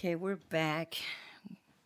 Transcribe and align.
Okay, 0.00 0.14
we're 0.14 0.36
back. 0.48 0.94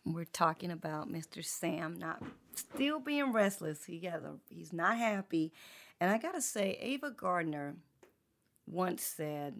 We're 0.05 0.23
talking 0.23 0.71
about 0.71 1.11
Mr. 1.11 1.43
Sam 1.43 1.99
not 1.99 2.23
still 2.55 2.97
being 3.01 3.33
restless. 3.33 3.83
He 3.83 3.99
has 4.05 4.23
a 4.23 4.35
he's 4.49 4.71
not 4.71 4.97
happy. 4.97 5.51
And 5.99 6.09
I 6.09 6.17
gotta 6.17 6.41
say, 6.41 6.77
Ava 6.79 7.11
Gardner 7.11 7.75
once 8.65 9.03
said 9.03 9.59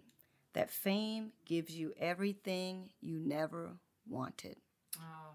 that 0.54 0.70
fame 0.70 1.32
gives 1.44 1.76
you 1.76 1.92
everything 2.00 2.88
you 3.02 3.18
never 3.18 3.76
wanted. 4.08 4.56
Oh, 4.98 5.34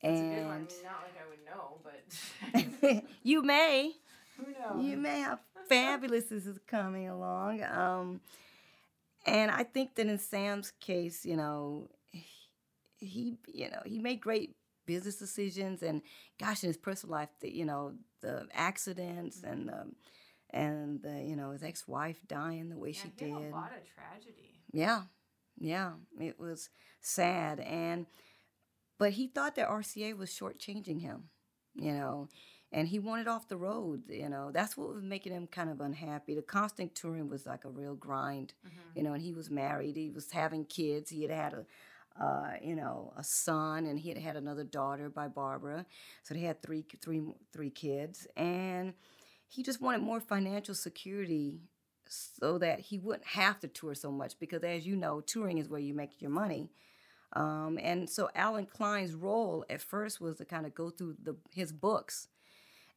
that's 0.00 0.20
a 0.20 0.22
good 0.22 0.44
one. 0.44 0.52
I 0.52 0.58
And 0.58 0.68
mean, 0.68 0.84
not 0.84 1.02
like 1.02 1.18
I 1.18 2.54
would 2.54 2.62
know, 2.62 2.92
but 2.92 3.04
you 3.24 3.42
may. 3.42 3.94
who 4.36 4.52
knows? 4.52 4.84
You 4.84 4.96
may 4.96 5.22
have 5.22 5.40
fabulous 5.68 6.26
this 6.26 6.46
is 6.46 6.60
coming 6.68 7.08
along. 7.08 7.64
Um, 7.64 8.20
and 9.26 9.50
I 9.50 9.64
think 9.64 9.94
that 9.96 10.06
in 10.06 10.18
Sam's 10.18 10.72
case, 10.80 11.24
you 11.24 11.36
know, 11.36 11.88
he, 12.98 13.36
you 13.46 13.70
know, 13.70 13.82
he 13.84 13.98
made 13.98 14.20
great 14.20 14.56
business 14.86 15.16
decisions, 15.16 15.82
and 15.82 16.02
gosh, 16.40 16.62
in 16.62 16.68
his 16.68 16.76
personal 16.76 17.16
life, 17.16 17.28
the, 17.40 17.54
you 17.54 17.64
know, 17.64 17.92
the 18.22 18.46
accidents 18.52 19.38
mm-hmm. 19.38 19.52
and 19.52 19.68
the, 19.68 19.86
and 20.50 21.02
the, 21.02 21.22
you 21.22 21.36
know, 21.36 21.50
his 21.50 21.62
ex-wife 21.62 22.20
dying 22.26 22.70
the 22.70 22.78
way 22.78 22.90
Yeah, 22.90 23.02
she 23.02 23.08
did. 23.10 23.30
a 23.30 23.38
lot 23.38 23.72
of 23.76 23.84
tragedy. 23.94 24.62
Yeah, 24.72 25.02
yeah, 25.58 25.92
it 26.20 26.38
was 26.38 26.70
sad, 27.00 27.60
and 27.60 28.06
but 28.98 29.12
he 29.12 29.28
thought 29.28 29.54
that 29.56 29.68
RCA 29.68 30.16
was 30.16 30.30
shortchanging 30.30 31.00
him, 31.00 31.24
you 31.74 31.92
know, 31.92 32.28
and 32.72 32.88
he 32.88 32.98
wanted 32.98 33.28
off 33.28 33.48
the 33.48 33.56
road. 33.56 34.02
You 34.08 34.28
know, 34.28 34.50
that's 34.52 34.76
what 34.76 34.94
was 34.94 35.02
making 35.02 35.32
him 35.32 35.46
kind 35.46 35.70
of 35.70 35.80
unhappy. 35.80 36.34
The 36.34 36.42
constant 36.42 36.94
touring 36.94 37.28
was 37.28 37.46
like 37.46 37.64
a 37.64 37.70
real 37.70 37.94
grind, 37.94 38.52
you 38.94 39.02
know, 39.02 39.12
and 39.14 39.22
he 39.22 39.32
was 39.32 39.50
married, 39.50 39.96
he 39.96 40.10
was 40.10 40.30
having 40.30 40.64
kids, 40.64 41.10
he 41.10 41.22
had 41.22 41.30
had 41.30 41.52
a. 41.54 41.66
Uh, 42.20 42.54
you 42.60 42.74
know, 42.74 43.12
a 43.16 43.22
son, 43.22 43.86
and 43.86 44.00
he 44.00 44.08
had 44.08 44.18
had 44.18 44.34
another 44.34 44.64
daughter 44.64 45.08
by 45.08 45.28
Barbara, 45.28 45.86
so 46.24 46.34
they 46.34 46.40
had 46.40 46.60
three, 46.60 46.84
three, 47.00 47.22
three 47.52 47.70
kids, 47.70 48.26
and 48.36 48.92
he 49.46 49.62
just 49.62 49.80
wanted 49.80 50.02
more 50.02 50.20
financial 50.20 50.74
security 50.74 51.60
so 52.08 52.58
that 52.58 52.80
he 52.80 52.98
wouldn't 52.98 53.26
have 53.26 53.60
to 53.60 53.68
tour 53.68 53.94
so 53.94 54.10
much 54.10 54.38
because 54.38 54.62
as 54.62 54.86
you 54.86 54.96
know 54.96 55.20
touring 55.20 55.58
is 55.58 55.68
where 55.68 55.80
you 55.80 55.94
make 55.94 56.20
your 56.20 56.30
money 56.30 56.70
um, 57.34 57.78
and 57.82 58.08
so 58.08 58.30
allen 58.34 58.66
klein's 58.66 59.14
role 59.14 59.64
at 59.68 59.80
first 59.80 60.20
was 60.20 60.38
to 60.38 60.44
kind 60.44 60.64
of 60.66 60.74
go 60.74 60.90
through 60.90 61.14
the, 61.22 61.36
his 61.52 61.72
books 61.72 62.28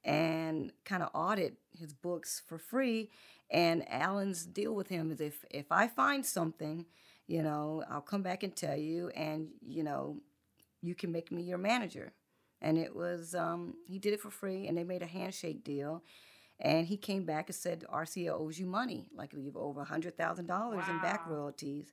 and 0.04 0.72
kind 0.86 1.04
of 1.04 1.10
audit 1.14 1.58
his 1.78 1.94
books 1.94 2.42
for 2.48 2.58
free 2.58 3.10
and 3.50 3.84
allen's 3.92 4.46
deal 4.46 4.74
with 4.74 4.88
him 4.88 5.12
is 5.12 5.22
if 5.22 5.46
if 5.52 5.72
i 5.72 5.88
find 5.88 6.26
something 6.26 6.86
you 7.28 7.44
know 7.44 7.84
i'll 7.90 8.02
come 8.02 8.24
back 8.24 8.42
and 8.44 8.56
tell 8.56 8.76
you 8.76 9.10
and 9.10 9.50
you 9.62 9.84
know 9.84 10.18
you 10.82 10.96
can 10.96 11.12
make 11.12 11.32
me 11.32 11.44
your 11.44 11.58
manager. 11.58 12.12
And 12.62 12.78
it 12.78 12.96
was 12.96 13.34
um, 13.34 13.76
he 13.88 14.00
did 14.00 14.14
it 14.14 14.20
for 14.20 14.30
free 14.30 14.68
and 14.68 14.78
they 14.78 14.84
made 14.84 15.02
a 15.02 15.08
handshake 15.08 15.64
deal. 15.64 16.04
And 16.60 16.86
he 16.86 16.98
came 16.98 17.26
back 17.26 17.50
and 17.50 17.56
said 17.56 17.86
RCA 17.92 18.30
owes 18.30 18.60
you 18.60 18.68
money, 18.68 19.08
like 19.16 19.34
you 19.34 19.46
have 19.46 19.58
over 19.58 19.84
hundred 19.84 20.16
thousand 20.16 20.46
dollars 20.46 20.84
in 20.88 21.00
back 21.00 21.26
royalties, 21.28 21.92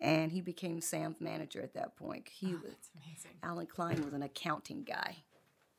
and 0.00 0.32
he 0.32 0.40
became 0.40 0.80
Sam's 0.80 1.20
manager 1.20 1.62
at 1.62 1.74
that 1.74 1.94
point. 1.94 2.28
He 2.28 2.54
was 2.54 2.62
That's 2.64 2.90
amazing. 2.96 3.38
Allen 3.44 3.66
Klein 3.66 4.04
was 4.04 4.14
an 4.14 4.24
accounting 4.24 4.82
guy, 4.82 5.18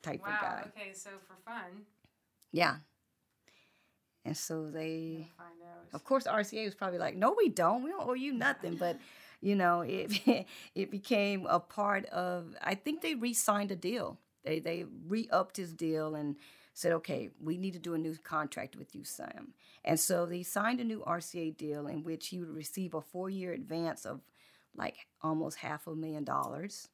type 0.02 0.20
of 0.20 0.26
Wow. 0.26 0.38
guy. 0.40 0.64
Okay, 0.76 0.92
so 0.92 1.10
for 1.26 1.36
fun, 1.44 1.86
Yeah. 2.52 2.76
And 4.24 4.36
so 4.36 4.70
they, 4.70 5.28
find 5.36 5.50
out. 5.62 5.88
of 5.94 6.04
course, 6.04 6.26
RCA 6.26 6.64
was 6.64 6.74
probably 6.74 6.98
like, 6.98 7.16
"No, 7.16 7.34
we 7.36 7.48
don't. 7.48 7.82
We 7.82 7.90
don't 7.90 8.06
owe 8.06 8.12
you 8.14 8.32
nothing." 8.32 8.76
But 8.76 8.98
you 9.40 9.54
know, 9.56 9.80
it 9.80 10.46
it 10.74 10.90
became 10.90 11.46
a 11.46 11.58
part 11.58 12.04
of. 12.06 12.54
I 12.60 12.74
think 12.74 13.00
they 13.00 13.14
re-signed 13.14 13.70
a 13.70 13.76
deal. 13.76 14.18
They 14.44 14.58
they 14.60 14.84
re-upped 15.06 15.56
his 15.56 15.72
deal 15.72 16.14
and 16.14 16.36
said, 16.74 16.92
"Okay, 16.92 17.30
we 17.40 17.56
need 17.56 17.72
to 17.72 17.78
do 17.78 17.94
a 17.94 17.98
new 17.98 18.14
contract 18.16 18.76
with 18.76 18.94
you, 18.94 19.04
Sam." 19.04 19.54
And 19.84 19.98
so 19.98 20.26
they 20.26 20.42
signed 20.42 20.80
a 20.80 20.84
new 20.84 21.02
RCA 21.06 21.56
deal 21.56 21.86
in 21.86 22.04
which 22.04 22.28
he 22.28 22.38
would 22.38 22.54
receive 22.54 22.92
a 22.94 23.00
four-year 23.00 23.52
advance 23.52 24.04
of 24.04 24.20
like 24.76 24.96
almost 25.22 25.58
half 25.58 25.86
a 25.86 25.94
million 25.94 26.24
dollars. 26.24 26.88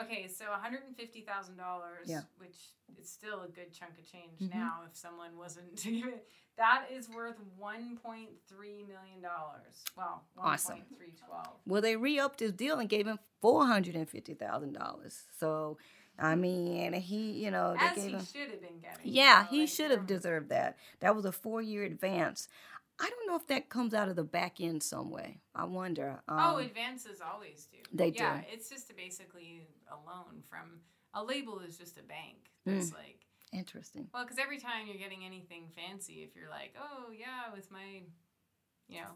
Okay, 0.00 0.28
so 0.28 0.50
one 0.50 0.60
hundred 0.60 0.82
and 0.86 0.96
fifty 0.96 1.22
thousand 1.22 1.56
dollars, 1.56 2.08
which 2.38 2.56
is 3.00 3.10
still 3.10 3.42
a 3.42 3.48
good 3.48 3.72
chunk 3.72 3.98
of 3.98 4.10
change 4.10 4.38
Mhm. 4.40 4.54
now. 4.54 4.82
If 4.88 4.96
someone 4.96 5.36
wasn't 5.36 5.76
to 5.78 5.90
give 5.90 6.06
it, 6.06 6.28
that 6.56 6.86
is 6.90 7.08
worth 7.08 7.36
one 7.56 7.96
point 7.98 8.30
three 8.48 8.84
million 8.84 9.20
dollars. 9.20 9.82
Well, 9.96 10.24
one 10.34 10.46
Awesome. 10.54 10.82
three 10.96 11.12
twelve. 11.26 11.56
Well, 11.66 11.82
they 11.82 11.96
re-upped 11.96 12.40
his 12.40 12.52
deal 12.52 12.78
and 12.78 12.88
gave 12.88 13.06
him 13.06 13.18
four 13.40 13.66
hundred 13.66 13.96
and 13.96 14.08
fifty 14.08 14.34
thousand 14.34 14.72
dollars. 14.74 15.24
So, 15.36 15.78
I 16.18 16.36
mean, 16.36 16.92
he, 16.94 17.32
you 17.32 17.50
know, 17.50 17.76
As 17.78 17.96
he 17.96 18.10
him. 18.10 18.24
should 18.24 18.50
have 18.50 18.60
been 18.60 18.78
getting. 18.80 19.00
Yeah, 19.04 19.38
you 19.40 19.44
know, 19.44 19.48
he 19.50 19.60
like, 19.60 19.68
should 19.68 19.90
have 19.90 20.06
deserved 20.06 20.48
that. 20.50 20.76
That 21.00 21.16
was 21.16 21.24
a 21.24 21.32
four-year 21.32 21.82
advance. 21.84 22.48
I 23.00 23.08
don't 23.08 23.28
know 23.28 23.36
if 23.36 23.46
that 23.48 23.68
comes 23.68 23.94
out 23.94 24.08
of 24.08 24.16
the 24.16 24.24
back 24.24 24.60
end 24.60 24.82
some 24.82 25.10
way. 25.10 25.40
I 25.54 25.64
wonder. 25.64 26.20
Um, 26.28 26.38
oh, 26.40 26.56
advances 26.58 27.20
always 27.20 27.66
do. 27.70 27.78
they 27.92 28.08
yeah, 28.16 28.38
do. 28.40 28.46
it's 28.52 28.68
just 28.68 28.94
basically 28.96 29.68
a 29.90 29.94
loan 29.94 30.42
from 30.48 30.80
a 31.14 31.22
label 31.22 31.60
is 31.60 31.78
just 31.78 31.96
a 31.98 32.02
bank. 32.02 32.50
Mm. 32.66 32.92
Like 32.92 33.20
interesting. 33.52 34.08
well, 34.12 34.24
because 34.24 34.38
every 34.38 34.58
time 34.58 34.86
you're 34.86 34.98
getting 34.98 35.24
anything 35.24 35.64
fancy, 35.74 36.22
if 36.28 36.34
you're 36.36 36.50
like, 36.50 36.74
oh 36.80 37.10
yeah, 37.16 37.54
with 37.54 37.70
my, 37.70 38.02
you 38.88 39.00
know, 39.00 39.10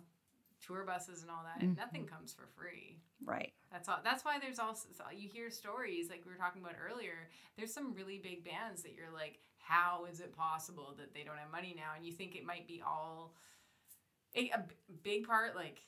tour 0.64 0.84
buses 0.84 1.22
and 1.22 1.30
all 1.30 1.42
that, 1.44 1.62
Mhm. 1.62 1.76
nothing 1.76 2.06
comes 2.06 2.32
for 2.32 2.46
free. 2.46 3.00
Right. 3.24 3.52
That's 3.72 3.88
all. 3.88 3.98
That's 4.04 4.24
why 4.24 4.38
there's 4.38 4.58
also 4.60 4.88
so 4.92 5.04
you 5.12 5.28
hear 5.28 5.50
stories 5.50 6.08
like 6.08 6.24
we 6.24 6.30
were 6.30 6.38
talking 6.38 6.62
about 6.62 6.76
earlier. 6.80 7.28
There's 7.56 7.72
some 7.74 7.94
really 7.94 8.18
big 8.18 8.44
bands 8.44 8.82
that 8.84 8.92
you're 8.94 9.10
like, 9.12 9.40
how 9.58 10.06
is 10.10 10.20
it 10.20 10.34
possible 10.36 10.94
that 10.98 11.14
they 11.14 11.24
don't 11.24 11.38
have 11.38 11.50
money 11.50 11.74
now? 11.76 11.92
And 11.96 12.06
you 12.06 12.12
think 12.12 12.36
it 12.36 12.44
might 12.44 12.66
be 12.66 12.80
all 12.86 13.34
a, 14.36 14.50
a 14.54 14.64
big 15.02 15.26
part 15.26 15.54
like 15.56 15.80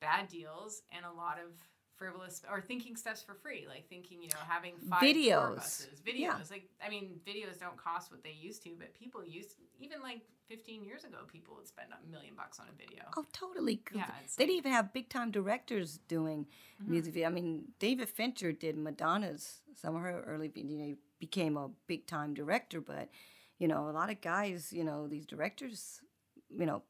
bad 0.00 0.28
deals 0.28 0.82
and 0.94 1.04
a 1.04 1.12
lot 1.12 1.38
of 1.38 1.52
frivolous 1.96 2.40
or 2.50 2.62
thinking 2.62 2.96
stuff's 2.96 3.22
for 3.22 3.34
free, 3.34 3.66
like 3.68 3.86
thinking 3.88 4.22
you 4.22 4.28
know 4.28 4.38
having 4.48 4.72
five 4.88 5.00
tour 5.00 5.10
Videos. 5.12 5.56
buses, 5.56 6.00
videos. 6.06 6.18
Yeah. 6.20 6.38
Like 6.50 6.68
I 6.84 6.88
mean, 6.88 7.20
videos 7.26 7.58
don't 7.60 7.76
cost 7.76 8.10
what 8.10 8.22
they 8.22 8.34
used 8.40 8.62
to, 8.64 8.70
but 8.78 8.94
people 8.94 9.22
used 9.24 9.56
even 9.78 10.00
like 10.02 10.22
15 10.48 10.82
years 10.84 11.04
ago, 11.04 11.18
people 11.30 11.54
would 11.56 11.66
spend 11.68 11.90
a 11.92 12.10
million 12.10 12.34
bucks 12.34 12.58
on 12.58 12.66
a 12.68 12.76
video. 12.76 13.04
Oh, 13.16 13.24
totally. 13.32 13.82
Yeah, 13.94 14.06
they 14.06 14.12
like- 14.12 14.36
didn't 14.38 14.56
even 14.56 14.72
have 14.72 14.92
big-time 14.92 15.30
directors 15.30 15.98
doing 16.08 16.46
Mhm. 16.82 16.88
music 16.88 17.14
video. 17.14 17.28
I 17.28 17.32
mean, 17.32 17.72
David 17.78 18.08
Fincher 18.08 18.50
did 18.52 18.76
Madonna's. 18.76 19.60
Some 19.76 19.94
of 19.94 20.02
her 20.02 20.22
early, 20.22 20.50
you 20.56 20.76
know, 20.78 20.96
became 21.20 21.56
a 21.56 21.68
big-time 21.86 22.32
director. 22.34 22.80
But 22.80 23.10
you 23.58 23.68
know, 23.68 23.90
a 23.90 23.92
lot 23.92 24.08
of 24.10 24.22
guys, 24.22 24.72
you 24.72 24.84
know, 24.84 25.06
these 25.06 25.26
directors, 25.26 26.00
you 26.48 26.64
know, 26.64 26.82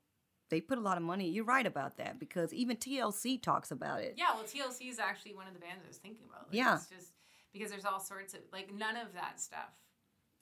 they 0.51 0.61
put 0.61 0.79
a 0.79 0.81
lot 0.81 0.97
of 0.97 1.03
money. 1.03 1.29
You're 1.29 1.45
right 1.45 1.67
about 1.67 1.97
that 1.97 2.19
because 2.19 2.53
even 2.53 2.77
TLC 2.77 3.41
talks 3.41 3.71
about 3.71 4.01
it. 4.01 4.15
Yeah, 4.19 4.35
well, 4.35 4.45
TLC 4.45 4.89
is 4.91 4.99
actually 4.99 5.35
one 5.35 5.47
of 5.47 5.55
the 5.55 5.61
bands 5.61 5.83
I 5.85 5.89
was 5.89 5.97
thinking 5.99 6.27
about. 6.29 6.49
Like, 6.49 6.57
Yeah. 6.57 6.75
It's 6.77 6.87
just 6.89 7.13
because 7.53 7.71
there's 7.71 7.85
all 7.85 8.01
sorts 8.01 8.35
of, 8.35 8.41
like, 8.53 8.73
none 8.73 8.97
of 8.97 9.15
that 9.15 9.41
stuff 9.41 9.71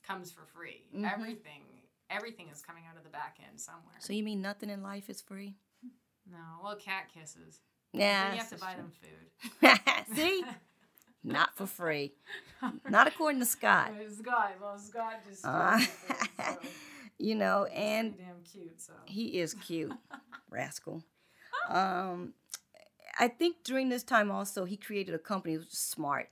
comes 0.02 0.31
for 0.32 0.44
free. 0.46 0.84
Mhm. 0.94 1.10
Everything, 1.12 1.62
everything 2.10 2.49
is 2.49 2.60
coming 2.62 2.84
out 2.90 2.96
of 2.96 3.05
the 3.05 3.10
back 3.10 3.38
end 3.46 3.60
somewhere. 3.60 3.96
So 4.00 4.12
you 4.12 4.22
mean 4.22 4.40
nothing 4.43 4.70
in 4.70 4.82
life 4.82 5.08
is 5.10 5.20
free? 5.22 5.55
no, 6.31 6.38
well, 6.62 6.76
cat 6.76 7.08
kisses. 7.12 7.60
Yeah, 7.93 8.32
you 8.32 8.38
have 8.38 8.49
to 8.50 8.56
buy 8.58 8.75
true. 8.75 8.82
them 8.82 9.81
food. 10.10 10.14
See, 10.16 10.44
not 11.25 11.56
for 11.56 11.66
free. 11.66 12.12
Not 12.88 13.06
according 13.06 13.40
to 13.40 13.46
Scott. 13.46 13.93
Scott, 14.19 14.52
well, 14.60 14.78
Scott 14.78 15.20
just 15.26 15.44
Uh, 15.46 15.78
stole 17.20 17.26
the 17.26 17.26
food, 17.26 17.26
so 17.26 17.26
you 17.26 17.35
know, 17.35 17.65
and 17.67 18.17
damn 18.17 18.43
cute. 18.44 18.81
So 18.81 18.93
he 19.06 19.38
is 19.38 19.55
cute, 19.55 19.93
rascal. 20.50 21.05
Um, 21.69 22.35
I 23.19 23.29
think 23.29 23.56
during 23.65 23.88
this 23.88 24.03
time 24.03 24.31
also 24.31 24.65
he 24.65 24.76
created 24.76 25.15
a 25.15 25.19
company. 25.19 25.55
It 25.55 25.59
was 25.59 25.69
smart. 25.70 26.29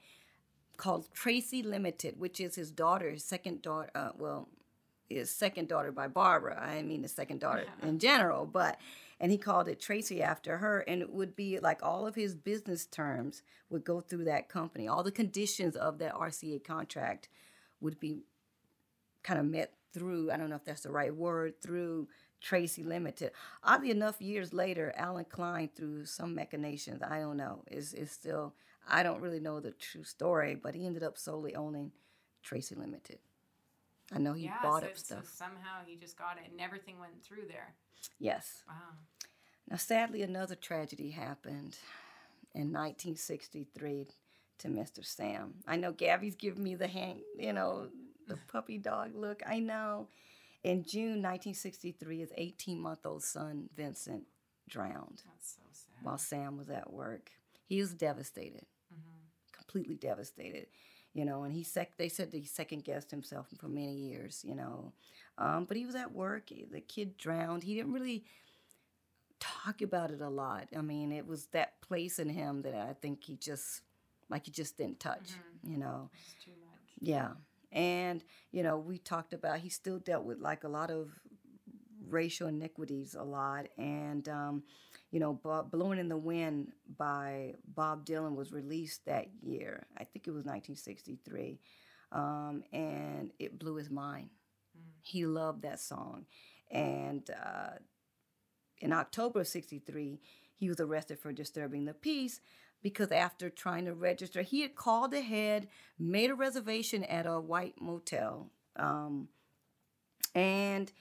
called 0.76 1.08
Tracy 1.12 1.62
Limited, 1.62 2.18
which 2.18 2.40
is 2.40 2.54
his 2.54 2.70
daughter, 2.70 3.10
his 3.10 3.24
second 3.24 3.62
daughter. 3.62 3.90
Uh, 3.94 4.10
well, 4.18 4.48
his 5.08 5.30
second 5.30 5.68
daughter 5.68 5.92
by 5.92 6.08
Barbara. 6.08 6.60
I 6.60 6.82
mean, 6.82 7.02
the 7.02 7.08
second 7.08 7.40
daughter 7.40 7.64
in 7.82 7.98
general, 7.98 8.44
but 8.46 8.78
and 9.20 9.32
he 9.32 9.38
called 9.38 9.68
it 9.68 9.80
Tracy 9.80 10.22
after 10.22 10.58
her. 10.58 10.80
And 10.80 11.00
it 11.00 11.10
would 11.10 11.34
be 11.36 11.58
like 11.58 11.82
all 11.82 12.06
of 12.06 12.14
his 12.14 12.34
business 12.34 12.86
terms 12.86 13.42
would 13.70 13.84
go 13.84 14.00
through 14.00 14.24
that 14.24 14.48
company. 14.48 14.88
All 14.88 15.02
the 15.02 15.12
conditions 15.12 15.76
of 15.76 15.98
that 15.98 16.14
RCA 16.14 16.62
contract 16.64 17.28
would 17.80 17.98
be 17.98 18.20
kind 19.22 19.40
of 19.40 19.46
met 19.46 19.72
through. 19.92 20.30
I 20.30 20.36
don't 20.36 20.50
know 20.50 20.56
if 20.56 20.64
that's 20.64 20.82
the 20.82 20.90
right 20.90 21.14
word 21.14 21.60
through 21.62 22.08
Tracy 22.40 22.82
Limited. 22.82 23.32
Oddly 23.62 23.90
enough, 23.90 24.20
years 24.20 24.52
later, 24.52 24.92
Allen 24.96 25.26
Klein, 25.28 25.70
through 25.74 26.06
some 26.06 26.34
machinations, 26.34 27.02
I 27.02 27.20
don't 27.20 27.36
know, 27.36 27.64
is 27.70 27.94
is 27.94 28.10
still. 28.10 28.54
I 28.88 29.02
don't 29.02 29.20
really 29.20 29.40
know 29.40 29.58
the 29.58 29.72
true 29.72 30.04
story, 30.04 30.54
but 30.54 30.76
he 30.76 30.86
ended 30.86 31.02
up 31.02 31.18
solely 31.18 31.56
owning 31.56 31.90
Tracy 32.42 32.76
Limited. 32.76 33.18
I 34.12 34.18
know 34.18 34.32
he 34.32 34.44
yeah, 34.44 34.62
bought 34.62 34.82
so, 34.82 34.88
up 34.88 34.96
stuff. 34.96 35.24
So 35.24 35.44
somehow 35.44 35.80
he 35.84 35.96
just 35.96 36.16
got 36.16 36.38
it 36.38 36.50
and 36.50 36.60
everything 36.60 36.98
went 37.00 37.22
through 37.24 37.48
there. 37.48 37.74
Yes. 38.20 38.62
Wow. 38.68 38.74
Now, 39.68 39.76
sadly, 39.76 40.22
another 40.22 40.54
tragedy 40.54 41.10
happened 41.10 41.76
in 42.54 42.72
1963 42.72 44.06
to 44.58 44.68
Mr. 44.68 45.04
Sam. 45.04 45.54
I 45.66 45.76
know 45.76 45.92
Gabby's 45.92 46.36
giving 46.36 46.62
me 46.62 46.76
the 46.76 46.86
hand, 46.86 47.20
you 47.36 47.52
know, 47.52 47.88
the 48.26 48.36
puppy 48.48 48.78
dog 48.78 49.14
look. 49.14 49.42
I 49.46 49.58
know. 49.60 50.08
In 50.64 50.82
June 50.82 51.22
1963, 51.22 52.18
his 52.20 52.32
18 52.36 52.80
month 52.80 53.06
old 53.06 53.22
son, 53.22 53.68
Vincent, 53.76 54.24
drowned 54.68 55.22
That's 55.24 55.54
so 55.54 55.62
sad. 55.70 56.04
while 56.04 56.18
Sam 56.18 56.56
was 56.58 56.68
at 56.70 56.92
work. 56.92 57.30
He 57.68 57.80
was 57.80 57.94
devastated, 57.94 58.66
completely 59.52 59.94
devastated, 59.96 60.66
you 61.14 61.24
know. 61.24 61.44
And 61.44 61.52
he 61.52 61.62
sec- 61.62 61.96
they 61.98 62.08
said 62.08 62.30
that 62.32 62.38
he 62.38 62.46
second 62.46 62.84
guessed 62.84 63.10
himself 63.10 63.46
for 63.58 63.68
many 63.68 63.94
years, 63.94 64.42
you 64.44 64.54
know. 64.54 64.92
Um, 65.38 65.64
but 65.66 65.76
he 65.76 65.84
was 65.86 65.94
at 65.94 66.12
work. 66.12 66.50
The 66.72 66.80
kid 66.80 67.16
drowned. 67.16 67.62
He 67.62 67.74
didn't 67.74 67.92
really 67.92 68.24
talk 69.38 69.82
about 69.82 70.10
it 70.10 70.20
a 70.20 70.28
lot. 70.28 70.68
I 70.76 70.80
mean, 70.80 71.12
it 71.12 71.26
was 71.26 71.46
that 71.46 71.80
place 71.80 72.18
in 72.18 72.28
him 72.28 72.62
that 72.62 72.74
I 72.74 72.94
think 72.94 73.22
he 73.24 73.36
just 73.36 73.82
like 74.28 74.46
he 74.46 74.50
just 74.50 74.76
didn't 74.76 74.98
touch, 75.00 75.30
you 75.62 75.76
know. 75.78 76.10
It's 76.14 76.44
too 76.44 76.50
much. 76.60 76.80
Yeah. 77.00 77.30
And, 77.72 78.24
you 78.52 78.62
know, 78.62 78.78
we 78.78 78.98
talked 78.98 79.32
about 79.32 79.58
he 79.58 79.68
still 79.68 79.98
dealt 79.98 80.24
with 80.24 80.38
like 80.38 80.64
a 80.64 80.68
lot 80.68 80.90
of 80.90 81.10
racial 82.08 82.48
iniquities 82.48 83.14
a 83.14 83.22
lot. 83.22 83.66
And, 83.76 84.28
um, 84.28 84.62
you 85.10 85.20
know, 85.20 85.34
Bob, 85.34 85.70
Blowing 85.70 85.98
in 85.98 86.08
the 86.08 86.16
Wind 86.16 86.72
by 86.96 87.54
Bob 87.66 88.06
Dylan 88.06 88.34
was 88.34 88.52
released 88.52 89.04
that 89.06 89.28
year. 89.42 89.86
I 89.96 90.04
think 90.04 90.26
it 90.26 90.32
was 90.32 90.44
1963. 90.44 91.58
Um, 92.12 92.62
and 92.72 93.32
it 93.38 93.58
blew 93.58 93.76
his 93.76 93.90
mind. 93.90 94.30
He 95.02 95.26
loved 95.26 95.62
that 95.62 95.80
song. 95.80 96.26
And 96.70 97.28
uh, 97.30 97.78
in 98.78 98.92
October 98.92 99.40
of 99.40 99.48
63, 99.48 100.20
he 100.54 100.68
was 100.68 100.80
arrested 100.80 101.18
for 101.18 101.32
disturbing 101.32 101.84
the 101.84 101.94
peace 101.94 102.40
because 102.86 103.10
after 103.10 103.50
trying 103.50 103.84
to 103.84 103.92
register, 103.92 104.42
he 104.42 104.60
had 104.60 104.76
called 104.76 105.12
ahead, 105.12 105.66
made 105.98 106.30
a 106.30 106.36
reservation 106.36 107.02
at 107.02 107.26
a 107.26 107.40
white 107.40 107.74
motel. 107.80 108.48
Um, 108.76 109.26
and 110.36 110.92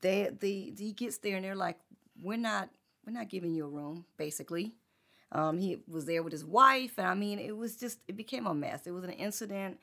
they, 0.00 0.30
the, 0.40 0.72
he 0.78 0.94
gets 0.94 1.18
there 1.18 1.36
and 1.36 1.44
they're 1.44 1.54
like, 1.54 1.76
we're 2.22 2.38
not, 2.38 2.70
we're 3.04 3.12
not 3.12 3.28
giving 3.28 3.52
you 3.52 3.66
a 3.66 3.68
room, 3.68 4.06
basically. 4.16 4.72
Um, 5.30 5.58
he 5.58 5.82
was 5.86 6.06
there 6.06 6.22
with 6.22 6.32
his 6.32 6.42
wife, 6.42 6.94
and 6.96 7.06
I 7.06 7.12
mean, 7.12 7.38
it 7.38 7.54
was 7.54 7.76
just, 7.76 7.98
it 8.08 8.16
became 8.16 8.46
a 8.46 8.54
mess. 8.54 8.86
It 8.86 8.92
was 8.92 9.04
an 9.04 9.10
incident 9.10 9.78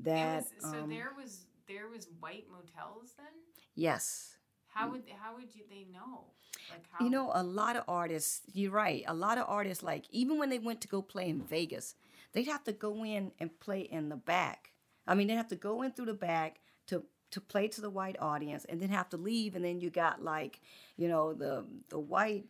that, 0.00 0.44
was, 0.60 0.72
so 0.72 0.78
um, 0.80 0.90
there 0.90 1.12
was 1.16 1.46
there 1.66 1.88
was 1.88 2.06
white 2.20 2.44
motels 2.50 3.14
then. 3.16 3.26
yes, 3.74 4.36
How 4.74 4.90
would 4.90 5.02
how 5.20 5.34
would 5.36 5.54
you 5.54 5.62
they 5.68 5.86
know? 5.92 6.24
Like 6.70 6.84
how 6.90 7.04
You 7.04 7.10
know, 7.10 7.30
a 7.34 7.42
lot 7.42 7.76
of 7.76 7.84
artists, 7.88 8.42
you're 8.52 8.70
right. 8.70 9.04
A 9.06 9.14
lot 9.14 9.38
of 9.38 9.46
artists, 9.48 9.82
like, 9.82 10.04
even 10.10 10.38
when 10.38 10.50
they 10.50 10.58
went 10.58 10.80
to 10.82 10.88
go 10.88 11.02
play 11.02 11.28
in 11.28 11.42
Vegas, 11.42 11.94
they'd 12.32 12.46
have 12.46 12.64
to 12.64 12.72
go 12.72 13.04
in 13.04 13.32
and 13.38 13.58
play 13.60 13.80
in 13.80 14.08
the 14.08 14.16
back. 14.16 14.72
I 15.06 15.14
mean, 15.14 15.26
they'd 15.26 15.34
have 15.34 15.48
to 15.48 15.56
go 15.56 15.82
in 15.82 15.92
through 15.92 16.06
the 16.06 16.14
back 16.14 16.60
to 16.86 17.04
to 17.32 17.40
play 17.40 17.66
to 17.66 17.80
the 17.80 17.90
white 17.90 18.16
audience 18.20 18.64
and 18.66 18.80
then 18.80 18.90
have 18.90 19.08
to 19.08 19.16
leave 19.16 19.56
and 19.56 19.64
then 19.64 19.80
you 19.80 19.88
got 19.88 20.22
like 20.22 20.60
you 20.98 21.08
know 21.08 21.32
the 21.32 21.64
the 21.88 21.98
white 21.98 22.44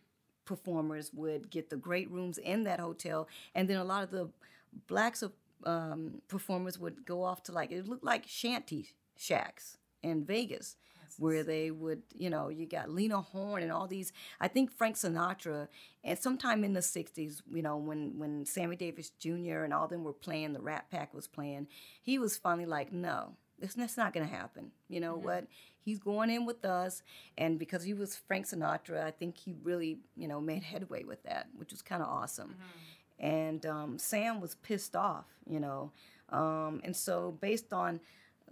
performers 0.45 1.13
would 1.13 1.49
get 1.49 1.69
the 1.69 1.77
great 1.77 2.11
rooms 2.11 2.37
in 2.37 2.65
that 2.65 2.81
hotel 2.81 3.27
and 3.55 3.69
then 3.69 3.77
a 3.77 3.83
lot 3.83 4.03
of 4.03 4.11
the 4.11 4.29
blacks 4.87 5.21
of 5.21 5.31
um, 5.65 6.21
performers 6.27 6.77
would 6.77 7.05
go 7.05 7.23
off 7.23 7.41
to 7.43 7.53
like 7.53 7.71
it 7.71 7.87
looked 7.87 8.03
like 8.03 8.25
shanty 8.27 8.89
shacks 9.15 9.77
in 10.01 10.25
Vegas 10.25 10.75
where 11.17 11.43
they 11.43 11.71
would, 11.71 12.01
you 12.15 12.29
know, 12.29 12.49
you 12.49 12.65
got 12.65 12.89
Lena 12.89 13.21
Horne 13.21 13.63
and 13.63 13.71
all 13.71 13.87
these. 13.87 14.13
I 14.39 14.47
think 14.47 14.71
Frank 14.71 14.95
Sinatra, 14.95 15.67
and 16.03 16.17
sometime 16.17 16.63
in 16.63 16.73
the 16.73 16.79
'60s, 16.79 17.41
you 17.51 17.61
know, 17.61 17.77
when 17.77 18.17
when 18.17 18.45
Sammy 18.45 18.75
Davis 18.75 19.11
Jr. 19.19 19.63
and 19.63 19.73
all 19.73 19.87
them 19.87 20.03
were 20.03 20.13
playing, 20.13 20.53
the 20.53 20.61
Rat 20.61 20.89
Pack 20.91 21.13
was 21.13 21.27
playing. 21.27 21.67
He 22.01 22.17
was 22.19 22.37
finally 22.37 22.65
like, 22.65 22.91
no, 22.91 23.35
this 23.59 23.73
that's 23.73 23.97
not 23.97 24.13
gonna 24.13 24.25
happen. 24.27 24.71
You 24.89 24.99
know 24.99 25.15
what? 25.15 25.47
He's 25.79 25.99
going 25.99 26.29
in 26.29 26.45
with 26.45 26.63
us, 26.63 27.03
and 27.37 27.59
because 27.59 27.83
he 27.83 27.93
was 27.93 28.15
Frank 28.15 28.45
Sinatra, 28.47 29.03
I 29.03 29.11
think 29.11 29.37
he 29.37 29.53
really, 29.63 29.99
you 30.15 30.27
know, 30.27 30.39
made 30.39 30.63
headway 30.63 31.03
with 31.03 31.23
that, 31.23 31.47
which 31.57 31.71
was 31.71 31.81
kind 31.81 32.01
of 32.01 32.07
awesome. 32.07 32.55
And 33.19 33.65
um, 33.65 33.97
Sam 33.99 34.41
was 34.41 34.55
pissed 34.55 34.95
off, 34.95 35.25
you 35.45 35.59
know, 35.59 35.91
um, 36.29 36.81
and 36.83 36.95
so 36.95 37.37
based 37.41 37.71
on 37.73 37.99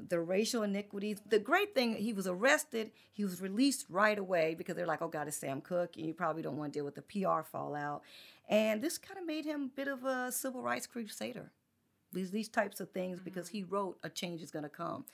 the 0.10 0.20
racial 0.20 0.64
iniquities. 0.64 1.22
The 1.28 1.40
great 1.40 1.74
thing, 1.74 1.96
he 1.96 2.14
was 2.14 2.28
arrested. 2.28 2.92
He 3.12 3.24
was 3.24 3.42
released 3.42 3.86
right 3.90 4.18
away 4.18 4.56
because 4.58 4.76
they're 4.76 4.86
like, 4.86 5.02
oh, 5.02 5.08
God, 5.08 5.28
it's 5.28 5.38
Sam 5.38 5.62
Cooke, 5.62 5.98
and 5.98 6.06
you 6.06 6.14
probably 6.14 6.42
don't 6.42 6.58
want 6.58 6.74
to 6.74 6.80
deal 6.80 6.86
with 6.86 6.96
the 6.96 7.02
PR 7.02 7.42
fallout. 7.42 8.02
And 8.50 8.82
this 8.82 8.98
kind 8.98 9.20
of 9.20 9.26
made 9.26 9.46
him 9.46 9.64
a 9.64 9.76
bit 9.76 9.88
of 9.88 10.04
a 10.04 10.32
civil 10.32 10.62
rights 10.62 10.88
crusader. 10.88 11.52
These, 12.14 12.32
these 12.32 12.50
types 12.50 12.82
of 12.82 12.92
things 12.92 13.22
because 13.22 13.48
he 13.48 13.64
wrote 13.64 13.98
a 14.04 14.10
change 14.10 14.42
is 14.42 14.52
going 14.52 14.64
to 14.64 14.70
come 14.70 15.06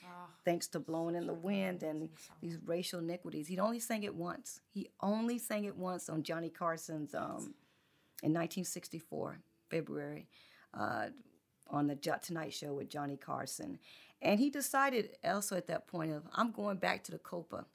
thanks 0.44 0.68
to 0.70 0.80
blowing 0.80 1.14
in 1.14 1.28
the 1.28 1.34
wind 1.34 1.84
and 1.84 2.10
these 2.42 2.58
racial 2.66 3.00
iniquities 3.00 3.46
he 3.48 3.60
only 3.60 3.80
sang 3.80 4.02
it 4.02 4.16
once 4.16 4.62
he 4.72 4.90
only 5.02 5.38
sang 5.38 5.66
it 5.66 5.76
once 5.76 6.10
on 6.10 6.24
johnny 6.24 6.50
carson's 6.50 7.14
um, 7.14 7.54
in 8.24 8.34
1964 8.34 9.38
february 9.70 10.28
uh, 10.74 11.06
on 11.70 11.86
the 11.86 11.96
tonight 11.96 12.52
show 12.52 12.74
with 12.74 12.90
johnny 12.90 13.16
carson 13.16 13.78
and 14.22 14.40
he 14.40 14.50
decided 14.50 15.18
also 15.24 15.56
at 15.56 15.68
that 15.68 15.88
point 15.88 16.12
of 16.12 16.24
I'm 16.34 16.52
going 16.52 16.78
back 16.78 17.04
to 17.06 17.12
the 17.12 17.18
Copa. 17.18 17.66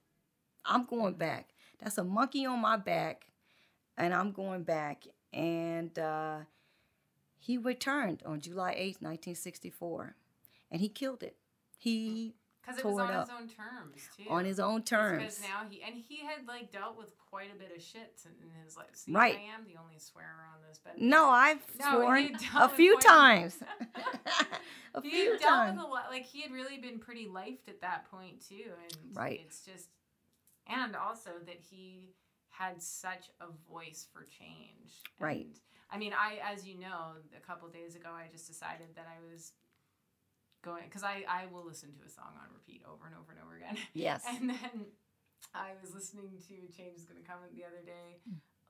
I'm 0.64 0.84
going 0.84 1.14
back. 1.14 1.48
That's 1.80 1.98
a 1.98 2.04
monkey 2.04 2.46
on 2.46 2.60
my 2.60 2.76
back, 2.76 3.26
and 3.96 4.14
I'm 4.14 4.32
going 4.32 4.62
back. 4.62 5.04
And 5.32 5.96
uh, 5.98 6.38
he 7.38 7.58
returned 7.58 8.22
on 8.24 8.40
July 8.40 8.74
8th, 8.74 9.02
1964, 9.02 10.14
and 10.70 10.80
he 10.80 10.88
killed 10.88 11.22
it. 11.22 11.36
He 11.76 12.34
because 12.62 12.78
it 12.78 12.84
was 12.84 12.98
on 12.98 13.10
it 13.10 13.20
his 13.20 13.30
own 13.30 13.48
terms 13.48 14.08
too. 14.16 14.22
on 14.28 14.44
his 14.44 14.60
own 14.60 14.82
terms. 14.82 15.22
Because 15.22 15.40
now 15.42 15.62
he 15.68 15.82
and 15.82 15.94
he 15.96 16.18
had 16.24 16.46
like 16.46 16.70
dealt 16.72 16.96
with 16.96 17.12
quite 17.30 17.48
a 17.54 17.58
bit 17.58 17.72
of 17.76 17.82
shit 17.82 18.20
in 18.24 18.50
his 18.64 18.76
life. 18.76 18.86
See, 18.94 19.12
Right. 19.12 19.36
I 19.36 19.54
am 19.54 19.64
the 19.66 19.78
only 19.80 19.98
swearer 19.98 20.46
on 20.54 20.60
this, 20.68 20.78
but 20.82 20.98
No, 21.00 21.28
I've 21.28 21.60
No, 21.78 21.90
sworn 21.90 22.36
a 22.56 22.68
few 22.68 22.98
times. 23.00 23.58
a 24.94 25.00
he 25.02 25.10
few 25.10 25.38
times. 25.38 25.76
with 25.76 25.84
a 25.86 25.88
lot. 25.88 26.04
Like 26.10 26.24
he 26.24 26.42
had 26.42 26.52
really 26.52 26.78
been 26.78 26.98
pretty 26.98 27.26
lifed 27.26 27.68
at 27.68 27.80
that 27.80 28.10
point 28.10 28.46
too, 28.46 28.70
and 28.84 29.16
Right. 29.16 29.40
it's 29.44 29.64
just, 29.64 29.88
and 30.66 30.94
also 30.94 31.30
that 31.46 31.58
he 31.70 32.14
had 32.50 32.82
such 32.82 33.30
a 33.40 33.46
voice 33.72 34.06
for 34.12 34.24
change. 34.26 34.92
Right. 35.18 35.46
I 35.90 35.98
mean, 35.98 36.12
I, 36.12 36.38
as 36.52 36.66
you 36.66 36.78
know, 36.78 37.16
a 37.36 37.40
couple 37.40 37.68
days 37.68 37.96
ago, 37.96 38.10
I 38.10 38.28
just 38.30 38.46
decided 38.46 38.88
that 38.96 39.06
I 39.08 39.20
was 39.32 39.52
going 40.62 40.84
because 40.88 41.02
I 41.02 41.24
I 41.28 41.46
will 41.52 41.64
listen 41.66 41.92
to 41.92 41.98
a 42.06 42.08
song 42.08 42.32
on 42.40 42.48
repeat 42.54 42.82
over 42.90 43.06
and 43.06 43.14
over 43.14 43.32
and 43.32 43.40
over 43.42 43.56
again. 43.56 43.76
Yes. 43.94 44.24
And 44.28 44.50
then 44.50 44.86
I 45.54 45.70
was 45.82 45.94
listening 45.94 46.30
to 46.48 46.54
Change 46.76 46.96
is 46.96 47.04
Gonna 47.04 47.20
Come 47.26 47.38
the 47.54 47.64
other 47.64 47.82
day. 47.84 48.20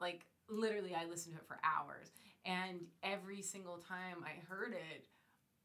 Like 0.01 0.27
literally 0.49 0.95
I 0.95 1.05
listened 1.07 1.35
to 1.37 1.41
it 1.41 1.47
for 1.47 1.59
hours. 1.63 2.11
And 2.45 2.81
every 3.03 3.41
single 3.43 3.79
time 3.79 4.25
I 4.25 4.41
heard 4.49 4.73
it, 4.73 5.07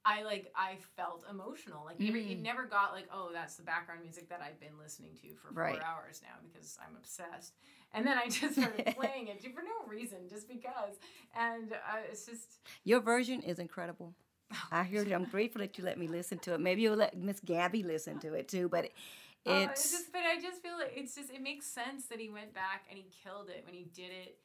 I 0.06 0.24
like 0.24 0.52
I 0.56 0.78
felt 0.96 1.26
emotional. 1.30 1.84
Like 1.86 1.98
every, 2.08 2.32
it 2.32 2.40
Mm. 2.40 2.44
never 2.44 2.66
got 2.66 2.94
like, 2.94 3.08
oh, 3.12 3.32
that's 3.34 3.56
the 3.56 3.64
background 3.64 4.02
music 4.04 4.30
that 4.30 4.42
I've 4.42 4.60
been 4.60 4.78
listening 4.82 5.16
to 5.22 5.34
for 5.36 5.48
four 5.54 5.64
Right. 5.64 5.82
hours 5.84 6.22
now 6.24 6.36
because 6.48 6.78
I'm 6.86 6.96
obsessed. 6.96 7.56
And 7.94 8.06
then 8.06 8.18
I 8.18 8.30
just 8.30 8.56
started 8.56 8.86
playing 8.96 9.28
it 9.28 9.42
for 9.56 9.62
no 9.64 9.88
reason, 9.88 10.20
just 10.30 10.48
because. 10.48 10.96
And 11.36 11.74
uh, 11.74 12.04
it's 12.12 12.26
just 12.26 12.60
Your 12.84 13.00
version 13.02 13.42
is 13.42 13.60
incredible. 13.60 14.14
I 14.72 14.84
heard. 14.84 15.12
I'm 15.12 15.26
grateful 15.26 15.60
that 15.62 15.78
you 15.78 15.84
let 15.84 15.98
me 15.98 16.08
listen 16.08 16.40
to 16.40 16.54
it. 16.54 16.60
Maybe 16.60 16.82
you'll 16.82 16.96
let 16.96 17.18
Miss 17.18 17.40
Gabby 17.44 17.84
listen 17.84 18.20
to 18.20 18.34
it 18.34 18.48
too. 18.48 18.70
But 18.70 18.86
it- 18.86 18.94
Uh, 19.46 19.68
it's 19.72 19.86
it's 19.86 19.92
just, 19.92 20.12
but 20.12 20.22
I 20.24 20.40
just 20.42 20.62
feel 20.62 20.78
like 20.78 20.94
it's 20.96 21.16
just 21.16 21.30
it 21.32 21.42
makes 21.42 21.66
sense 21.66 22.06
that 22.08 22.20
he 22.20 22.30
went 22.30 22.54
back 22.54 22.86
and 22.90 22.98
he 22.98 23.06
killed 23.24 23.50
it 23.50 23.64
when 23.66 23.74
he 23.74 23.86
did 23.86 24.12
it 24.12 24.40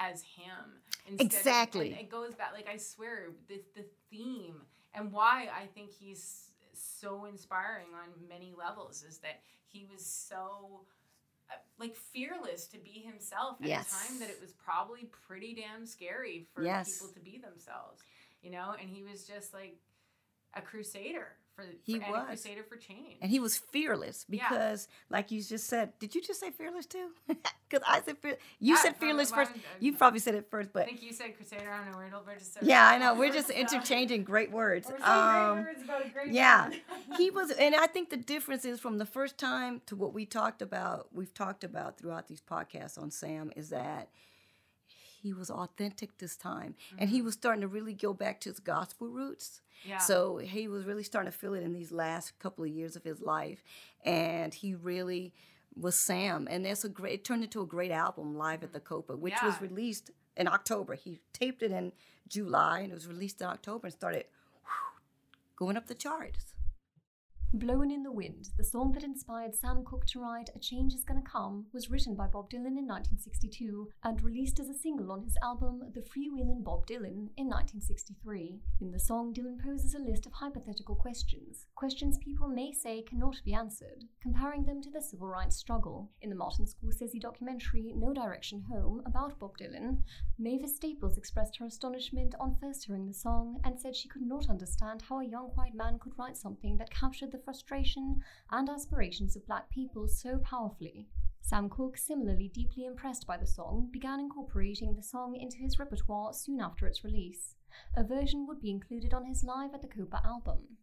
as 0.00 0.22
him. 0.22 0.82
instead 1.06 1.26
of- 1.26 1.36
Exactly. 1.38 1.90
and 1.92 2.00
it 2.00 2.10
goes 2.10 2.34
back 2.34 2.52
like 2.52 2.68
I 2.68 2.76
swear 2.76 3.30
the 3.48 3.62
the 3.74 3.84
theme 4.10 4.60
and 4.94 5.10
why 5.10 5.48
I 5.54 5.66
think 5.66 5.90
he's 5.90 6.50
so 6.74 7.24
inspiring 7.24 7.88
on 7.94 8.08
many 8.28 8.52
levels 8.52 9.02
is 9.02 9.18
that 9.18 9.40
he 9.66 9.86
was 9.86 10.04
so 10.04 10.84
uh, 11.50 11.54
like 11.78 11.96
fearless 11.96 12.66
to 12.68 12.78
be 12.78 13.00
himself 13.00 13.56
at 13.62 13.66
Yes. 13.66 13.88
a 14.04 14.08
time 14.08 14.18
that 14.20 14.28
it 14.28 14.38
was 14.40 14.52
probably 14.52 15.04
pretty 15.26 15.54
damn 15.54 15.86
scary 15.86 16.46
for 16.54 16.62
Yes. 16.62 16.98
people 16.98 17.14
to 17.14 17.20
be 17.20 17.38
themselves, 17.38 18.02
you 18.42 18.50
know. 18.50 18.74
And 18.80 18.88
he 18.88 19.02
was 19.02 19.24
just 19.24 19.52
like 19.54 19.76
a 20.54 20.60
crusader 20.62 21.28
for, 21.54 21.64
He 21.82 21.98
for 21.98 22.10
was. 22.10 22.26
crusader 22.26 22.62
for 22.62 22.76
change. 22.76 23.16
And 23.20 23.30
he 23.30 23.40
was 23.40 23.58
fearless 23.58 24.24
Yeah. 24.28 24.48
because, 24.48 24.88
like 25.10 25.30
you 25.30 25.42
just 25.42 25.66
said, 25.66 25.92
did 25.98 26.14
you 26.14 26.22
just 26.22 26.40
say 26.40 26.50
fearless 26.50 26.86
too? 26.86 27.08
Because 27.70 27.84
I 27.86 28.00
said 28.00 28.16
fear- 28.16 28.38
you 28.60 28.76
Yeah, 28.76 28.80
said 28.80 28.96
fearless 28.96 29.30
first. 29.30 29.50
I'm- 29.50 29.60
You 29.78 29.94
probably 29.94 30.20
said 30.20 30.34
it 30.34 30.48
first, 30.50 30.72
but 30.72 30.84
I 30.84 30.86
think 30.86 31.02
you 31.02 31.12
said 31.12 31.36
crusader. 31.36 31.70
I 31.70 31.84
don't 31.84 31.92
know. 31.92 31.98
We're, 31.98 32.32
we're 32.32 32.38
just 32.38 32.54
so 32.54 32.60
yeah, 32.62 32.88
I 32.88 32.96
know. 32.96 33.14
We're 33.18 33.30
just 33.30 33.50
interchanging 33.50 34.24
great 34.24 34.50
words. 34.50 34.90
Um, 35.02 35.62
great 35.64 35.74
words 35.74 35.82
about 35.82 36.06
a 36.06 36.08
great 36.08 36.32
yeah. 36.32 36.70
he 37.18 37.30
was, 37.38 37.50
and 37.50 37.74
I 37.74 37.86
think 37.86 38.08
the 38.08 38.16
difference 38.16 38.64
is 38.64 38.80
from 38.80 38.96
the 38.96 39.04
first 39.04 39.36
time 39.36 39.82
to 39.84 39.96
what 39.96 40.14
we 40.14 40.24
talked 40.24 40.62
about, 40.62 41.08
we've 41.12 41.34
talked 41.34 41.62
about 41.62 41.98
throughout 41.98 42.26
these 42.26 42.40
podcasts 42.40 42.96
on 42.98 43.10
Sam, 43.10 43.52
is 43.54 43.68
that 43.68 44.08
he 45.20 45.32
was 45.32 45.50
authentic 45.50 46.18
this 46.18 46.36
time. 46.36 46.74
And 46.98 47.10
he 47.10 47.18
mm-hmm. 47.18 47.26
was 47.26 47.34
starting 47.34 47.62
to 47.62 47.68
really 47.68 47.92
go 47.92 48.12
back 48.12 48.40
to 48.40 48.50
his 48.50 48.60
gospel 48.60 49.08
roots. 49.08 49.60
yeah. 49.84 49.98
So 49.98 50.38
he 50.38 50.68
was 50.68 50.84
really 50.84 51.02
starting 51.02 51.30
to 51.30 51.36
feel 51.36 51.54
it 51.54 51.62
in 51.62 51.72
these 51.72 51.92
last 51.92 52.38
couple 52.38 52.64
of 52.64 52.70
years 52.70 52.96
of 52.96 53.04
his 53.04 53.20
life. 53.20 53.62
And 54.04 54.54
he 54.54 54.74
really 54.74 55.34
was 55.76 55.96
Sam. 55.96 56.46
And 56.50 56.64
that's 56.64 56.84
a 56.84 56.88
great, 56.88 57.14
it 57.14 57.24
turned 57.24 57.44
into 57.44 57.60
a 57.60 57.66
great 57.66 57.90
album, 57.90 58.36
Live 58.36 58.62
at 58.62 58.72
the 58.72 58.78
mm-hmm. 58.78 58.88
Copa, 58.88 59.16
which 59.16 59.34
was 59.42 59.60
released 59.60 60.10
in 60.36 60.48
October. 60.48 60.94
He 60.94 61.20
taped 61.32 61.62
it 61.62 61.72
in 61.72 61.92
July 62.28 62.80
and 62.80 62.92
it 62.92 62.94
was 62.94 63.06
released 63.06 63.40
in 63.40 63.48
October 63.48 63.86
and 63.86 63.94
started 63.94 64.24
whew, 64.62 65.00
going 65.56 65.76
up 65.76 65.86
the 65.86 65.94
charts. 65.94 66.54
Blowin' 67.54 67.90
in 67.90 68.02
the 68.02 68.12
Wind, 68.12 68.50
the 68.58 68.62
song 68.62 68.92
that 68.92 69.02
inspired 69.02 69.54
Sam 69.54 69.82
Cooke 69.82 70.04
to 70.08 70.20
write 70.20 70.50
A 70.54 70.58
Change 70.58 70.92
Is 70.92 71.02
Gonna 71.02 71.22
Come, 71.22 71.64
was 71.72 71.88
written 71.88 72.14
by 72.14 72.26
Bob 72.26 72.50
Dylan 72.50 72.76
in 72.76 72.86
1962 72.86 73.88
and 74.04 74.22
released 74.22 74.60
as 74.60 74.68
a 74.68 74.74
single 74.74 75.10
on 75.10 75.22
his 75.22 75.34
album 75.42 75.80
The 75.94 76.02
Freewheelin' 76.02 76.62
Bob 76.62 76.86
Dylan 76.86 77.30
in 77.38 77.48
1963. 77.48 78.60
In 78.82 78.90
the 78.90 79.00
song, 79.00 79.32
Dylan 79.32 79.64
poses 79.64 79.94
a 79.94 79.98
list 79.98 80.26
of 80.26 80.32
hypothetical 80.32 80.94
questions, 80.94 81.64
questions 81.74 82.18
people 82.18 82.48
may 82.48 82.70
say 82.70 83.00
cannot 83.00 83.40
be 83.46 83.54
answered, 83.54 84.04
comparing 84.20 84.64
them 84.64 84.82
to 84.82 84.90
the 84.90 85.00
civil 85.00 85.28
rights 85.28 85.56
struggle. 85.56 86.10
In 86.20 86.28
the 86.28 86.36
Martin 86.36 86.66
Scorsese 86.66 87.18
documentary 87.18 87.94
No 87.96 88.12
Direction 88.12 88.62
Home 88.70 89.00
about 89.06 89.38
Bob 89.38 89.56
Dylan, 89.56 90.02
Mavis 90.38 90.76
Staples 90.76 91.16
expressed 91.16 91.56
her 91.56 91.64
astonishment 91.64 92.34
on 92.38 92.58
first 92.60 92.84
hearing 92.84 93.06
the 93.06 93.14
song 93.14 93.58
and 93.64 93.80
said 93.80 93.96
she 93.96 94.08
could 94.08 94.20
not 94.20 94.50
understand 94.50 95.02
how 95.08 95.20
a 95.20 95.24
young 95.24 95.46
white 95.54 95.74
man 95.74 95.98
could 95.98 96.12
write 96.18 96.36
something 96.36 96.76
that 96.76 96.90
captured 96.90 97.32
the 97.32 97.37
frustration 97.44 98.22
and 98.50 98.68
aspirations 98.68 99.36
of 99.36 99.46
black 99.46 99.70
people 99.70 100.08
so 100.08 100.38
powerfully. 100.38 101.08
Sam 101.40 101.70
Cooke, 101.70 101.96
similarly 101.96 102.48
deeply 102.48 102.84
impressed 102.84 103.26
by 103.26 103.36
the 103.36 103.46
song, 103.46 103.88
began 103.90 104.20
incorporating 104.20 104.94
the 104.94 105.02
song 105.02 105.34
into 105.34 105.56
his 105.56 105.78
repertoire 105.78 106.32
soon 106.34 106.60
after 106.60 106.86
its 106.86 107.04
release. 107.04 107.54
A 107.96 108.04
version 108.04 108.46
would 108.46 108.60
be 108.60 108.70
included 108.70 109.14
on 109.14 109.24
his 109.24 109.44
Live 109.44 109.72
at 109.72 109.80
the 109.80 109.88
Copa 109.88 110.20
album. 110.24 110.76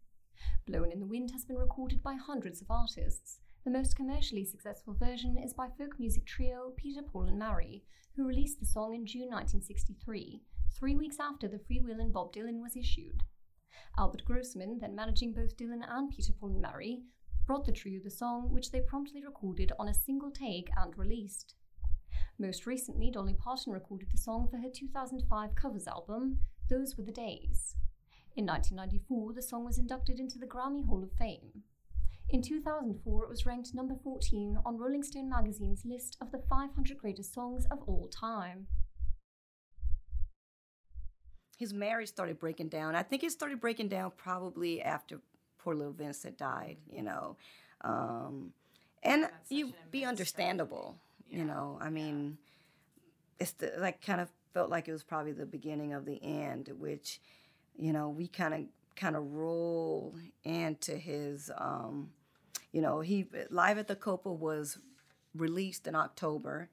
Blown 0.66 0.92
in 0.92 1.00
the 1.00 1.06
Wind 1.06 1.32
has 1.32 1.46
been 1.46 1.58
recorded 1.58 2.02
by 2.02 2.16
hundreds 2.16 2.62
of 2.62 2.72
artists. 2.72 3.40
The 3.64 3.72
most 3.72 3.96
commercially 3.96 4.46
successful 4.46 4.94
version 4.94 5.38
is 5.38 5.54
by 5.54 5.70
folk 5.70 6.00
music 6.00 6.26
trio 6.26 6.72
Peter, 6.76 7.02
Paul, 7.02 7.28
and 7.28 7.38
Mary, 7.38 7.84
who 8.16 8.28
released 8.28 8.60
the 8.60 8.66
song 8.66 8.96
in 8.96 9.06
June 9.06 9.30
1963, 9.30 10.42
three 10.72 10.96
weeks 10.96 11.18
after 11.20 11.48
the 11.48 11.60
Freewheelin' 11.60 12.12
Bob 12.12 12.34
Dylan 12.34 12.62
was 12.62 12.76
issued. 12.76 13.24
Albert 13.98 14.26
Grossman, 14.26 14.80
then 14.80 14.96
managing 14.96 15.34
both 15.34 15.58
Dylan 15.58 15.82
and 15.88 16.10
Peter, 16.10 16.34
Paul, 16.34 16.50
and 16.50 16.62
Mary, 16.62 17.02
brought 17.46 17.66
the 17.66 17.72
trio 17.72 18.00
the 18.04 18.10
song, 18.10 18.52
which 18.52 18.72
they 18.72 18.82
promptly 18.82 19.24
recorded 19.24 19.72
on 19.80 19.88
a 19.88 19.94
single 19.94 20.32
take 20.32 20.70
and 20.78 20.98
released. 20.98 21.56
Most 22.38 22.66
recently, 22.66 23.12
Dolly 23.12 23.34
Parton 23.34 23.72
recorded 23.72 24.10
the 24.12 24.18
song 24.18 24.48
for 24.50 24.58
her 24.58 24.70
2005 24.74 25.56
covers 25.56 25.88
album, 25.88 26.40
Those 26.70 26.98
Were 26.98 27.04
the 27.04 27.12
Days. 27.12 27.76
In 28.36 28.46
1994, 28.46 29.34
the 29.34 29.42
song 29.42 29.64
was 29.64 29.78
inducted 29.78 30.20
into 30.20 30.38
the 30.38 30.48
Grammy 30.48 30.86
Hall 30.86 31.04
of 31.04 31.12
Fame. 31.14 31.64
In 32.30 32.42
2004, 32.42 33.24
it 33.24 33.30
was 33.30 33.46
ranked 33.46 33.74
number 33.74 33.96
14 34.04 34.58
on 34.66 34.78
Rolling 34.78 35.04
Stone 35.04 35.30
magazine's 35.30 35.86
list 35.86 36.18
of 36.20 36.32
the 36.32 36.44
500 36.50 36.98
greatest 36.98 37.34
songs 37.34 37.66
of 37.72 37.80
all 37.88 38.10
time. 38.10 38.68
His 41.58 41.74
marriage 41.74 42.10
started 42.10 42.40
breaking 42.40 42.70
down. 42.70 42.96
I 42.96 43.04
think 43.04 43.24
it 43.24 43.32
started 43.32 43.62
breaking 43.62 43.88
down 43.88 44.12
probably 44.18 44.82
after 44.82 45.20
poor 45.58 45.74
little 45.74 45.94
Vince 45.94 46.24
had 46.24 46.38
died, 46.38 46.78
you 46.92 47.02
know. 47.02 47.38
Um, 47.82 48.54
and 49.04 49.30
you 49.50 49.68
an 49.68 49.74
be 49.92 50.06
understandable, 50.06 50.98
tragedy. 51.30 51.42
you 51.42 51.48
know. 51.48 51.78
I 51.80 51.86
yeah. 51.86 51.90
mean, 51.92 52.38
it's 53.40 53.52
the, 53.54 53.74
like 53.78 54.06
kind 54.06 54.22
of 54.22 54.30
felt 54.54 54.70
like 54.70 54.88
it 54.88 54.92
was 54.92 55.04
probably 55.04 55.34
the 55.34 55.46
beginning 55.46 55.94
of 55.94 56.06
the 56.06 56.22
end, 56.24 56.72
which, 56.78 57.20
you 57.78 57.94
know, 57.94 58.10
we 58.10 58.28
kind 58.28 58.54
of 58.54 58.62
kind 58.96 59.16
of 59.16 59.34
roll 59.34 60.16
into 60.44 60.96
his, 60.96 61.52
um, 61.58 62.10
you 62.72 62.82
know, 62.82 63.02
he 63.02 63.26
live 63.50 63.78
at 63.78 63.88
the 63.88 63.96
Copa 63.96 64.32
was 64.32 64.78
released 65.36 65.88
in 65.88 65.96
October, 65.96 66.70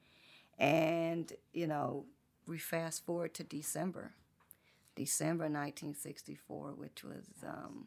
and 0.59 1.33
you 1.53 1.67
know, 1.67 2.05
we 2.47 2.59
fast 2.59 3.05
forward 3.05 3.35
to 3.35 3.45
December, 3.45 4.13
December 4.95 5.45
1964, 5.45 6.73
which 6.77 7.03
was 7.05 7.25
um, 7.47 7.87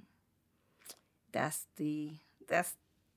that's 1.31 1.65
the 1.77 2.13
that's 2.47 2.73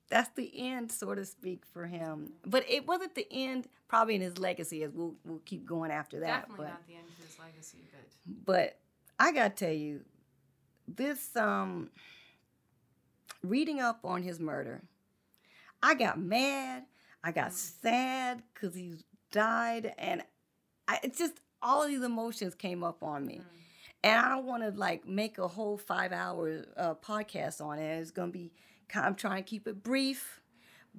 that's 0.09 0.29
the 0.35 0.51
end, 0.55 0.91
so 0.91 1.13
to 1.13 1.23
speak, 1.25 1.63
for 1.71 1.85
him. 1.85 2.33
But 2.45 2.65
it 2.67 2.87
wasn't 2.87 3.15
the 3.15 3.27
end, 3.31 3.67
probably 3.87 4.15
in 4.15 4.21
his 4.21 4.37
legacy, 4.37 4.83
as 4.83 4.91
we'll 4.93 5.15
we'll 5.25 5.41
keep 5.45 5.65
going 5.65 5.91
after 5.91 6.19
that. 6.21 6.47
Definitely 6.47 6.65
but 6.65 6.71
not 6.71 6.87
the 6.87 6.95
end 6.95 7.05
to 7.07 7.25
his 7.25 7.39
legacy, 7.39 7.77
but 8.45 8.45
but 8.45 8.77
I 9.19 9.31
gotta 9.31 9.49
tell 9.51 9.73
you, 9.73 10.01
this 10.87 11.35
um 11.35 11.89
reading 13.43 13.79
up 13.79 13.99
on 14.03 14.23
his 14.23 14.39
murder, 14.39 14.81
I 15.81 15.93
got 15.95 16.19
mad, 16.19 16.83
I 17.23 17.31
got 17.31 17.53
sad 17.53 18.43
because 18.53 18.75
he 18.75 18.95
died, 19.31 19.93
and 19.97 20.23
I 20.87 20.99
it's 21.03 21.17
just 21.19 21.39
all 21.61 21.83
of 21.83 21.89
these 21.89 22.03
emotions 22.03 22.55
came 22.55 22.83
up 22.83 23.03
on 23.03 23.25
me. 23.25 23.41
And 24.03 24.17
I 24.17 24.29
don't 24.29 24.45
want 24.45 24.63
to 24.63 24.69
like 24.77 25.07
make 25.07 25.37
a 25.37 25.47
whole 25.47 25.77
five 25.77 26.11
hour 26.13 26.65
uh, 26.77 26.95
podcast 26.95 27.61
on 27.61 27.79
it. 27.79 27.99
It's 27.99 28.11
gonna 28.11 28.31
be. 28.31 28.51
I'm 28.95 29.15
trying 29.15 29.43
to 29.43 29.49
keep 29.49 29.67
it 29.67 29.83
brief, 29.83 30.41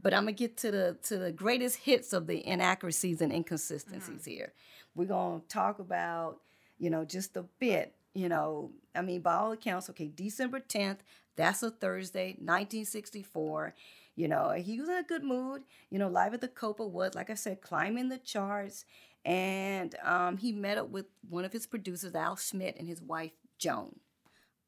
but 0.00 0.12
I'm 0.14 0.22
gonna 0.24 0.32
get 0.32 0.56
to 0.58 0.70
the 0.70 0.96
to 1.04 1.18
the 1.18 1.32
greatest 1.32 1.76
hits 1.78 2.12
of 2.12 2.26
the 2.26 2.46
inaccuracies 2.46 3.20
and 3.20 3.32
inconsistencies 3.32 4.24
here. 4.24 4.52
We're 4.94 5.06
gonna 5.06 5.40
talk 5.48 5.78
about, 5.78 6.40
you 6.78 6.90
know, 6.90 7.04
just 7.04 7.36
a 7.36 7.44
bit. 7.58 7.94
You 8.14 8.28
know, 8.28 8.72
I 8.94 9.02
mean, 9.02 9.20
by 9.22 9.34
all 9.34 9.52
accounts, 9.52 9.88
okay, 9.90 10.08
December 10.08 10.60
10th. 10.60 10.98
That's 11.36 11.62
a 11.62 11.70
Thursday, 11.70 12.36
1964. 12.38 13.74
You 14.16 14.28
know, 14.28 14.50
he 14.50 14.78
was 14.78 14.88
in 14.88 14.96
a 14.96 15.02
good 15.02 15.24
mood. 15.24 15.62
You 15.88 15.98
know, 15.98 16.08
Live 16.08 16.34
at 16.34 16.40
the 16.42 16.48
Copa 16.48 16.86
was, 16.86 17.14
like 17.14 17.30
I 17.30 17.34
said, 17.34 17.62
climbing 17.62 18.08
the 18.08 18.18
charts. 18.18 18.84
And 19.24 19.94
um, 20.02 20.38
he 20.38 20.52
met 20.52 20.78
up 20.78 20.88
with 20.88 21.06
one 21.28 21.44
of 21.44 21.52
his 21.52 21.66
producers, 21.66 22.14
Al 22.14 22.36
Schmitt, 22.36 22.76
and 22.78 22.88
his 22.88 23.02
wife, 23.02 23.32
Joan. 23.58 23.96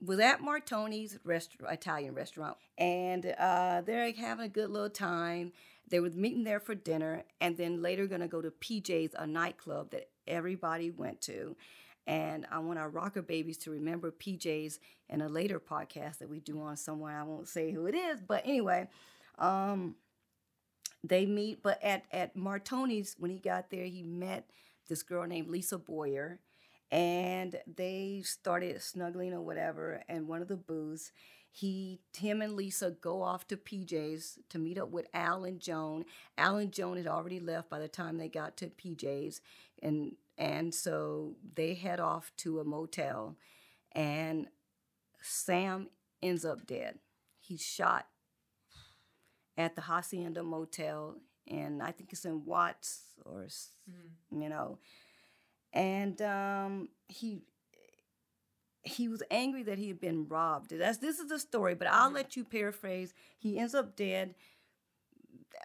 Was 0.04 0.18
at 0.18 0.40
Martoni's 0.40 1.18
Italian 1.70 2.14
restaurant. 2.14 2.56
And 2.76 3.34
uh, 3.38 3.82
they're 3.86 4.12
having 4.12 4.44
a 4.44 4.48
good 4.48 4.70
little 4.70 4.90
time. 4.90 5.52
They 5.88 6.00
were 6.00 6.10
meeting 6.10 6.44
there 6.44 6.60
for 6.60 6.74
dinner, 6.74 7.22
and 7.40 7.56
then 7.56 7.82
later 7.82 8.06
going 8.06 8.20
to 8.20 8.28
go 8.28 8.40
to 8.40 8.50
PJ's, 8.50 9.14
a 9.18 9.26
nightclub 9.26 9.90
that 9.90 10.08
everybody 10.26 10.90
went 10.90 11.20
to. 11.22 11.56
And 12.06 12.46
I 12.50 12.58
want 12.58 12.78
our 12.78 12.88
rocker 12.88 13.22
babies 13.22 13.58
to 13.58 13.70
remember 13.70 14.10
PJ's 14.10 14.80
in 15.08 15.20
a 15.20 15.28
later 15.28 15.60
podcast 15.60 16.18
that 16.18 16.28
we 16.28 16.40
do 16.40 16.60
on 16.60 16.76
someone. 16.76 17.14
I 17.14 17.22
won't 17.22 17.48
say 17.48 17.70
who 17.72 17.86
it 17.86 17.94
is, 17.94 18.20
but 18.20 18.42
anyway, 18.44 18.88
um, 19.38 19.94
they 21.04 21.26
meet. 21.26 21.62
But 21.62 21.82
at 21.82 22.04
at 22.12 22.36
Martoni's, 22.36 23.16
when 23.18 23.30
he 23.30 23.38
got 23.38 23.70
there, 23.70 23.84
he 23.84 24.02
met 24.02 24.48
this 24.88 25.02
girl 25.02 25.26
named 25.26 25.48
Lisa 25.48 25.78
Boyer, 25.78 26.40
and 26.90 27.56
they 27.66 28.22
started 28.24 28.80
snuggling 28.82 29.32
or 29.32 29.40
whatever. 29.40 30.02
And 30.08 30.28
one 30.28 30.42
of 30.42 30.48
the 30.48 30.56
booths, 30.56 31.12
he, 31.50 32.00
him, 32.16 32.42
and 32.42 32.54
Lisa 32.54 32.90
go 32.90 33.22
off 33.22 33.46
to 33.48 33.56
PJ's 33.56 34.38
to 34.50 34.58
meet 34.58 34.78
up 34.78 34.90
with 34.90 35.06
Al 35.14 35.44
and 35.44 35.60
Joan. 35.60 36.04
Al 36.38 36.56
and 36.56 36.72
Joan 36.72 36.96
had 36.96 37.06
already 37.06 37.40
left 37.40 37.70
by 37.70 37.78
the 37.78 37.88
time 37.88 38.18
they 38.18 38.28
got 38.28 38.56
to 38.58 38.66
PJ's, 38.66 39.40
and 39.82 40.16
and 40.38 40.74
so 40.74 41.36
they 41.54 41.74
head 41.74 42.00
off 42.00 42.32
to 42.38 42.60
a 42.60 42.64
motel, 42.64 43.36
and 43.92 44.48
Sam 45.20 45.88
ends 46.22 46.44
up 46.44 46.66
dead. 46.66 46.98
He's 47.40 47.62
shot 47.62 48.06
at 49.56 49.74
the 49.76 49.82
Hacienda 49.82 50.42
Motel, 50.42 51.16
and 51.48 51.82
I 51.82 51.90
think 51.92 52.12
it's 52.12 52.24
in 52.24 52.44
Watts 52.44 53.02
or 53.24 53.44
s- 53.44 53.70
you 54.30 54.48
know, 54.48 54.78
and 55.72 56.20
um, 56.22 56.88
he 57.08 57.42
he 58.84 59.06
was 59.08 59.22
angry 59.30 59.62
that 59.62 59.78
he 59.78 59.86
had 59.88 60.00
been 60.00 60.26
robbed. 60.26 60.70
That's 60.76 60.98
this 60.98 61.18
is 61.20 61.28
the 61.28 61.38
story, 61.38 61.74
but 61.74 61.86
I'll 61.86 62.10
Mhm. 62.10 62.14
let 62.14 62.36
you 62.36 62.44
paraphrase. 62.44 63.14
He 63.38 63.58
ends 63.58 63.74
up 63.74 63.94
dead 63.96 64.34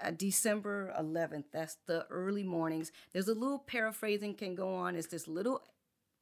uh, 0.03 0.11
December 0.11 0.93
11th. 0.99 1.45
That's 1.51 1.75
the 1.87 2.05
early 2.11 2.43
mornings. 2.43 2.91
There's 3.13 3.27
a 3.27 3.33
little 3.33 3.57
paraphrasing 3.57 4.35
can 4.35 4.53
go 4.53 4.75
on. 4.75 4.95
It's 4.95 5.07
this 5.07 5.27
little 5.27 5.63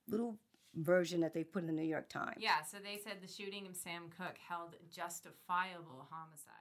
little 0.08 0.38
version 0.76 1.20
that 1.22 1.34
they 1.34 1.44
put 1.44 1.64
in 1.64 1.68
the 1.68 1.74
New 1.74 1.82
York 1.88 2.08
Times. 2.10 2.38
Yeah, 2.40 2.62
so 2.64 2.78
they 2.80 2.98
said 2.98 3.22
the 3.22 3.28
shooting 3.28 3.66
of 3.68 3.76
Sam 3.76 4.10
Cooke 4.18 4.38
held 4.38 4.76
justifiable 4.92 6.08
homicide. 6.10 6.54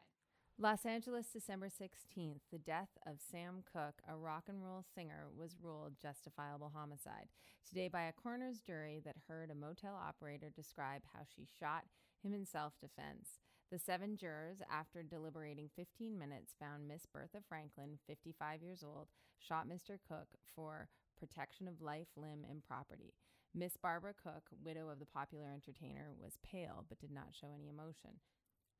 Los 0.57 0.87
Angeles, 0.87 1.27
December 1.33 1.67
16th, 1.69 2.39
the 2.53 2.61
death 2.61 2.91
of 3.05 3.17
Sam 3.19 3.65
Cooke, 3.73 4.01
a 4.09 4.17
rock 4.17 4.45
and 4.47 4.63
roll 4.63 4.85
singer, 4.95 5.27
was 5.37 5.57
ruled 5.61 5.99
justifiable 6.01 6.71
homicide. 6.73 7.27
Today, 7.69 7.89
by 7.89 8.03
a 8.03 8.13
coroner's 8.13 8.61
jury 8.61 9.03
that 9.05 9.17
heard 9.27 9.51
a 9.51 9.55
motel 9.57 9.97
operator 9.97 10.51
describe 10.55 11.03
how 11.13 11.23
she 11.25 11.45
shot 11.59 11.83
him 12.23 12.33
in 12.33 12.47
self 12.47 12.75
defense. 12.81 13.41
The 13.73 13.81
seven 13.81 14.17
jurors, 14.17 14.63
after 14.71 15.03
deliberating 15.03 15.71
15 15.75 16.17
minutes, 16.17 16.55
found 16.61 16.87
Miss 16.87 17.05
Bertha 17.05 17.39
Franklin, 17.49 17.99
55 18.07 18.63
years 18.63 18.85
old, 18.85 19.09
shot 19.41 19.67
Mr. 19.69 19.99
Cooke 20.07 20.39
for 20.55 20.87
protection 21.19 21.67
of 21.67 21.83
life, 21.83 22.15
limb, 22.17 22.47
and 22.49 22.63
property. 22.63 23.13
Miss 23.53 23.77
Barbara 23.77 24.15
Cooke, 24.23 24.51
widow 24.63 24.89
of 24.89 25.01
the 25.01 25.07
popular 25.07 25.51
entertainer, 25.53 26.13
was 26.17 26.39
pale 26.49 26.85
but 26.89 27.01
did 27.01 27.11
not 27.11 27.35
show 27.35 27.49
any 27.53 27.69
emotion. 27.69 28.21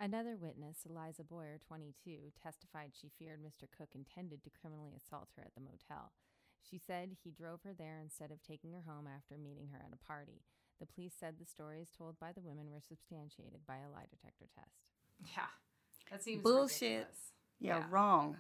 Another 0.01 0.37
witness, 0.37 0.79
Elisa 0.89 1.23
Boyer, 1.23 1.59
22, 1.67 2.33
testified 2.43 2.91
she 2.93 3.11
feared 3.19 3.39
Mr. 3.41 3.69
Cooke 3.71 3.95
intended 3.95 4.43
to 4.43 4.51
criminally 4.51 4.93
assault 4.97 5.29
her 5.37 5.43
at 5.43 5.55
the 5.55 5.61
motel. 5.61 6.13
She 6.69 6.79
said 6.79 7.17
he 7.23 7.31
drove 7.31 7.61
her 7.63 7.73
there 7.77 7.99
instead 8.03 8.31
of 8.33 8.43
taking 8.43 8.73
her 8.73 8.83
home 8.87 9.07
after 9.07 9.37
meeting 9.39 9.69
her 9.73 9.79
at 9.79 9.93
a 9.95 10.05
party. 10.05 10.43
The 10.81 10.87
police 10.87 11.15
said 11.19 11.37
the 11.39 11.45
stories 11.47 11.89
told 11.97 12.19
by 12.19 12.33
the 12.33 12.41
women 12.43 12.71
were 12.73 12.81
substantiated 12.81 13.61
by 13.67 13.77
a 13.77 13.89
lie 13.91 14.07
detector 14.11 14.47
test. 14.55 14.83
Yeah, 15.37 15.47
that 16.11 16.23
seems 16.25 16.43
Bullshit. 16.43 16.83
ridiculous. 16.83 17.33
Yeah, 17.61 17.79
Yeah. 17.79 17.87
wrong. 17.91 18.39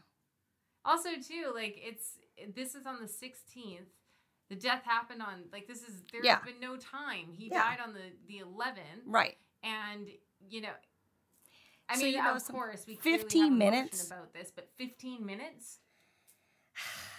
Also, 0.84 1.10
too, 1.20 1.52
like 1.54 1.78
it's 1.78 2.18
this 2.54 2.74
is 2.74 2.84
on 2.86 3.00
the 3.00 3.06
16th. 3.08 3.86
The 4.50 4.56
death 4.56 4.82
happened 4.84 5.22
on 5.22 5.44
like 5.52 5.68
this 5.68 5.82
is 5.82 6.02
there's 6.10 6.24
Yeah. 6.24 6.40
been 6.44 6.58
no 6.60 6.76
time. 6.76 7.32
He 7.32 7.46
Yeah. 7.48 7.62
died 7.76 7.80
on 7.80 7.94
the 7.94 8.10
the 8.26 8.38
11th, 8.40 9.04
Right. 9.06 9.38
and 9.62 10.08
you 10.48 10.60
know. 10.62 10.74
I 11.88 11.96
So, 11.96 12.02
mean, 12.04 12.14
you 12.14 12.22
know, 12.22 12.34
of 12.34 12.44
course, 12.48 12.84
we 12.86 12.96
clearly 12.96 13.22
15 13.22 13.42
have 13.42 13.52
emotion 13.52 13.58
minutes? 13.58 14.06
about 14.06 14.32
this, 14.32 14.52
but 14.54 14.68
15 14.78 15.24
minutes? 15.24 15.78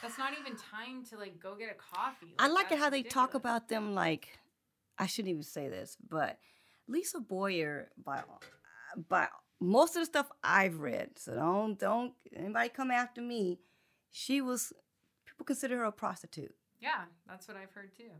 That's 0.01 0.17
not 0.17 0.33
even 0.39 0.55
time 0.57 1.03
to 1.09 1.17
like 1.17 1.39
go 1.39 1.55
get 1.55 1.69
a 1.71 1.73
coffee. 1.95 2.35
I 2.37 2.47
like 2.47 2.71
it 2.71 2.77
how 2.79 2.89
they 2.89 3.03
talk 3.03 3.33
about 3.33 3.69
them 3.69 3.93
like 3.95 4.37
I 4.99 5.07
shouldn't 5.07 5.31
even 5.31 5.43
say 5.43 5.67
this, 5.69 5.97
but 6.09 6.37
Lisa 6.87 7.19
Boyer 7.19 7.89
by 8.03 8.23
by 9.09 9.27
most 9.59 9.95
of 9.95 10.01
the 10.01 10.05
stuff 10.05 10.29
I've 10.43 10.79
read, 10.79 11.17
so 11.17 11.33
don't 11.35 11.79
don't 11.79 12.13
anybody 12.35 12.69
come 12.69 12.91
after 12.91 13.21
me. 13.21 13.59
She 14.11 14.41
was 14.41 14.73
people 15.25 15.45
consider 15.45 15.77
her 15.77 15.85
a 15.85 15.91
prostitute. 15.91 16.53
Yeah, 16.79 17.05
that's 17.27 17.47
what 17.47 17.57
I've 17.57 17.71
heard 17.71 17.95
too. 17.95 18.11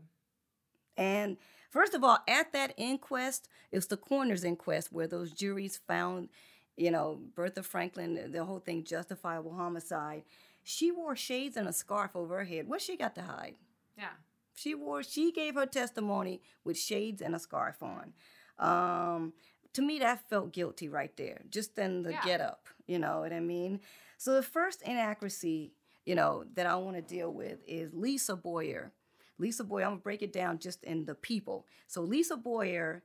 And 0.96 1.36
first 1.70 1.94
of 1.94 2.02
all, 2.04 2.18
at 2.28 2.52
that 2.52 2.74
inquest, 2.76 3.48
it 3.70 3.76
was 3.76 3.86
the 3.86 3.96
coroner's 3.96 4.44
inquest 4.44 4.92
where 4.92 5.06
those 5.06 5.32
juries 5.32 5.78
found, 5.86 6.28
you 6.76 6.90
know, 6.90 7.20
Bertha 7.34 7.62
Franklin, 7.62 8.30
the 8.32 8.44
whole 8.44 8.58
thing 8.60 8.84
justifiable 8.84 9.54
homicide. 9.54 10.22
She 10.62 10.90
wore 10.90 11.14
shades 11.16 11.56
and 11.56 11.68
a 11.68 11.72
scarf 11.72 12.16
over 12.16 12.38
her 12.38 12.44
head. 12.44 12.68
What 12.68 12.80
she 12.82 12.96
got 12.96 13.14
to 13.16 13.22
hide? 13.22 13.54
Yeah. 13.96 14.08
She 14.54 14.74
wore. 14.74 15.02
She 15.02 15.32
gave 15.32 15.54
her 15.54 15.66
testimony 15.66 16.40
with 16.64 16.78
shades 16.78 17.20
and 17.22 17.34
a 17.34 17.38
scarf 17.38 17.82
on. 17.82 18.14
Um, 18.58 19.32
to 19.74 19.82
me, 19.82 19.98
that 19.98 20.28
felt 20.28 20.52
guilty 20.52 20.88
right 20.88 21.14
there, 21.16 21.42
just 21.50 21.78
in 21.78 22.02
the 22.02 22.12
Yeah. 22.12 22.24
get 22.24 22.40
up. 22.40 22.68
You 22.86 22.98
know 22.98 23.20
what 23.20 23.32
I 23.32 23.40
mean? 23.40 23.80
So 24.16 24.34
the 24.34 24.42
first 24.42 24.80
inaccuracy, 24.82 25.72
you 26.06 26.14
know, 26.14 26.44
that 26.54 26.66
I 26.66 26.76
want 26.76 26.96
to 26.96 27.02
deal 27.02 27.32
with 27.32 27.58
is 27.66 27.92
Lisa 27.92 28.34
Boyer. 28.34 28.92
Lisa 29.38 29.64
Boyer. 29.64 29.84
I'm 29.84 29.92
gonna 29.92 30.00
break 30.00 30.22
it 30.22 30.32
down 30.32 30.58
just 30.58 30.82
in 30.84 31.04
the 31.04 31.14
people. 31.14 31.66
So 31.86 32.02
Lisa 32.02 32.36
Boyer 32.36 33.02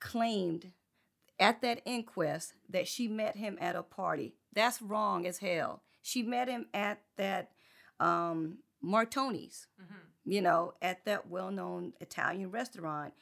claimed 0.00 0.72
at 1.40 1.62
that 1.62 1.80
inquest 1.84 2.54
that 2.68 2.88
she 2.88 3.08
met 3.08 3.36
him 3.36 3.58
at 3.60 3.76
a 3.76 3.82
party. 3.82 4.34
That's 4.52 4.82
wrong 4.82 5.26
as 5.26 5.38
hell. 5.38 5.82
She 6.02 6.22
met 6.22 6.48
him 6.48 6.66
at 6.74 7.00
that 7.16 7.50
um, 8.00 8.58
Martoni's 8.84 9.66
hmm 9.78 9.94
you 10.24 10.42
know, 10.42 10.74
at 10.82 11.04
that 11.06 11.28
well 11.28 11.50
known 11.50 11.94
Italian 12.00 12.50
restaurant, 12.50 13.14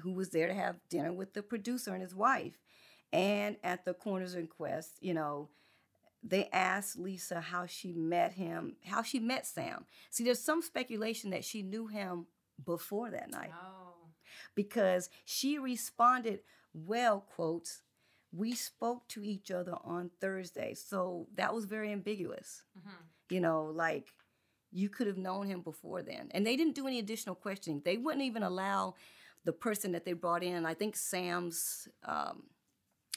who 0.00 0.12
was 0.12 0.30
there 0.30 0.46
to 0.48 0.54
have 0.54 0.76
dinner 0.88 1.12
with 1.12 1.34
the 1.34 1.42
producer 1.42 1.92
and 1.92 2.02
his 2.02 2.14
wife. 2.14 2.58
And 3.12 3.56
at 3.62 3.84
the 3.84 3.94
coroner's 3.94 4.34
inquest, 4.34 4.98
you 5.00 5.14
know, 5.14 5.48
they 6.28 6.48
asked 6.52 6.98
Lisa 6.98 7.40
how 7.40 7.66
she 7.66 7.92
met 7.92 8.32
him, 8.32 8.76
how 8.84 9.02
she 9.02 9.20
met 9.20 9.46
Sam. 9.46 9.86
See, 10.10 10.24
there's 10.24 10.42
some 10.42 10.60
speculation 10.62 11.30
that 11.30 11.44
she 11.44 11.62
knew 11.62 11.86
him 11.86 12.26
before 12.64 13.10
that 13.10 13.30
night 13.30 13.52
Oh. 13.54 14.08
because 14.54 15.08
she 15.24 15.58
responded, 15.58 16.40
well, 16.74 17.20
quotes, 17.20 17.82
we 18.32 18.54
spoke 18.54 19.06
to 19.08 19.22
each 19.22 19.50
other 19.50 19.74
on 19.84 20.10
Thursday. 20.20 20.74
So 20.74 21.28
that 21.36 21.54
was 21.54 21.64
very 21.64 21.92
ambiguous 21.92 22.62
hmm 22.74 22.90
you 23.28 23.40
know, 23.40 23.64
like 23.74 24.12
you 24.70 24.88
could 24.88 25.06
have 25.08 25.16
known 25.18 25.46
him 25.48 25.60
before 25.60 26.00
then. 26.02 26.28
And 26.32 26.46
they 26.46 26.56
didn't 26.56 26.74
do 26.76 26.86
any 26.86 27.00
additional 27.00 27.34
questioning. 27.34 27.82
They 27.84 27.96
wouldn't 27.96 28.22
even 28.24 28.44
allow 28.44 28.94
the 29.44 29.52
person 29.52 29.90
that 29.92 30.04
they 30.04 30.12
brought 30.12 30.42
in, 30.44 30.64
I 30.66 30.74
think 30.74 30.94
Sam's 30.96 31.88
um, 32.04 32.44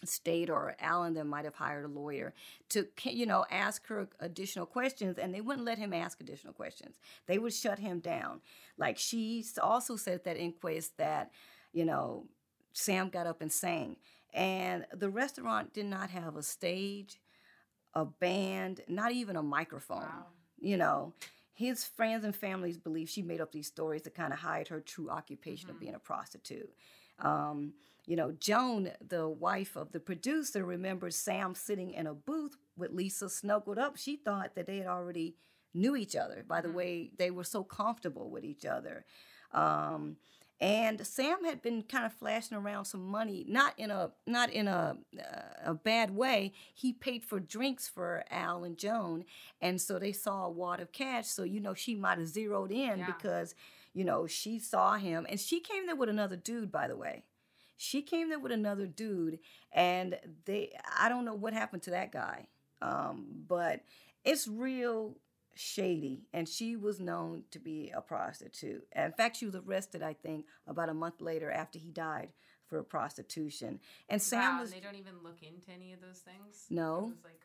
state 0.06 0.50
or 0.50 0.76
Allen 0.80 1.14
that 1.16 1.26
might 1.26 1.46
have 1.46 1.56
hired 1.56 1.86
a 1.86 1.88
lawyer 1.88 2.34
to, 2.70 2.88
you 3.04 3.26
know, 3.26 3.46
ask 3.50 3.86
her 3.88 4.08
additional 4.20 4.66
questions, 4.66 5.18
and 5.18 5.34
they 5.34 5.42
wouldn't 5.42 5.66
let 5.66 5.78
him 5.78 5.94
ask 5.94 6.20
additional 6.22 6.54
questions. 6.54 6.98
They 7.26 7.38
would 7.38 7.54
shut 7.54 7.80
him 7.80 8.00
down. 8.00 8.42
Like 8.78 8.98
she 8.98 9.46
also 9.62 9.96
said 9.96 10.16
at 10.16 10.24
that 10.26 10.38
inquest 10.38 10.98
that, 10.98 11.32
you 11.74 11.86
know, 11.86 12.28
Sam 12.74 13.10
got 13.10 13.28
up 13.28 13.42
and 13.42 13.52
sang. 13.52 13.98
And 14.34 14.86
the 14.94 15.10
restaurant 15.10 15.74
did 15.74 15.88
not 15.88 16.12
have 16.12 16.36
a 16.36 16.44
stage, 16.44 17.20
a 17.94 18.06
band, 18.06 18.82
not 18.88 19.12
even 19.12 19.36
a 19.36 19.44
microphone. 19.44 20.04
Wow. 20.04 20.28
You 20.60 20.78
know, 20.78 21.14
his 21.54 21.84
friends 21.84 22.24
and 22.24 22.36
families 22.36 22.78
believe 22.78 23.10
she 23.10 23.22
made 23.22 23.42
up 23.42 23.52
these 23.52 23.68
stories 23.68 24.04
to 24.04 24.10
kind 24.10 24.32
of 24.32 24.40
hide 24.40 24.68
her 24.68 24.80
true 24.80 25.10
occupation 25.10 25.70
of 25.70 25.78
Mhm. 25.78 25.80
being 25.80 25.96
a 25.96 26.00
prostitute. 26.00 26.74
Um, 27.20 27.74
you 28.10 28.16
know, 28.16 28.32
Joan, 28.32 28.90
the 29.08 29.30
wife 29.30 29.76
of 29.76 29.92
the 29.92 30.00
producer, 30.00 30.66
remembers 30.66 31.16
Sam 31.16 31.54
sitting 31.54 31.94
in 31.94 32.08
a 32.08 32.14
booth 32.16 32.58
with 32.76 32.92
Lisa 32.92 33.30
snuggled 33.30 33.78
up. 33.78 33.98
She 33.98 34.16
thought 34.16 34.56
that 34.56 34.66
they 34.66 34.78
had 34.78 34.88
already 34.88 35.36
knew 35.76 35.96
each 35.96 36.16
other 36.16 36.44
by 36.48 36.60
the 36.60 36.70
Mhm. 36.70 36.74
way 36.74 37.12
they 37.18 37.30
were 37.30 37.44
so 37.44 37.64
comfortable 37.64 38.32
with 38.32 38.44
each 38.44 38.66
other. 38.66 39.06
Um, 39.52 40.18
and 40.60 41.06
Sam 41.06 41.46
had 41.46 41.62
been 41.62 41.84
kind 41.84 42.04
of 42.04 42.12
flashing 42.14 42.58
around 42.58 42.86
some 42.86 43.06
money, 43.06 43.46
not 43.48 43.78
in 43.78 43.92
a 43.92 44.12
not 44.26 44.50
in 44.50 44.68
a 44.68 44.98
uh, 45.18 45.72
a 45.72 45.74
bad 45.76 46.10
way. 46.16 46.52
He 46.74 46.92
paid 46.92 47.24
for 47.24 47.40
drinks 47.40 47.88
for 47.88 48.24
Al 48.32 48.64
and 48.64 48.76
Joan, 48.76 49.24
and 49.62 49.80
so 49.80 50.00
they 50.00 50.12
saw 50.14 50.46
a 50.46 50.50
wad 50.50 50.80
of 50.80 50.92
cash. 50.92 51.28
So 51.28 51.44
you 51.44 51.60
know 51.60 51.76
she 51.76 51.94
might 51.96 52.18
have 52.18 52.28
zeroed 52.28 52.72
in 52.72 53.00
Yeah. 53.00 53.06
because 53.06 53.54
you 53.94 54.04
know 54.04 54.26
she 54.28 54.58
saw 54.60 54.96
him, 54.98 55.26
and 55.30 55.40
she 55.40 55.60
came 55.60 55.86
there 55.86 55.96
with 55.96 56.10
another 56.10 56.36
dude, 56.36 56.72
by 56.72 56.88
the 56.88 56.98
way. 56.98 57.24
She 57.82 58.02
came 58.02 58.28
there 58.28 58.40
with 58.40 58.52
another 58.52 58.86
dude, 58.86 59.40
and 59.72 60.20
they 60.44 60.74
I 60.98 61.08
don't 61.08 61.24
know 61.24 61.34
what 61.34 61.54
happened 61.54 61.84
to 61.84 61.92
that 61.92 62.12
guy, 62.12 62.48
um, 62.82 63.26
but 63.48 63.82
it's 64.26 64.48
real 64.48 65.16
shady 65.56 66.22
and 66.32 66.48
she 66.48 66.78
was 66.78 67.02
known 67.02 67.44
to 67.52 67.60
be 67.60 67.92
a 67.94 68.00
prostitute 68.00 68.82
in 68.96 69.12
fact 69.12 69.36
she 69.36 69.46
was 69.46 69.56
arrested 69.56 70.02
i 70.02 70.14
think 70.14 70.46
about 70.68 70.88
a 70.88 70.94
month 70.94 71.20
later 71.20 71.52
after 71.52 71.78
he 71.78 71.92
died 71.92 72.30
for 72.70 72.82
prostitution 72.84 73.78
and 74.08 74.22
sam 74.22 74.56
wow, 74.56 74.62
was 74.62 74.72
they 74.72 74.80
don't 74.80 74.96
even 74.96 75.16
look 75.22 75.42
into 75.42 75.70
any 75.72 75.92
of 75.92 76.00
those 76.00 76.20
things. 76.20 76.66
No. 76.70 76.98
It 76.98 77.02
was 77.08 77.24
like. 77.24 77.42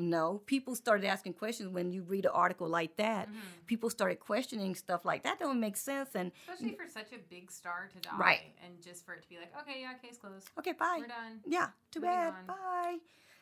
No 0.00 0.40
people 0.46 0.74
started 0.74 1.06
asking 1.06 1.34
questions 1.34 1.68
when 1.68 1.90
you 1.92 2.02
read 2.02 2.24
an 2.24 2.32
article 2.34 2.68
like 2.68 2.96
that 2.96 3.28
Mhm. 3.28 3.66
people 3.66 3.88
started 3.90 4.18
questioning 4.18 4.74
stuff 4.74 5.04
like 5.04 5.22
that 5.22 5.38
don't 5.38 5.60
make 5.60 5.76
sense 5.76 6.10
and 6.14 6.32
Especially 6.48 6.74
for 6.74 6.88
such 6.88 7.12
a 7.12 7.18
big 7.18 7.50
star 7.50 7.88
to 7.92 8.00
die, 8.00 8.16
Right. 8.18 8.52
And 8.64 8.80
just 8.82 9.04
for 9.04 9.14
it 9.14 9.22
to 9.22 9.28
be 9.28 9.38
like, 9.38 9.52
okay, 9.62 9.80
yeah, 9.82 9.94
case 9.94 10.18
closed, 10.18 10.48
okay 10.58 10.72
bye 10.72 10.96
we're 11.00 11.06
done. 11.06 11.40
yeah 11.46 11.68
too 11.90 12.00
Moving 12.00 12.14
bad 12.16 12.34
on. 12.34 12.46
bye 12.46 12.98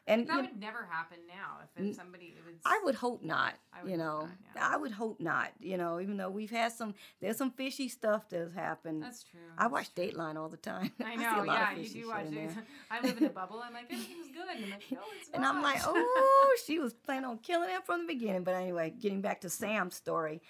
and 0.09 0.27
That 0.27 0.37
would 0.37 0.61
never 0.61 0.89
happen 0.91 1.19
now 1.29 1.59
if 1.63 1.81
N- 1.81 1.91
it, 1.91 1.97
somebody 1.97 2.35
it 2.37 2.45
was. 2.45 2.55
I 2.65 2.81
would 2.83 2.95
hope 2.95 3.23
not. 3.23 3.55
Would 3.83 3.91
you 3.91 3.99
know, 3.99 4.21
not, 4.23 4.31
yeah. 4.57 4.69
I 4.73 4.77
would 4.77 4.91
hope 4.91 5.21
not. 5.21 5.53
You 5.61 5.77
know, 5.77 6.01
even 6.01 6.17
though 6.17 6.31
we've 6.31 6.51
had 6.51 6.73
some, 6.73 6.95
there's 7.21 7.37
some 7.37 7.51
fishy 7.51 7.89
stuff 7.89 8.29
that's 8.31 8.55
happened. 8.55 9.03
That's 9.03 9.23
true. 9.23 9.41
I 9.59 9.65
that's 9.65 9.73
watch 9.73 9.95
true. 9.95 10.07
Dateline 10.07 10.37
all 10.37 10.49
the 10.49 10.57
time. 10.57 10.91
I 11.05 11.17
see 11.17 11.23
know, 11.23 11.37
a 11.37 11.45
lot 11.45 11.47
yeah, 11.47 11.73
of 11.73 11.79
you 11.79 12.03
do 12.03 12.09
watch 12.09 12.27
it. 12.33 12.51
I 12.91 13.01
live 13.03 13.19
in 13.19 13.25
a 13.25 13.29
bubble. 13.29 13.63
I'm 13.65 13.75
like, 13.75 13.85
everything's 13.91 14.29
good. 14.29 14.49
And 14.57 14.65
I'm 14.65 14.71
like, 14.71 14.85
no, 14.91 14.99
it's 15.21 15.31
not. 15.31 15.37
And. 15.37 15.45
I'm 15.45 15.63
like, 15.63 15.81
oh, 15.85 16.57
she 16.67 16.79
was 16.79 16.95
planning 16.95 17.27
on 17.27 17.39
killing 17.39 17.69
him 17.69 17.83
from 17.85 18.07
the 18.07 18.15
beginning. 18.15 18.45
But 18.45 18.55
anyway, 18.55 18.95
getting 18.99 19.21
back 19.21 19.43
to 19.43 19.51
Sam's 19.51 19.95
story, 19.95 20.41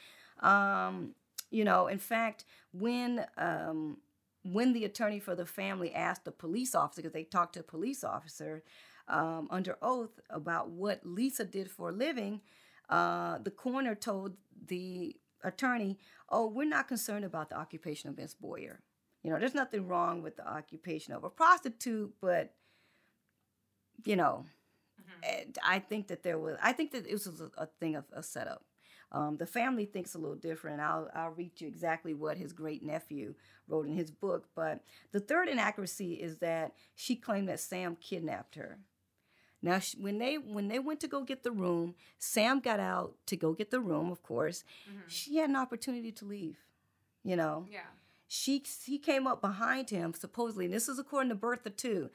um, 0.41 1.15
you 1.51 1.65
know, 1.65 1.89
in 1.89 1.99
fact, 1.99 2.45
when 2.73 3.27
um, 3.37 3.99
when 4.45 4.73
the 4.73 4.85
attorney 4.85 5.19
for 5.19 5.35
the 5.35 5.47
family 5.47 5.93
asked 5.93 6.25
the 6.25 6.31
police 6.31 6.75
officer, 6.75 7.03
because 7.03 7.13
they 7.13 7.25
talked 7.25 7.55
to 7.55 7.61
a 7.61 7.65
police 7.65 8.05
officer 8.05 8.63
um, 9.09 9.49
under 9.51 9.77
oath 9.83 10.21
about 10.31 10.71
what 10.71 11.05
Lisa 11.05 11.45
did 11.45 11.71
for 11.71 11.91
a 11.91 11.93
living, 11.93 12.41
uh, 12.89 13.39
the 13.39 13.51
coroner 13.51 13.95
told 13.95 14.37
the 14.67 15.17
attorney, 15.45 15.99
"Oh, 16.29 16.49
we're 16.49 16.65
not 16.69 16.89
concerned 16.89 17.25
about 17.25 17.51
the 17.51 17.57
occupation 17.59 18.11
of 18.11 18.17
Miss 18.17 18.35
Boyer. 18.35 18.83
You 19.23 19.31
know, 19.31 19.39
there's 19.39 19.55
nothing 19.55 19.87
wrong 19.89 20.23
with 20.23 20.37
the 20.37 20.49
occupation 20.49 21.15
of 21.15 21.25
a 21.25 21.31
prostitute, 21.31 22.15
but 22.21 22.55
you 24.05 24.17
know, 24.17 24.45
Mm-hmm. 25.01 25.51
I 25.65 25.79
think 25.79 26.09
that 26.09 26.23
there 26.23 26.39
was. 26.39 26.57
I 26.63 26.73
think 26.73 26.93
that 26.93 27.07
it 27.07 27.13
was 27.13 27.27
a, 27.41 27.51
a 27.57 27.67
thing 27.81 27.97
of 27.97 28.05
a 28.13 28.23
setup. 28.23 28.65
Um, 29.13 29.37
the 29.39 29.47
family 29.47 29.87
thinks 29.87 30.15
a 30.15 30.19
little 30.19 30.37
different. 30.37 30.81
I'll 30.81 31.11
I'll 31.15 31.31
read 31.31 31.61
you 31.61 31.69
exactly 31.69 32.15
what 32.15 32.37
his 32.37 32.53
great 32.53 32.83
nephew 32.83 33.35
wrote 33.69 33.87
in 33.87 33.95
his 33.95 34.11
book. 34.11 34.49
But 34.55 34.81
the 35.13 35.21
third 35.21 35.49
inaccuracy 35.49 36.15
is 36.15 36.39
that 36.39 36.75
she 36.95 37.17
claimed 37.17 37.49
that 37.49 37.61
Sam 37.61 37.97
kidnapped 38.01 38.57
her. 38.57 38.79
Now, 39.63 39.79
sh- 39.81 39.97
when 39.99 40.19
they 40.19 40.37
when 40.39 40.69
they 40.69 40.79
went 40.79 41.01
to 41.01 41.09
go 41.09 41.23
get 41.25 41.43
the 41.43 41.51
room, 41.51 41.95
Sam 42.19 42.61
got 42.61 42.79
out 42.81 43.15
to 43.27 43.37
go 43.37 43.53
get 43.53 43.71
the 43.71 43.81
room. 43.81 44.11
Of 44.11 44.23
course, 44.23 44.65
Mhm. 44.89 45.09
she 45.09 45.37
had 45.37 45.51
an 45.51 45.57
opportunity 45.57 46.13
to 46.13 46.25
leave. 46.25 46.59
You 47.25 47.37
know, 47.37 47.67
Yeah. 47.71 47.87
she 48.29 48.63
he 48.85 48.99
came 48.99 49.27
up 49.27 49.41
behind 49.41 49.91
him 49.91 50.15
supposedly 50.15 50.67
and 50.67 50.75
this 50.75 50.89
is 50.89 50.99
according 50.99 51.31
to 51.31 51.35
bertha 51.35 51.71
too 51.71 52.11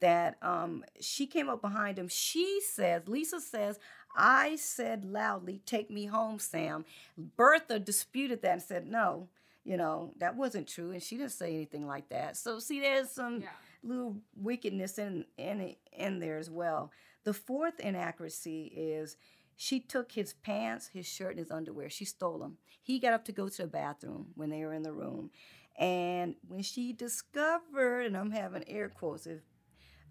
that 0.00 0.42
um, 0.42 0.84
she 1.00 1.26
came 1.26 1.48
up 1.48 1.60
behind 1.60 1.98
him 1.98 2.08
she 2.08 2.60
says 2.62 3.06
lisa 3.06 3.38
says 3.40 3.78
i 4.16 4.56
said 4.56 5.04
loudly 5.04 5.58
take 5.66 5.90
me 5.90 6.06
home 6.06 6.38
sam 6.38 6.84
bertha 7.36 7.78
disputed 7.78 8.40
that 8.42 8.52
and 8.52 8.62
said 8.62 8.86
no 8.86 9.28
you 9.64 9.76
know 9.76 10.12
that 10.16 10.36
wasn't 10.36 10.66
true 10.66 10.90
and 10.90 11.02
she 11.02 11.16
didn't 11.18 11.32
say 11.32 11.54
anything 11.54 11.86
like 11.86 12.08
that 12.08 12.36
so 12.36 12.58
see 12.58 12.80
there's 12.80 13.10
some 13.10 13.42
Yeah. 13.42 13.48
Little 13.82 14.16
wickedness 14.36 14.98
in 14.98 15.24
in 15.36 15.76
in 15.92 16.18
there 16.20 16.38
as 16.38 16.50
well. 16.50 16.90
The 17.24 17.32
fourth 17.34 17.78
inaccuracy 17.80 18.72
is 18.74 19.16
she 19.56 19.80
took 19.80 20.12
his 20.12 20.32
pants, 20.34 20.88
his 20.88 21.06
shirt, 21.06 21.30
and 21.30 21.38
his 21.40 21.50
underwear. 21.50 21.88
She 21.90 22.04
stole 22.04 22.38
them. 22.38 22.58
He 22.82 22.98
got 22.98 23.12
up 23.12 23.24
to 23.26 23.32
go 23.32 23.48
to 23.48 23.62
the 23.62 23.68
bathroom 23.68 24.28
when 24.34 24.50
they 24.50 24.64
were 24.64 24.72
in 24.74 24.82
the 24.82 24.92
room, 24.92 25.30
and 25.76 26.34
when 26.46 26.62
she 26.62 26.92
discovered, 26.92 28.02
and 28.06 28.16
I'm 28.16 28.30
having 28.30 28.64
air 28.68 28.88
quotes 28.88 29.26
if 29.26 29.40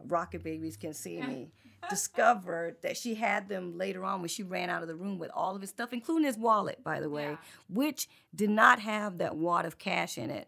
rocker 0.06 0.38
babies 0.40 0.78
can 0.78 0.94
see 0.94 1.22
me, 1.22 1.52
discovered 1.90 2.78
that 2.84 2.96
she 2.98 3.16
had 3.16 3.50
them 3.50 3.78
later 3.78 4.04
on 4.06 4.20
when 4.22 4.30
she 4.30 4.44
ran 4.44 4.70
out 4.70 4.82
of 4.84 4.88
the 4.88 4.96
room 4.96 5.18
with 5.18 5.32
all 5.34 5.56
of 5.56 5.62
his 5.62 5.72
stuff, 5.72 5.92
including 5.92 6.26
his 6.26 6.38
wallet, 6.38 6.84
by 6.84 7.00
the 7.00 7.10
way, 7.10 7.32
Yeah. 7.32 7.38
which 7.70 8.08
did 8.36 8.50
not 8.52 8.80
have 8.80 9.18
that 9.18 9.36
wad 9.36 9.66
of 9.66 9.78
cash 9.78 10.18
in 10.18 10.30
it 10.30 10.48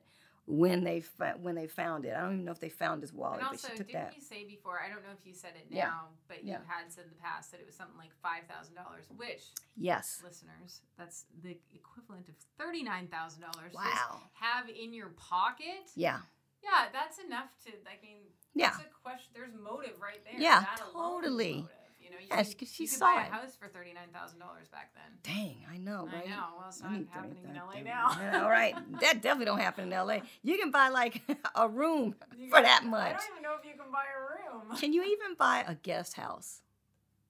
when 0.51 0.83
they 0.83 1.03
when 1.41 1.53
they 1.53 1.67
found 1.67 2.05
it. 2.05 2.15
I 2.17 2.21
don't 2.21 2.33
even 2.33 2.45
know 2.45 2.51
if 2.51 2.59
they 2.59 2.69
found 2.69 3.01
his 3.03 3.13
wallet, 3.13 3.39
And 3.41 3.49
but 3.49 3.51
also, 3.53 3.67
she 3.69 3.77
took 3.77 3.88
didn't 3.88 4.01
that. 4.09 4.15
you 4.15 4.21
say 4.21 4.43
before? 4.45 4.81
I 4.83 4.89
don't 4.89 5.03
know 5.05 5.13
if 5.13 5.23
you 5.25 5.33
said 5.35 5.51
it 5.55 5.69
now, 5.69 5.77
Yeah. 5.77 5.93
but 6.27 6.43
Yeah. 6.43 6.57
you 6.57 6.65
had 6.67 6.91
said 6.91 7.03
in 7.05 7.12
the 7.12 7.21
past 7.21 7.51
that 7.51 7.59
it 7.62 7.67
was 7.67 7.75
something 7.75 7.97
like 7.97 8.09
five 8.23 8.43
thousand 8.49 8.73
dollars, 8.73 9.05
which 9.15 9.53
Yes. 9.77 10.21
listeners, 10.23 10.81
that's 10.97 11.25
the 11.43 11.55
equivalent 11.73 12.27
of 12.29 12.35
thirty 12.57 12.81
nine 12.81 13.07
thousand 13.07 13.41
dollars. 13.43 13.73
Wow. 13.73 14.21
Have 14.33 14.67
in 14.69 14.91
your 14.91 15.09
pocket. 15.09 15.91
Yeah. 15.95 16.21
Yeah, 16.63 16.89
that's 16.91 17.19
enough 17.19 17.49
to. 17.65 17.71
I 17.88 18.01
mean, 18.01 18.17
Yeah. 18.55 18.71
That's 18.71 18.81
a 18.81 18.89
question. 19.03 19.29
There's 19.35 19.53
motive 19.53 20.01
right 20.01 20.25
there. 20.25 20.33
Yeah, 20.41 20.62
that 20.62 20.81
alone 20.93 21.23
is 21.23 21.27
totally. 21.29 21.67
You 22.09 22.15
know, 22.15 22.21
you 22.21 22.27
Yes, 22.31 22.55
she 22.73 22.83
you 22.83 22.89
could 22.89 22.97
saw 22.97 23.05
buy 23.15 23.23
it. 23.23 23.29
a 23.29 23.33
house 23.33 23.55
for 23.55 23.67
thirty 23.67 23.93
nine 23.93 24.09
thousand 24.13 24.39
dollars 24.39 24.67
back 24.71 24.91
then. 24.95 25.03
Dang, 25.23 25.57
I 25.71 25.77
know, 25.77 26.07
right? 26.11 26.23
I 26.25 26.29
know. 26.29 26.45
Well, 26.57 26.65
it's 26.69 26.81
not 26.81 26.91
happening 27.11 27.43
in 27.43 27.55
LA 27.55 27.71
30. 27.73 27.83
now. 27.83 28.07
Yeah, 28.19 28.43
all 28.43 28.49
right. 28.49 28.75
That 29.01 29.21
definitely 29.21 29.45
don't 29.45 29.59
happen 29.59 29.91
in 29.91 29.97
LA. 29.97 30.19
You 30.41 30.57
can 30.57 30.71
buy 30.71 30.89
like 30.89 31.21
a 31.55 31.67
room 31.69 32.15
You 32.37 32.49
for 32.49 32.55
can- 32.55 32.63
that 32.63 32.83
much. 32.85 33.01
I 33.15 33.17
don't 33.17 33.21
even 33.33 33.43
know 33.43 33.55
if 33.59 33.65
you 33.65 33.71
can 33.81 33.91
buy 33.91 34.05
a 34.09 34.21
room. 34.21 34.77
Can 34.79 34.93
you 34.93 35.03
even 35.03 35.35
buy 35.37 35.63
a 35.67 35.75
guest 35.75 36.15
house? 36.15 36.61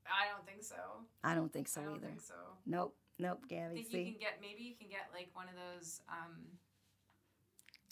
I 0.05 0.27
don't 0.31 0.45
think 0.45 0.63
so. 0.63 0.75
I 1.23 1.35
don't 1.35 1.51
think 1.51 1.67
so 1.67 1.81
I 1.81 1.83
don't 1.85 1.95
either. 1.95 2.07
think 2.07 2.21
so. 2.21 2.33
Nope. 2.65 2.95
Nope, 3.19 3.39
I 3.43 3.47
Gabby. 3.53 3.81
think 3.83 3.93
you 3.93 4.11
can 4.13 4.19
get 4.21 4.33
maybe 4.41 4.63
you 4.63 4.73
can 4.79 4.87
get 4.89 5.07
like 5.13 5.27
one 5.33 5.47
of 5.49 5.55
those 5.55 5.99
um 6.09 6.35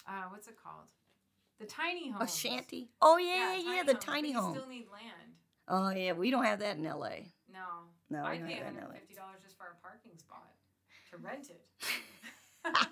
uh 0.07 0.23
what's 0.29 0.47
it 0.47 0.55
called? 0.61 0.85
The 1.59 1.65
tiny 1.65 2.09
home. 2.11 2.21
A 2.21 2.27
shanty? 2.27 2.89
Oh 3.01 3.17
yeah, 3.17 3.55
yeah, 3.57 3.83
the 3.83 3.93
homes, 3.93 4.05
tiny 4.05 4.31
home. 4.31 4.53
You 4.53 4.59
still 4.61 4.69
need 4.69 4.85
land. 4.91 5.33
Oh 5.67 5.89
yeah, 5.91 6.13
we 6.13 6.31
don't 6.31 6.45
have 6.45 6.59
that 6.59 6.77
in 6.77 6.83
LA. 6.83 7.09
No. 7.51 7.59
No, 8.09 8.21
we 8.23 8.27
I 8.27 8.37
don't 8.37 8.47
pay 8.47 8.53
have 8.55 8.63
that 8.75 8.81
in 8.83 8.87
LA. 8.87 8.93
$150 8.95 9.43
just 9.43 9.57
for 9.57 9.65
a 9.65 9.81
parking 9.81 10.17
spot 10.17 10.47
to 11.11 11.17
rent 11.17 11.49
it. 11.49 11.61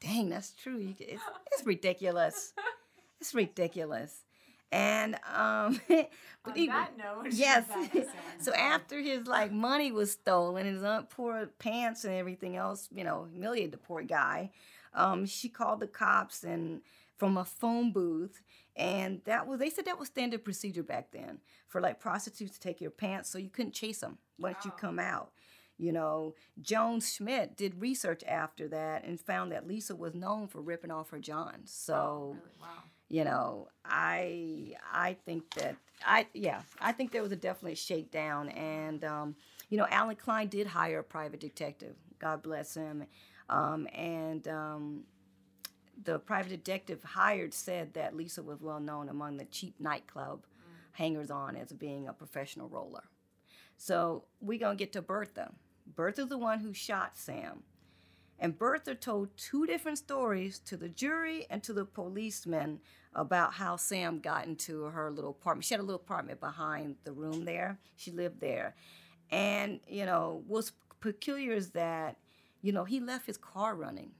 Dang, 0.00 0.28
that's 0.28 0.52
true. 0.52 0.78
You, 0.78 0.94
it's, 1.00 1.22
it's 1.52 1.66
ridiculous. 1.66 2.52
It's 3.20 3.34
ridiculous. 3.34 4.24
And 4.70 5.14
um, 5.34 5.80
but 5.88 6.08
On 6.44 6.56
even- 6.56 6.74
that 6.74 6.96
note, 6.96 7.26
yes. 7.32 7.66
that 7.68 8.06
so 8.38 8.52
after 8.54 9.00
his 9.00 9.26
like 9.26 9.50
money 9.50 9.90
was 9.90 10.12
stolen, 10.12 10.66
his 10.66 10.84
poor 11.10 11.46
pants 11.58 12.04
and 12.04 12.14
everything 12.14 12.56
else, 12.56 12.88
you 12.94 13.02
know, 13.02 13.26
humiliated 13.30 13.72
the 13.72 13.78
poor 13.78 14.02
guy. 14.02 14.50
Um, 14.94 15.26
she 15.26 15.48
called 15.48 15.80
the 15.80 15.86
cops 15.86 16.44
and 16.44 16.80
from 17.16 17.36
a 17.36 17.44
phone 17.44 17.92
booth, 17.92 18.40
and 18.78 19.20
that 19.24 19.46
was 19.46 19.58
they 19.58 19.68
said 19.70 19.84
that 19.86 19.98
was 19.98 20.08
standard 20.08 20.44
procedure 20.44 20.82
back 20.82 21.10
then 21.12 21.40
for 21.68 21.80
like 21.80 22.00
prostitutes 22.00 22.52
to 22.54 22.60
take 22.60 22.80
your 22.80 22.90
pants 22.90 23.28
so 23.28 23.36
you 23.38 23.50
couldn't 23.50 23.72
chase 23.74 24.00
them 24.00 24.18
once 24.38 24.64
you 24.64 24.70
come 24.70 24.98
out. 24.98 25.32
You 25.80 25.92
know, 25.92 26.34
Joan 26.60 27.00
Schmitt 27.00 27.56
did 27.56 27.80
research 27.80 28.22
after 28.26 28.66
that 28.68 29.04
and 29.04 29.20
found 29.20 29.52
that 29.52 29.66
Lisa 29.68 29.94
was 29.94 30.14
known 30.14 30.48
for 30.48 30.60
ripping 30.60 30.90
off 30.90 31.10
her 31.10 31.20
johns. 31.20 31.70
So 31.72 31.94
Oh, 31.94 32.26
really? 32.30 32.40
Wow. 32.60 32.68
you 33.10 33.24
know 33.24 33.68
i 33.84 34.74
i 34.92 35.16
think 35.24 35.48
that 35.54 35.76
i 36.04 36.26
yeah 36.34 36.60
i 36.80 36.92
think 36.92 37.10
there 37.12 37.22
was 37.22 37.32
a 37.32 37.36
definite 37.36 37.78
shakedown 37.78 38.48
and 38.50 39.04
um, 39.04 39.34
you 39.70 39.78
know 39.78 39.86
allen 39.90 40.16
klein 40.16 40.48
did 40.48 40.66
hire 40.66 40.98
a 40.98 41.04
private 41.04 41.40
detective 41.40 41.94
god 42.18 42.42
bless 42.42 42.74
him 42.74 43.04
um, 43.48 43.86
and 43.94 44.46
um, 44.48 45.04
the 46.04 46.18
private 46.18 46.50
detective 46.50 47.02
hired 47.02 47.52
said 47.52 47.94
that 47.94 48.16
lisa 48.16 48.42
was 48.42 48.60
well 48.60 48.80
known 48.80 49.08
among 49.08 49.36
the 49.36 49.44
cheap 49.46 49.74
nightclub 49.80 50.44
hangers 50.92 51.30
on 51.30 51.56
as 51.56 51.72
being 51.72 52.08
a 52.08 52.12
professional 52.12 52.68
roller 52.68 53.04
so 53.76 54.24
we're 54.40 54.58
going 54.58 54.76
to 54.76 54.84
get 54.84 54.92
to 54.92 55.02
bertha 55.02 55.52
bertha's 55.94 56.28
the 56.28 56.38
one 56.38 56.60
who 56.60 56.72
shot 56.72 57.16
sam 57.16 57.62
and 58.38 58.56
Bertha 58.56 58.94
told 58.94 59.36
two 59.36 59.66
different 59.66 59.98
stories 59.98 60.60
to 60.60 60.76
the 60.76 60.88
jury 60.88 61.46
and 61.50 61.62
to 61.64 61.72
the 61.72 61.84
policemen 61.84 62.80
about 63.14 63.54
how 63.54 63.76
Sam 63.76 64.20
got 64.20 64.46
into 64.46 64.84
her 64.84 65.10
little 65.10 65.30
apartment. 65.30 65.64
She 65.64 65.74
had 65.74 65.80
a 65.80 65.82
little 65.82 66.00
apartment 66.00 66.38
behind 66.38 66.96
the 67.04 67.12
room 67.12 67.44
there. 67.44 67.78
She 67.96 68.12
lived 68.12 68.40
there. 68.40 68.76
And, 69.30 69.80
you 69.88 70.06
know, 70.06 70.44
what's 70.46 70.72
peculiar 71.00 71.52
is 71.52 71.70
that, 71.70 72.16
you 72.62 72.72
know, 72.72 72.84
he 72.84 73.00
left 73.00 73.26
his 73.26 73.36
car 73.36 73.74
running. 73.74 74.12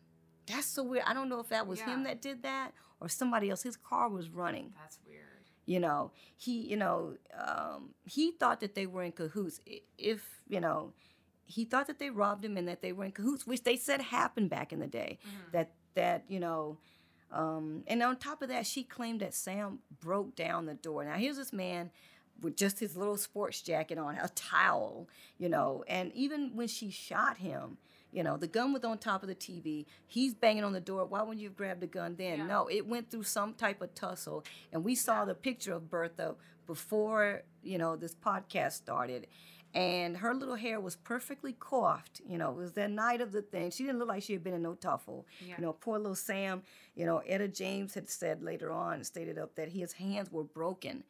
That's 0.48 0.66
so 0.66 0.82
weird. 0.82 1.04
I 1.06 1.14
don't 1.14 1.28
know 1.28 1.40
if 1.40 1.48
that 1.48 1.66
was 1.66 1.80
him 1.80 2.04
that 2.04 2.20
did 2.22 2.42
that 2.42 2.72
or 3.00 3.08
somebody 3.08 3.50
else. 3.50 3.62
His 3.62 3.76
car 3.76 4.08
was 4.08 4.28
running 4.30 4.72
That's 4.80 4.98
weird. 5.06 5.22
you 5.66 5.80
know 5.80 6.10
he 6.36 6.60
you 6.62 6.76
know 6.76 7.14
um, 7.38 7.90
he 8.04 8.32
thought 8.32 8.60
that 8.60 8.74
they 8.74 8.86
were 8.86 9.02
in 9.02 9.12
cahoots 9.12 9.60
if 9.98 10.42
you 10.48 10.60
know 10.60 10.92
he 11.44 11.64
thought 11.64 11.86
that 11.86 11.98
they 11.98 12.10
robbed 12.10 12.44
him 12.44 12.56
and 12.56 12.66
that 12.68 12.82
they 12.82 12.92
were 12.92 13.04
in 13.04 13.12
cahoots 13.12 13.46
which 13.46 13.62
they 13.64 13.76
said 13.76 14.00
happened 14.02 14.50
back 14.50 14.72
in 14.72 14.80
the 14.80 14.86
day 14.86 15.18
Mm-hmm. 15.26 15.50
that 15.52 15.70
that 15.94 16.24
you 16.28 16.40
know 16.40 16.78
um, 17.30 17.82
and 17.86 18.02
on 18.02 18.16
top 18.16 18.40
of 18.42 18.48
that 18.48 18.66
she 18.66 18.82
claimed 18.82 19.20
that 19.20 19.34
sam 19.34 19.78
broke 20.00 20.34
down 20.34 20.66
the 20.66 20.74
door 20.74 21.04
now 21.04 21.14
here's 21.14 21.36
this 21.36 21.52
man 21.52 21.90
with 22.40 22.56
just 22.56 22.78
his 22.80 22.96
little 22.96 23.16
sports 23.16 23.60
jacket 23.60 23.98
on 23.98 24.14
a 24.16 24.28
towel 24.30 25.08
you 25.38 25.48
know 25.48 25.84
and 25.88 26.12
even 26.14 26.54
when 26.54 26.68
she 26.68 26.90
shot 26.90 27.36
him 27.38 27.76
you 28.12 28.22
know 28.22 28.36
the 28.36 28.46
gun 28.46 28.72
was 28.72 28.84
on 28.84 28.98
top 28.98 29.22
of 29.22 29.28
the 29.28 29.34
tv 29.34 29.84
he's 30.06 30.34
banging 30.34 30.64
on 30.64 30.72
the 30.72 30.80
door. 30.80 31.04
Why 31.04 31.20
wouldn't 31.22 31.40
you 31.40 31.48
have 31.48 31.56
grabbed 31.56 31.80
the 31.80 31.86
gun 31.86 32.16
then? 32.16 32.38
Yeah. 32.40 32.46
no 32.46 32.68
it 32.68 32.86
went 32.86 33.10
through 33.10 33.24
some 33.24 33.54
type 33.54 33.82
of 33.82 33.94
tussle. 33.94 34.44
And 34.72 34.84
we 34.84 34.94
saw 34.94 35.24
the 35.24 35.34
picture 35.34 35.72
of 35.74 35.90
bertha 35.90 36.34
before 36.66 37.42
you 37.62 37.78
know 37.78 37.96
this 37.96 38.14
podcast 38.14 38.72
started 38.72 39.26
and 39.74 40.16
her 40.18 40.34
little 40.34 40.54
hair 40.54 40.80
was 40.80 40.96
perfectly 40.96 41.52
coiffed 41.52 42.20
you 42.26 42.38
know 42.38 42.50
it 42.50 42.56
was 42.56 42.72
that 42.72 42.90
night 42.90 43.20
of 43.20 43.32
the 43.32 43.42
thing. 43.42 43.70
She 43.70 43.84
didn't 43.84 43.98
look 43.98 44.08
like 44.08 44.22
she 44.22 44.32
had 44.32 44.42
been 44.42 44.54
in 44.54 44.62
no 44.62 44.74
tuffle. 44.74 45.24
Yeah. 45.46 45.54
you 45.58 45.62
know 45.64 45.72
poor 45.74 45.98
little 45.98 46.14
sam 46.14 46.62
you 46.94 47.04
know 47.04 47.18
etta 47.26 47.48
james 47.48 47.94
had 47.94 48.08
said 48.08 48.42
later 48.42 48.70
on 48.72 49.04
stated 49.04 49.38
up 49.38 49.54
that 49.56 49.68
his 49.70 49.92
hands 49.94 50.30
were 50.32 50.44
broken 50.44 51.04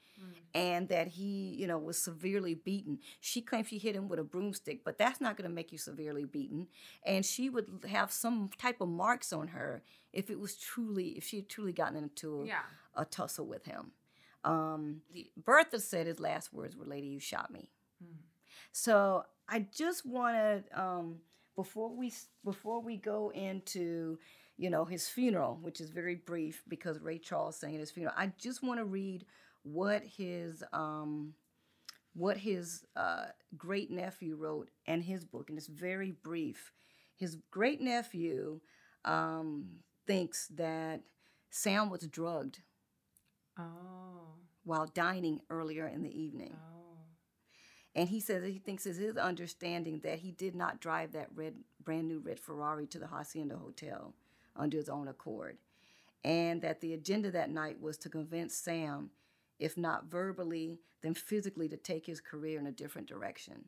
and 0.55 0.89
that 0.89 1.07
he 1.07 1.55
you 1.61 1.67
know 1.69 1.79
was 1.79 1.97
severely 1.97 2.55
beaten. 2.55 2.99
She 3.21 3.41
claimed 3.41 3.69
she 3.69 3.79
hit 3.79 3.95
him 3.95 4.09
with 4.09 4.19
a 4.19 4.25
broomstick 4.25 4.83
but 4.85 4.99
that's 4.99 5.21
not 5.21 5.37
going 5.37 5.49
to 5.49 5.55
make 5.55 5.71
you 5.71 5.79
severely 5.79 6.25
beaten. 6.25 6.67
And 7.07 7.25
she 7.25 7.49
would 7.49 7.85
have 7.89 8.11
some 8.11 8.51
type 8.59 8.81
of 8.81 8.89
marks 8.89 9.33
on 9.33 9.49
her 9.49 9.83
if 10.13 10.31
it 10.31 10.41
was 10.41 10.57
truly 10.57 11.11
if 11.11 11.23
she 11.25 11.37
had 11.37 11.49
truly 11.49 11.73
gotten 11.73 11.97
into 11.97 12.43
a, 12.43 12.47
Yeah. 12.47 12.63
a 12.97 13.05
tussle 13.05 13.47
with 13.47 13.65
him. 13.67 13.93
Um, 14.45 15.03
bertha 15.37 15.79
said 15.81 16.07
his 16.09 16.19
last 16.21 16.53
words 16.53 16.77
were 16.77 16.85
lady 16.87 17.09
you 17.09 17.21
shot 17.21 17.53
me 17.53 17.71
so 18.79 19.25
I 19.49 19.67
just 19.75 20.07
want 20.07 20.37
to 20.37 20.81
um, 20.81 21.17
before 21.57 21.95
we 21.95 22.13
before 22.45 22.81
we 22.81 22.97
go 22.97 23.31
into 23.35 24.19
you 24.61 24.71
know, 24.71 24.85
his 24.85 25.09
funeral, 25.09 25.57
which 25.63 25.81
is 25.81 25.91
very 25.91 26.17
brief 26.17 26.65
because 26.67 27.01
Ray 27.01 27.19
Charles 27.19 27.55
sang 27.57 27.75
at 27.75 27.81
his 27.81 27.93
funeral. 27.93 28.15
I 28.17 28.33
just 28.39 28.61
want 28.61 28.81
to 28.81 28.85
read 28.85 29.25
what 29.63 30.03
his 30.03 30.65
um, 30.73 31.35
what 32.15 32.37
his 32.37 32.85
uh, 32.97 33.27
great 33.57 33.91
nephew 33.91 34.35
wrote 34.35 34.69
and 34.87 35.03
his 35.05 35.25
book, 35.25 35.49
and 35.49 35.57
it's 35.59 35.69
very 35.69 36.11
brief. 36.11 36.73
His 37.17 37.37
great 37.53 37.81
nephew 37.81 38.61
um, 39.05 39.67
thinks 40.09 40.49
that 40.57 41.03
Sam 41.51 41.89
was 41.89 42.07
drugged 42.09 42.59
Oh. 43.57 44.35
while 44.65 44.87
dining 44.87 45.41
earlier 45.51 45.87
in 45.87 46.03
the 46.03 46.21
evening. 46.21 46.55
Oh. 46.57 46.78
And 47.99 48.09
he 48.09 48.21
says 48.21 48.45
he 48.45 48.61
thinks 48.61 48.87
it's 48.87 48.97
his 48.97 49.17
understanding 49.17 49.99
that 50.05 50.21
he 50.21 50.31
did 50.31 50.55
not 50.55 50.81
drive 50.81 51.11
that 51.15 51.31
red, 51.35 51.55
brand 51.83 52.07
new 52.07 52.21
red 52.21 52.39
Ferrari 52.39 52.87
to 52.87 52.99
the 53.01 53.09
Hacienda 53.09 53.57
Hotel 53.57 54.15
under 54.55 54.77
his 54.77 54.89
own 54.89 55.09
accord. 55.09 55.59
And 56.23 56.63
that 56.63 56.81
the 56.81 56.95
agenda 56.95 57.33
that 57.33 57.51
night 57.51 57.81
was 57.81 57.99
to 57.99 58.09
convince 58.09 58.55
Sam, 58.55 59.11
if 59.59 59.77
not 59.77 60.05
verbally, 60.05 60.79
then 61.03 61.15
physically, 61.15 61.69
to 61.71 61.77
take 61.77 62.07
his 62.07 62.21
career 62.21 62.61
in 62.61 62.69
a 62.69 62.73
different 62.73 63.09
direction. 63.09 63.65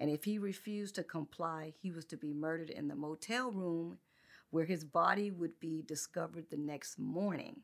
And 0.00 0.10
if 0.10 0.24
he 0.24 0.40
refused 0.40 0.96
to 0.96 1.04
comply, 1.04 1.72
he 1.80 1.92
was 1.92 2.04
to 2.06 2.16
be 2.16 2.32
murdered 2.32 2.70
in 2.70 2.88
the 2.88 2.96
motel 2.96 3.52
room 3.52 3.98
where 4.50 4.64
his 4.64 4.82
body 4.82 5.30
would 5.30 5.60
be 5.60 5.84
discovered 5.86 6.46
the 6.50 6.56
next 6.56 6.98
morning. 6.98 7.60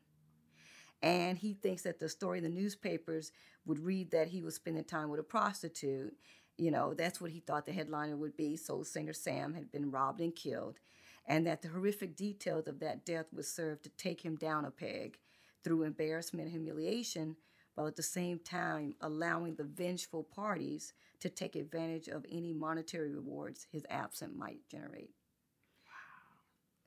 And 1.01 1.37
he 1.37 1.53
thinks 1.53 1.83
that 1.83 1.99
the 1.99 2.09
story 2.09 2.39
in 2.39 2.43
the 2.43 2.49
newspapers 2.49 3.31
would 3.65 3.79
read 3.79 4.11
that 4.11 4.29
he 4.29 4.41
was 4.41 4.55
spending 4.55 4.83
time 4.83 5.09
with 5.09 5.19
a 5.19 5.23
prostitute. 5.23 6.13
You 6.57 6.71
know, 6.71 6.93
that's 6.93 7.19
what 7.19 7.31
he 7.31 7.41
thought 7.41 7.65
the 7.65 7.73
headliner 7.73 8.15
would 8.15 8.37
be. 8.37 8.55
Soul 8.55 8.83
singer 8.83 9.13
Sam 9.13 9.53
had 9.53 9.71
been 9.71 9.91
robbed 9.91 10.21
and 10.21 10.35
killed. 10.35 10.79
And 11.27 11.45
that 11.47 11.61
the 11.61 11.69
horrific 11.69 12.15
details 12.15 12.67
of 12.67 12.79
that 12.79 13.05
death 13.05 13.27
would 13.33 13.45
serve 13.45 13.81
to 13.81 13.89
take 13.89 14.23
him 14.23 14.35
down 14.35 14.65
a 14.65 14.71
peg 14.71 15.17
through 15.63 15.83
embarrassment 15.83 16.45
and 16.45 16.51
humiliation, 16.51 17.35
while 17.73 17.87
at 17.87 17.95
the 17.95 18.03
same 18.03 18.39
time 18.39 18.93
allowing 19.01 19.55
the 19.55 19.63
vengeful 19.63 20.23
parties 20.23 20.93
to 21.19 21.29
take 21.29 21.55
advantage 21.55 22.07
of 22.07 22.25
any 22.31 22.53
monetary 22.53 23.11
rewards 23.13 23.67
his 23.71 23.85
absence 23.89 24.33
might 24.37 24.59
generate. 24.69 25.09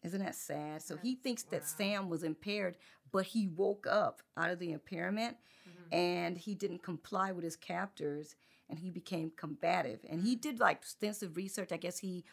Isn't 0.04 0.20
that 0.20 0.36
sad? 0.36 0.82
So 0.82 0.96
he 0.96 1.16
thinks 1.16 1.42
that. 1.44 1.66
Sam 1.66 2.08
was 2.08 2.22
impaired, 2.22 2.76
but 3.12 3.26
he 3.26 3.48
woke 3.48 3.86
up 3.86 4.22
out 4.36 4.50
of 4.50 4.58
the 4.58 4.72
impairment 4.72 5.36
Mm-hmm. 5.68 5.94
and 5.94 6.38
he 6.38 6.54
didn't 6.54 6.82
comply 6.82 7.32
with 7.32 7.44
his 7.44 7.56
captors 7.56 8.36
and 8.70 8.78
he 8.78 8.90
became 8.90 9.32
combative. 9.36 10.00
And 10.08 10.22
he 10.22 10.34
did 10.34 10.60
like 10.60 10.78
extensive 10.78 11.36
research. 11.36 11.72
I 11.72 11.76
guess 11.76 11.98
he, 11.98 12.24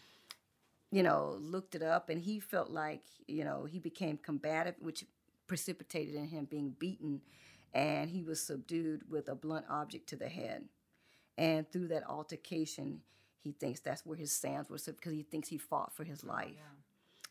you 0.91 1.03
know, 1.03 1.37
looked 1.39 1.75
it 1.75 1.83
up 1.83 2.09
and 2.09 2.21
he 2.21 2.39
felt 2.39 2.69
like, 2.69 3.01
you 3.27 3.43
know, 3.43 3.65
he 3.65 3.79
became 3.79 4.17
combative, 4.17 4.75
which 4.79 5.05
precipitated 5.47 6.15
in 6.15 6.27
him 6.27 6.45
being 6.45 6.75
beaten 6.79 7.21
and 7.73 8.09
he 8.09 8.23
was 8.23 8.41
subdued 8.41 9.01
with 9.09 9.27
a 9.27 9.35
blunt 9.35 9.65
object 9.69 10.07
to 10.09 10.15
the 10.15 10.29
head. 10.29 10.63
And 11.37 11.69
through 11.69 11.89
that 11.89 12.07
altercation, 12.07 13.01
he 13.41 13.51
thinks 13.51 13.81
that's 13.81 14.05
where 14.05 14.17
his 14.17 14.31
sands 14.31 14.69
were 14.69 14.77
because 14.85 15.11
he 15.11 15.23
thinks 15.23 15.49
he 15.49 15.57
fought 15.57 15.93
for 15.93 16.05
his 16.05 16.23
life 16.23 16.55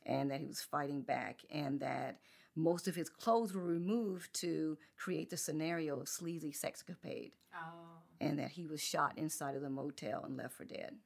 and 0.04 0.30
that 0.30 0.40
he 0.40 0.46
was 0.46 0.60
fighting 0.60 1.00
back 1.00 1.40
and 1.50 1.80
that 1.80 2.18
most 2.56 2.86
of 2.88 2.94
his 2.94 3.08
clothes 3.08 3.52
were 3.54 3.64
removed 3.64 4.32
to 4.34 4.78
create 4.96 5.30
the 5.30 5.36
scenario 5.36 6.00
of 6.00 6.08
sleazy 6.08 6.52
sexcapade 6.52 7.32
Oh. 7.54 7.98
and 8.20 8.38
that 8.38 8.52
he 8.52 8.66
was 8.66 8.80
shot 8.82 9.16
inside 9.16 9.56
of 9.56 9.62
the 9.62 9.70
motel 9.70 10.24
and 10.24 10.36
left 10.36 10.54
for 10.54 10.64
dead. 10.64 10.96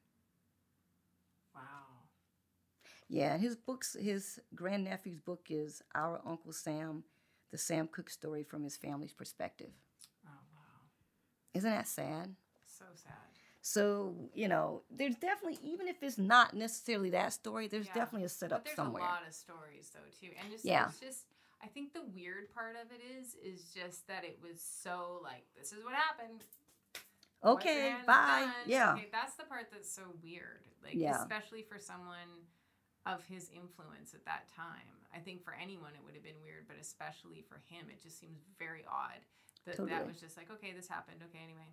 Wow. 1.53 1.61
Yeah, 3.07 3.37
his 3.37 3.55
books, 3.55 3.95
his 3.99 4.39
grandnephew's 4.55 5.19
book 5.19 5.47
is 5.49 5.81
Our 5.95 6.21
Uncle 6.25 6.51
Sam, 6.53 7.03
the 7.51 7.57
Sam 7.57 7.87
Cooke 7.87 8.09
story 8.09 8.43
from 8.43 8.63
his 8.63 8.77
family's 8.77 9.13
perspective. 9.13 9.71
Oh 10.25 10.29
wow. 10.53 10.81
Isn't 11.53 11.69
that 11.71 11.87
sad? 11.87 12.35
So 12.67 12.85
sad. 12.93 13.13
So, 13.61 14.15
you 14.33 14.47
know, 14.47 14.83
there's 14.89 15.15
definitely, 15.15 15.59
even 15.63 15.87
if 15.87 16.01
it's 16.01 16.17
not 16.17 16.53
necessarily 16.53 17.09
that 17.11 17.33
story, 17.33 17.67
there's 17.67 17.87
Yeah. 17.87 17.93
definitely 17.95 18.25
a 18.25 18.29
setup 18.29 18.59
but 18.59 18.65
there's 18.65 18.75
somewhere. 18.75 19.03
a 19.03 19.07
lot 19.07 19.27
of 19.27 19.33
stories 19.33 19.89
though 19.93 20.09
too, 20.19 20.33
and 20.39 20.51
just 20.51 20.63
Yeah. 20.65 20.87
it's 20.87 20.99
just 20.99 21.25
I 21.63 21.67
think 21.67 21.93
the 21.93 22.03
weird 22.15 22.53
part 22.53 22.75
of 22.75 22.91
it 22.91 23.01
is 23.03 23.35
is 23.35 23.71
just 23.73 24.07
that 24.07 24.23
it 24.23 24.39
was 24.41 24.61
so 24.61 25.19
like 25.23 25.43
this 25.57 25.71
is 25.71 25.83
what 25.83 25.93
happened. 25.93 26.43
Okay, 27.43 27.95
bye. 28.05 28.45
done. 28.45 28.53
Yeah. 28.65 28.93
Okay, 28.93 29.07
that's 29.11 29.35
the 29.35 29.43
part 29.43 29.67
that's 29.71 29.91
so 29.91 30.03
weird. 30.23 30.67
Like 30.83 30.95
Yeah. 30.95 31.19
especially 31.21 31.63
for 31.63 31.79
someone 31.79 32.47
of 33.05 33.23
his 33.25 33.49
influence 33.49 34.13
at 34.13 34.25
that 34.25 34.47
time. 34.55 35.07
I 35.15 35.19
think 35.19 35.43
for 35.43 35.55
anyone 35.59 35.91
it 35.95 36.03
would 36.05 36.13
have 36.13 36.23
been 36.23 36.41
weird, 36.43 36.67
but 36.67 36.77
especially 36.79 37.43
for 37.47 37.61
him, 37.69 37.87
it 37.89 38.01
just 38.01 38.19
seems 38.19 38.39
very 38.57 38.83
odd 38.89 39.19
that 39.65 39.77
that 39.87 40.05
was 40.07 40.19
just 40.19 40.37
like 40.37 40.51
okay, 40.51 40.73
this 40.75 40.87
happened. 40.87 41.21
Okay, 41.29 41.39
anyway. 41.43 41.67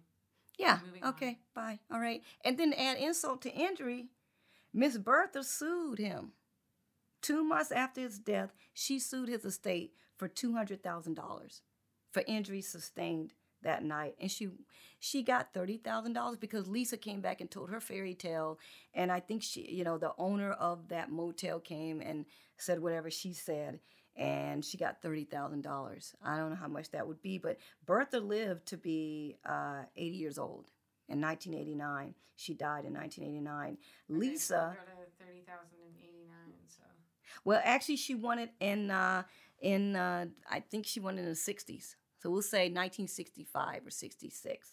Yeah. 0.59 0.79
Moving 0.87 1.03
on. 1.03 1.11
Okay. 1.11 1.39
Bye. 1.55 1.81
All 1.93 2.01
right. 2.01 2.23
And 2.45 2.59
then 2.59 2.71
to 2.73 2.81
add 2.81 2.97
insult 2.99 3.43
to 3.43 3.53
injury, 3.53 4.09
Miss 4.73 4.97
Bertha 4.99 5.45
sued 5.45 5.99
him. 5.99 6.33
Two 7.27 7.43
months 7.43 7.73
after 7.73 8.01
his 8.01 8.21
death, 8.21 8.55
she 8.73 9.01
sued 9.01 9.29
his 9.29 9.45
estate 9.45 9.93
for 10.17 10.29
$200,000 10.29 11.61
for 12.13 12.23
injuries 12.25 12.69
sustained 12.69 13.33
that 13.65 13.83
night 13.83 14.15
and 14.21 14.31
she 14.31 14.49
she 15.01 15.25
got 15.25 15.53
$30,000 15.53 16.39
because 16.39 16.69
Lisa 16.69 16.97
came 16.97 17.21
back 17.21 17.41
and 17.41 17.51
told 17.51 17.69
her 17.71 17.81
fairy 17.81 18.15
tale 18.15 18.61
and 18.95 19.11
I 19.11 19.19
think 19.19 19.43
she 19.43 19.69
you 19.69 19.83
know 19.83 19.99
the 19.99 20.13
owner 20.19 20.53
of 20.53 20.87
that 20.91 21.11
motel 21.11 21.59
came 21.59 22.01
and 22.01 22.27
said 22.59 22.79
whatever 22.79 23.11
she 23.11 23.33
said 23.33 23.81
and 24.15 24.65
she 24.65 24.79
got 24.79 25.03
$30,000. 25.03 26.15
I 26.23 26.37
don't 26.37 26.51
know 26.51 26.57
how 26.57 26.69
much 26.69 26.93
that 26.93 27.09
would 27.09 27.23
be 27.23 27.39
but 27.39 27.59
Bertha 27.85 28.21
lived 28.21 28.67
to 28.67 28.77
be 28.77 29.37
uh, 29.45 29.83
80 29.97 30.17
years 30.17 30.39
old. 30.39 30.71
In 31.09 31.21
1989, 31.21 32.15
she 32.37 32.55
died 32.55 32.85
in 32.85 32.95
1989. 32.95 33.79
Lisa 34.09 34.77
well, 37.47 37.63
actually, 37.65 37.95
she 37.97 38.17
won 38.17 38.41
it 38.41 38.51
in 38.59 38.91
uh, 38.91 39.23
in 39.63 39.95
uh, 39.95 40.27
I 40.51 40.59
think 40.59 40.85
she 40.85 40.99
won 40.99 41.17
it 41.17 41.23
in 41.23 41.27
the 41.27 41.33
60s. 41.33 41.95
So 42.19 42.29
we'll 42.29 42.43
say 42.43 42.65
1965 42.67 43.87
or 43.87 43.91
66. 43.91 44.69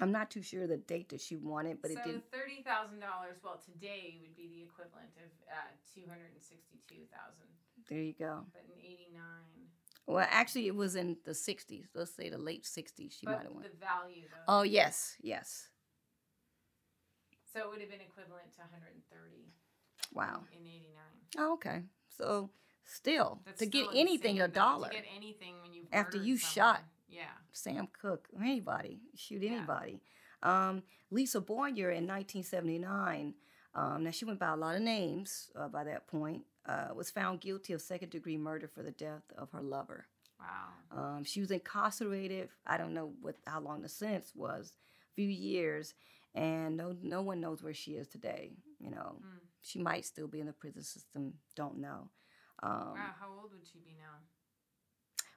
I'm 0.00 0.10
not 0.10 0.30
too 0.30 0.40
sure 0.40 0.66
the 0.66 0.78
date 0.78 1.10
that 1.10 1.20
she 1.20 1.36
won 1.36 1.66
it, 1.66 1.82
but 1.82 1.90
so 1.90 1.98
it 1.98 2.04
did. 2.04 2.14
So 2.14 2.38
thirty 2.38 2.62
thousand 2.62 3.00
dollars. 3.00 3.36
Well, 3.44 3.60
today 3.62 4.16
would 4.22 4.34
be 4.34 4.48
the 4.48 4.62
equivalent 4.62 5.10
of 5.18 5.28
uh, 5.50 5.68
two 5.92 6.08
hundred 6.08 6.30
and 6.32 6.40
sixty-two 6.40 7.04
thousand. 7.12 7.50
There 7.90 8.00
you 8.00 8.14
go. 8.18 8.46
But 8.54 8.64
in 8.72 8.80
'89, 8.80 9.20
Well, 10.06 10.26
actually, 10.30 10.68
it 10.68 10.74
was 10.76 10.96
in 10.96 11.16
the 11.24 11.32
60s. 11.32 11.86
Let's 11.94 12.14
say 12.14 12.28
the 12.30 12.38
late 12.38 12.64
60s. 12.64 13.12
She 13.18 13.26
might 13.26 13.42
have 13.42 13.50
won. 13.52 13.62
the 13.62 13.76
value 13.76 14.22
though. 14.30 14.60
Oh 14.60 14.62
yes, 14.62 15.16
yes. 15.20 15.68
So 17.52 17.60
it 17.60 17.68
would 17.70 17.80
have 17.80 17.90
been 17.90 18.00
equivalent 18.00 18.54
to 18.54 18.60
one 18.60 18.70
hundred 18.72 18.94
and 18.94 19.04
thirty. 19.10 19.50
Wow. 20.14 20.44
In 20.52 20.64
'89. 20.64 21.17
Oh, 21.36 21.54
okay. 21.54 21.82
So 22.16 22.50
still, 22.84 23.40
That's 23.44 23.58
to 23.60 23.66
get 23.66 23.86
still 23.86 23.98
anything 24.00 24.40
a 24.40 24.48
dollar. 24.48 24.88
To 24.88 24.94
get 24.94 25.04
anything 25.14 25.54
when 25.62 25.72
you 25.72 25.86
After 25.92 26.16
you 26.18 26.36
shot. 26.36 26.82
Yeah. 27.08 27.22
Sam 27.52 27.88
Cooke, 28.00 28.28
or 28.34 28.42
anybody, 28.42 29.00
shoot 29.16 29.42
Yeah. 29.42 29.52
anybody. 29.58 30.00
Um, 30.42 30.82
Lisa 31.10 31.40
Boyer 31.40 31.90
in 31.90 32.06
1979, 32.06 33.34
um, 33.74 34.04
now 34.04 34.10
she 34.10 34.24
went 34.24 34.38
by 34.38 34.48
a 34.52 34.56
lot 34.56 34.76
of 34.76 34.82
names 34.82 35.50
uh, 35.56 35.68
by 35.68 35.84
that 35.84 36.06
point, 36.06 36.44
uh, 36.66 36.88
was 36.94 37.10
found 37.10 37.40
guilty 37.40 37.72
of 37.72 37.80
second 37.82 38.10
degree 38.10 38.36
murder 38.36 38.68
for 38.68 38.82
the 38.82 38.90
death 38.92 39.22
of 39.36 39.50
her 39.52 39.62
lover. 39.62 40.06
Wow. 40.38 40.68
Um, 41.16 41.24
she 41.24 41.40
was 41.40 41.50
incarcerated, 41.50 42.50
I 42.66 42.76
don't 42.78 42.94
know 42.94 43.12
what 43.20 43.36
how 43.46 43.60
long 43.60 43.82
the 43.82 43.88
sentence 43.88 44.32
was, 44.34 44.72
a 45.10 45.14
few 45.14 45.28
years, 45.28 45.94
and 46.34 46.76
no, 46.76 46.94
no 47.02 47.22
one 47.22 47.40
knows 47.40 47.62
where 47.62 47.74
she 47.74 47.92
is 47.92 48.06
today. 48.08 48.52
You 48.78 48.90
know, 48.90 49.16
Mm. 49.20 49.40
She 49.62 49.78
might 49.78 50.04
still 50.04 50.28
be 50.28 50.40
in 50.40 50.46
the 50.46 50.52
prison 50.52 50.82
system, 50.82 51.34
don't 51.56 51.78
know. 51.78 52.10
Um, 52.62 52.92
wow. 52.94 53.10
How 53.18 53.28
old 53.40 53.52
would 53.52 53.66
she 53.66 53.78
be 53.78 53.96
now? 53.98 54.18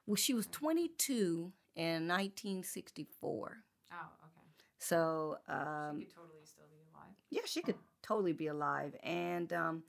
Well, 0.06 0.16
she 0.16 0.34
was 0.34 0.46
22 0.48 1.52
in 1.76 2.08
1964. 2.08 3.56
Oh, 3.92 3.94
okay. 3.94 4.32
So, 4.78 5.38
um, 5.48 6.00
she 6.00 6.06
could 6.06 6.14
totally 6.14 6.44
still 6.44 6.64
be 6.70 6.78
alive. 6.92 7.14
yeah, 7.30 7.42
she 7.44 7.62
could 7.62 7.76
totally 8.02 8.32
be 8.32 8.48
alive. 8.48 8.96
And 9.04 9.52
um, 9.52 9.84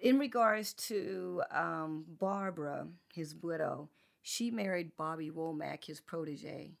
in 0.00 0.18
regards 0.18 0.72
to 0.74 1.42
um, 1.50 2.04
Barbara, 2.20 2.86
his 3.12 3.34
widow, 3.34 3.88
she 4.22 4.50
married 4.50 4.92
Bobby 4.96 5.30
Womack, 5.30 5.84
his 5.84 6.00
protege, 6.00 6.72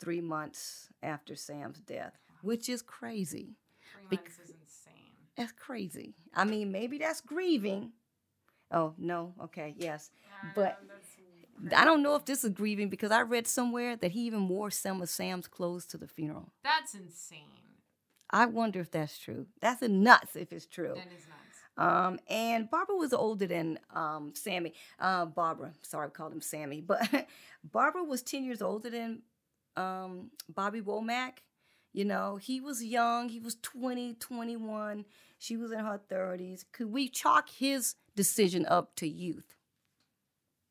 three 0.00 0.20
months 0.20 0.88
after 1.02 1.34
Sam's 1.34 1.80
death, 1.80 2.18
which 2.42 2.68
is 2.68 2.82
crazy. 2.82 3.56
Three 3.92 4.04
Bec- 4.10 4.24
months 4.24 4.38
is. 4.38 4.54
That's 5.38 5.52
crazy. 5.52 6.14
I 6.34 6.44
mean, 6.44 6.70
maybe 6.72 6.98
that's 6.98 7.20
grieving. 7.22 7.92
Oh, 8.70 8.92
no. 8.98 9.32
Okay, 9.44 9.74
yes. 9.78 10.10
But- 10.54 10.78
I 11.74 11.84
don't 11.84 12.02
know 12.02 12.14
if 12.14 12.24
this 12.24 12.44
is 12.44 12.50
grieving 12.50 12.88
because 12.88 13.10
I 13.10 13.22
read 13.22 13.46
somewhere 13.46 13.96
that 13.96 14.12
he 14.12 14.20
even 14.26 14.48
wore 14.48 14.70
some 14.70 15.02
of 15.02 15.08
Sam's 15.08 15.48
clothes 15.48 15.86
to 15.86 15.96
the 15.98 16.06
funeral. 16.06 16.52
That's 16.62 16.94
insane. 16.94 17.40
I 18.30 18.46
wonder 18.46 18.78
if 18.80 18.90
that's 18.90 19.18
true. 19.18 19.46
That's 19.60 19.82
a 19.82 19.88
nuts 19.88 20.36
if 20.36 20.52
it's 20.52 20.66
true. 20.66 20.94
That 20.94 21.06
is 21.08 21.26
nuts. 21.26 21.58
Um, 21.76 22.18
and 22.28 22.70
Barbara 22.70 22.96
was 22.96 23.12
older 23.12 23.46
than 23.46 23.78
um, 23.94 24.32
Sammy. 24.34 24.74
Uh, 25.00 25.24
Barbara, 25.26 25.72
sorry, 25.82 26.06
I 26.06 26.10
called 26.10 26.32
him 26.32 26.40
Sammy, 26.40 26.80
but 26.86 27.26
Barbara 27.64 28.04
was 28.04 28.22
10 28.22 28.44
years 28.44 28.62
older 28.62 28.90
than 28.90 29.22
um, 29.76 30.30
Bobby 30.48 30.80
Womack. 30.80 31.38
You 31.92 32.04
know, 32.04 32.36
he 32.36 32.60
was 32.60 32.84
young, 32.84 33.28
he 33.30 33.40
was 33.40 33.56
20, 33.62 34.14
21, 34.14 35.04
she 35.38 35.56
was 35.56 35.72
in 35.72 35.78
her 35.78 36.00
30s. 36.10 36.64
Could 36.72 36.92
we 36.92 37.08
chalk 37.08 37.48
his 37.48 37.94
decision 38.16 38.66
up 38.66 38.94
to 38.96 39.08
youth? 39.08 39.54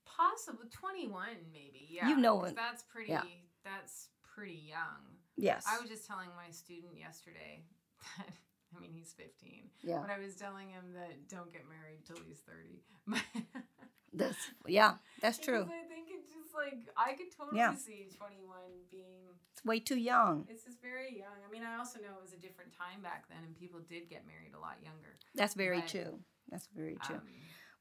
Possibly 0.05 0.67
21, 0.69 1.27
maybe. 1.51 1.87
Yeah. 1.89 2.09
You 2.09 2.17
know 2.17 2.43
it. 2.43 2.55
That's 2.55 2.83
pretty. 2.83 3.11
Yeah. 3.11 3.23
That's 3.63 4.09
pretty 4.35 4.61
young. 4.69 5.17
Yes. 5.35 5.65
I 5.69 5.79
was 5.79 5.89
just 5.89 6.07
telling 6.07 6.29
my 6.35 6.51
student 6.51 6.97
yesterday 6.97 7.63
that 8.17 8.27
I 8.75 8.79
mean 8.79 8.91
he's 8.91 9.13
15, 9.13 9.69
yeah. 9.83 9.99
but 10.01 10.09
I 10.09 10.19
was 10.19 10.35
telling 10.35 10.69
him 10.69 10.93
that 10.93 11.27
don't 11.29 11.51
get 11.51 11.63
married 11.69 12.05
till 12.05 12.17
he's 12.25 12.39
30. 12.39 13.23
That's 14.13 14.37
yeah, 14.65 14.95
that's 15.21 15.37
true. 15.37 15.67
I 15.67 15.87
think 15.87 16.07
just 16.07 16.26
like 16.57 16.79
I 16.97 17.13
could 17.13 17.31
totally 17.35 17.59
Yeah. 17.59 17.75
see 17.75 18.07
21 18.17 18.57
being. 18.91 19.29
It's 19.53 19.63
way 19.63 19.79
too 19.79 19.97
young. 19.97 20.45
It's 20.49 20.63
just 20.65 20.81
very 20.81 21.17
young. 21.17 21.37
I 21.47 21.51
mean, 21.51 21.63
I 21.63 21.77
also 21.77 21.99
know 21.99 22.09
it 22.17 22.21
was 22.21 22.33
a 22.33 22.37
different 22.37 22.73
time 22.73 23.01
back 23.01 23.29
then, 23.29 23.39
and 23.45 23.55
people 23.57 23.79
did 23.79 24.09
get 24.09 24.25
married 24.27 24.53
a 24.55 24.59
lot 24.59 24.75
younger. 24.83 25.17
That's 25.35 25.53
very 25.53 25.79
But, 25.81 25.89
true. 25.89 26.19
That's 26.49 26.67
very 26.75 26.97
true. 27.03 27.15
Um, 27.17 27.27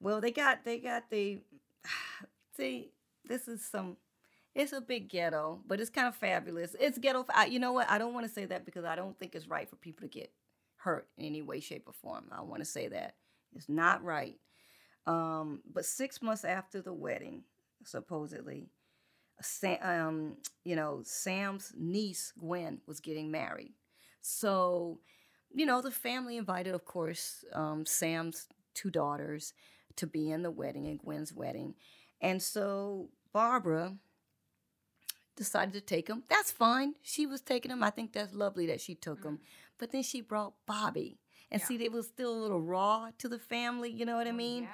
Well, 0.01 0.21
they 0.21 0.31
got 0.31 0.65
they 0.65 0.79
got 0.79 1.11
the 1.11 1.41
see. 2.57 2.93
This 3.25 3.49
is 3.49 3.65
some. 3.65 3.97
It's 4.55 4.73
a 4.73 4.81
big 4.81 5.09
ghetto, 5.11 5.61
but 5.67 5.81
it's 5.81 5.91
kind 5.91 6.07
of 6.09 6.15
fabulous. 6.17 6.75
It's 6.81 6.97
ghetto. 6.99 7.27
I, 7.35 7.47
you 7.47 7.59
know 7.59 7.73
what? 7.73 7.91
I 7.91 7.99
don't 7.99 8.15
want 8.15 8.27
to 8.27 8.33
say 8.33 8.47
that 8.47 8.65
because 8.65 8.85
I 8.85 8.95
don't 8.97 9.19
think 9.19 9.35
it's 9.35 9.49
right 9.49 9.69
for 9.69 9.77
people 9.77 10.03
to 10.03 10.09
get 10.09 10.33
hurt 10.77 11.09
in 11.19 11.27
any 11.27 11.43
way, 11.43 11.61
shape, 11.61 11.85
or 11.87 11.93
form. 11.93 12.27
I 12.33 12.41
want 12.43 12.61
to 12.63 12.65
say 12.65 12.89
that 12.89 13.17
it's 13.55 13.69
not 13.69 14.03
right. 14.03 14.39
Um, 15.07 15.61
but 15.71 15.85
six 15.85 16.23
months 16.23 16.45
after 16.45 16.81
the 16.81 16.93
wedding, 16.93 17.45
supposedly, 17.87 18.69
Sam, 19.41 19.79
um, 19.83 20.37
you 20.65 20.77
know, 20.77 21.03
Sam's 21.05 21.73
niece 21.77 22.33
Gwen 22.39 22.81
was 22.87 23.01
getting 23.01 23.31
married. 23.31 23.75
So, 24.21 25.01
you 25.55 25.67
know, 25.67 25.81
the 25.83 25.91
family 25.91 26.37
invited, 26.37 26.75
of 26.75 26.85
course, 26.85 27.45
um, 27.53 27.87
Sam's 27.87 28.49
two 28.75 28.91
daughters 28.91 29.53
to 29.97 30.07
be 30.07 30.31
in 30.31 30.43
the 30.43 30.51
wedding, 30.51 30.87
in 30.87 30.97
Gwen's 30.97 31.33
wedding. 31.33 31.75
And 32.21 32.43
so 32.43 33.11
Barbara 33.33 33.97
decided 35.37 35.75
to 35.75 35.81
take 35.81 36.09
him. 36.09 36.25
That's 36.29 36.51
fine. 36.51 36.95
She 37.03 37.27
was 37.27 37.41
taking 37.41 37.71
him. 37.71 37.83
I 37.83 37.91
think 37.91 38.13
that's 38.13 38.33
lovely 38.35 38.67
that 38.67 38.81
she 38.81 38.95
took 38.95 39.23
him. 39.23 39.41
But 39.79 39.93
then 39.93 40.03
she 40.03 40.21
brought 40.23 40.55
Bobby. 40.67 41.19
And 41.51 41.61
Yeah. 41.61 41.67
see, 41.69 41.85
it 41.85 41.93
was 41.93 42.07
still 42.07 42.35
a 42.35 42.41
little 42.41 42.61
raw 42.61 43.11
to 43.19 43.29
the 43.29 43.39
family, 43.39 43.91
you 43.91 44.05
know 44.05 44.17
what 44.17 44.27
I 44.27 44.33
mean? 44.33 44.65
yeah, 44.65 44.71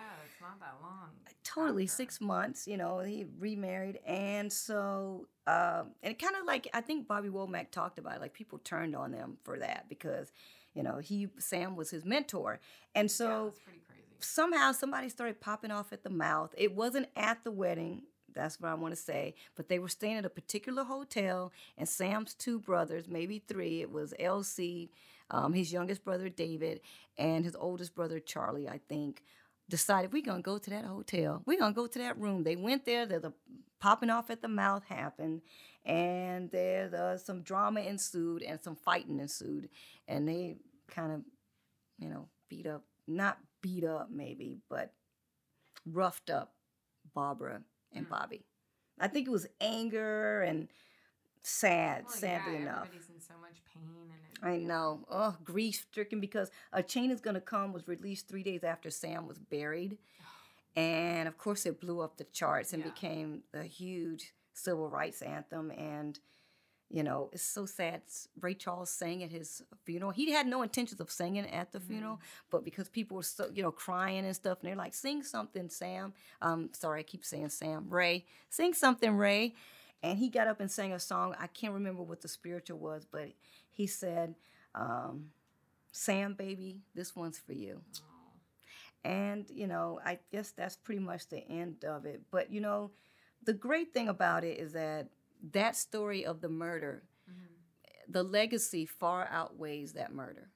not 0.53 0.61
that 0.61 0.77
long. 0.83 1.09
totally 1.45 1.85
after. 1.85 1.95
six 1.95 2.21
months 2.21 2.67
you 2.67 2.77
know 2.77 3.01
he 3.01 3.27
remarried 3.38 3.99
and 4.07 4.53
so 4.53 5.27
um 5.47 5.91
and 6.03 6.12
it 6.12 6.19
kind 6.19 6.37
of 6.37 6.47
like 6.47 6.69
i 6.75 6.81
think 6.81 7.07
bobby 7.09 7.29
womack 7.29 7.71
talked 7.71 7.99
about 7.99 8.17
it 8.17 8.21
like 8.21 8.33
people 8.33 8.59
turned 8.59 8.95
on 8.95 9.11
them 9.12 9.37
for 9.45 9.59
that 9.59 9.87
because 9.88 10.33
you 10.75 10.83
know 10.83 10.99
he 10.99 11.29
sam 11.38 11.77
was 11.77 11.91
his 11.91 12.05
mentor 12.05 12.61
and 12.95 13.11
so 13.11 13.53
crazy. 13.65 13.81
somehow 14.21 14.73
somebody 14.73 15.09
started 15.09 15.41
popping 15.41 15.71
off 15.71 15.93
at 15.93 16.03
the 16.03 16.11
mouth 16.11 16.55
it 16.57 16.75
wasn't 16.75 17.07
at 17.17 17.43
the 17.45 17.51
wedding 17.51 18.03
that's 18.35 18.61
what 18.61 18.71
i 18.71 18.75
want 18.75 18.95
to 18.95 19.01
say 19.01 19.35
but 19.57 19.69
they 19.69 19.79
were 19.79 19.88
staying 19.88 20.17
at 20.17 20.25
a 20.25 20.31
particular 20.31 20.85
hotel 20.85 21.53
and 21.77 21.88
sam's 21.88 22.35
two 22.35 22.59
brothers 22.59 23.09
maybe 23.09 23.43
three 23.49 23.81
it 23.81 23.91
was 23.91 24.15
lc 24.21 24.88
um, 25.31 25.55
his 25.55 25.73
youngest 25.73 26.05
brother 26.05 26.29
david 26.29 26.81
and 27.19 27.45
his 27.45 27.57
oldest 27.57 27.95
brother 27.95 28.21
charlie 28.21 28.69
i 28.69 28.79
think 28.88 29.23
decided 29.68 30.12
we're 30.12 30.22
gonna 30.22 30.42
go 30.42 30.59
to 30.59 30.70
that 30.70 30.85
hotel. 30.85 31.42
We're 31.46 31.59
gonna 31.59 31.75
go 31.75 31.87
to 31.87 31.98
that 32.01 32.18
room. 32.18 32.44
They 32.44 32.57
went 32.57 32.85
there. 32.85 33.07
the 33.07 33.33
popping 33.81 34.11
off 34.11 34.31
at 34.31 34.42
the 34.42 34.48
mouth 34.48 34.85
happened, 34.85 35.42
and 35.85 36.51
there's 36.51 36.92
uh, 36.92 37.18
some 37.18 37.42
drama 37.42 37.81
ensued 37.81 38.42
and 38.42 38.61
some 38.61 38.77
fighting 38.77 39.18
ensued, 39.18 39.68
and 40.07 40.29
they 40.29 40.57
kind 40.88 41.12
of, 41.12 41.20
you 41.98 42.09
know, 42.09 42.29
beat 42.48 42.66
up, 42.66 42.85
not 43.09 43.38
beat 43.61 43.85
up 43.85 44.09
maybe, 44.11 44.59
but 44.68 44.92
roughed 45.87 46.31
up 46.31 46.55
Barbara 47.14 47.62
and 47.92 48.07
Mm. 48.07 48.11
Bobby. 48.11 48.44
I 49.01 49.09
think 49.09 49.27
it 49.27 49.31
was 49.33 49.46
anger 49.61 50.42
and 50.42 50.68
sad, 51.42 52.05
Well, 52.05 52.14
sadly 52.14 52.55
yeah, 52.55 52.61
enough. 52.61 52.87
everybody's 52.87 53.09
in 53.09 53.20
so 53.20 53.35
much 53.40 53.57
pain, 53.72 53.83
I 54.42 54.57
know. 54.59 55.05
Oh, 55.11 55.37
grief 55.44 55.87
stricken 55.90 56.20
because 56.20 56.50
A 56.72 56.83
Change 56.83 57.12
is 57.12 57.20
Gonna 57.20 57.40
Come 57.40 57.72
was 57.72 57.87
released 57.87 58.28
three 58.28 58.42
days 58.42 58.64
after 58.64 58.90
Sam 58.90 59.26
was 59.26 59.38
buried. 59.38 59.98
And 60.74 61.28
of 61.28 61.37
course, 61.37 61.66
it 61.66 61.81
blew 61.83 62.00
up 62.00 62.16
the 62.16 62.24
charts 62.24 62.72
and 62.72 62.83
Yeah. 62.83 62.88
became 62.90 63.42
a 63.52 63.62
huge 63.62 64.33
civil 64.55 64.88
rights 64.88 65.20
anthem. 65.20 65.70
And, 65.70 66.18
you 66.88 67.02
know, 67.02 67.28
it's 67.35 67.42
so 67.42 67.66
sad. 67.66 68.00
Ray 68.40 68.55
Charles 68.55 68.88
sang 68.88 69.22
at 69.22 69.31
his 69.31 69.62
funeral. 69.85 70.12
He 70.12 70.31
had 70.31 70.46
no 70.46 70.62
intentions 70.62 70.98
of 70.98 71.11
singing 71.11 71.46
at 71.50 71.72
the 71.72 71.81
funeral, 71.81 72.20
but 72.50 72.64
because 72.64 72.88
people 72.88 73.18
were 73.18 73.22
so, 73.22 73.50
you 73.55 73.62
know, 73.62 73.70
crying 73.70 74.24
and 74.24 74.35
stuff, 74.35 74.61
and 74.61 74.68
they're 74.68 74.76
like, 74.76 74.94
sing 74.94 75.22
something, 75.22 75.68
Sam. 75.68 76.14
Um, 76.40 76.70
sorry, 76.72 77.00
I 77.00 77.02
keep 77.02 77.24
saying 77.26 77.50
Sam. 77.50 77.90
Ray, 77.90 78.24
sing 78.48 78.72
something, 78.72 79.14
Ray. 79.14 79.55
And 80.03 80.19
he 80.19 80.29
got 80.29 80.49
up 80.49 80.61
and 80.61 80.71
sang 80.71 80.93
a 80.93 80.99
song. 80.99 81.35
I 81.38 81.47
can't 81.47 81.75
remember 81.75 82.03
what 82.03 82.21
the 82.23 82.29
spiritual 82.29 82.79
was, 82.79 83.05
but 83.05 83.29
he 83.71 83.87
said, 83.87 84.35
um, 84.75 85.27
Sam, 85.93 86.35
baby, 86.35 86.81
this 86.95 87.15
one's 87.15 87.38
for 87.38 87.53
you. 87.53 87.81
And, 89.05 89.49
you 89.51 89.67
know, 89.67 90.01
I 90.05 90.19
guess 90.31 90.51
that's 90.51 90.77
pretty 90.77 91.01
much 91.01 91.29
the 91.29 91.47
end 91.49 91.85
of 91.85 92.05
it. 92.07 92.23
But, 92.31 92.53
you 92.53 92.61
know, 92.61 92.91
the 93.45 93.53
great 93.53 93.93
thing 93.93 94.09
about 94.09 94.45
it 94.45 94.59
is 94.59 94.73
that 94.73 95.09
that 95.53 95.77
story 95.77 96.25
of 96.25 96.41
the 96.41 96.49
murder, 96.49 97.03
Mm-hmm. 97.31 98.12
the 98.12 98.23
legacy 98.25 98.85
far 98.85 99.29
outweighs 99.31 99.93
that 99.93 100.12
murder. 100.12 100.49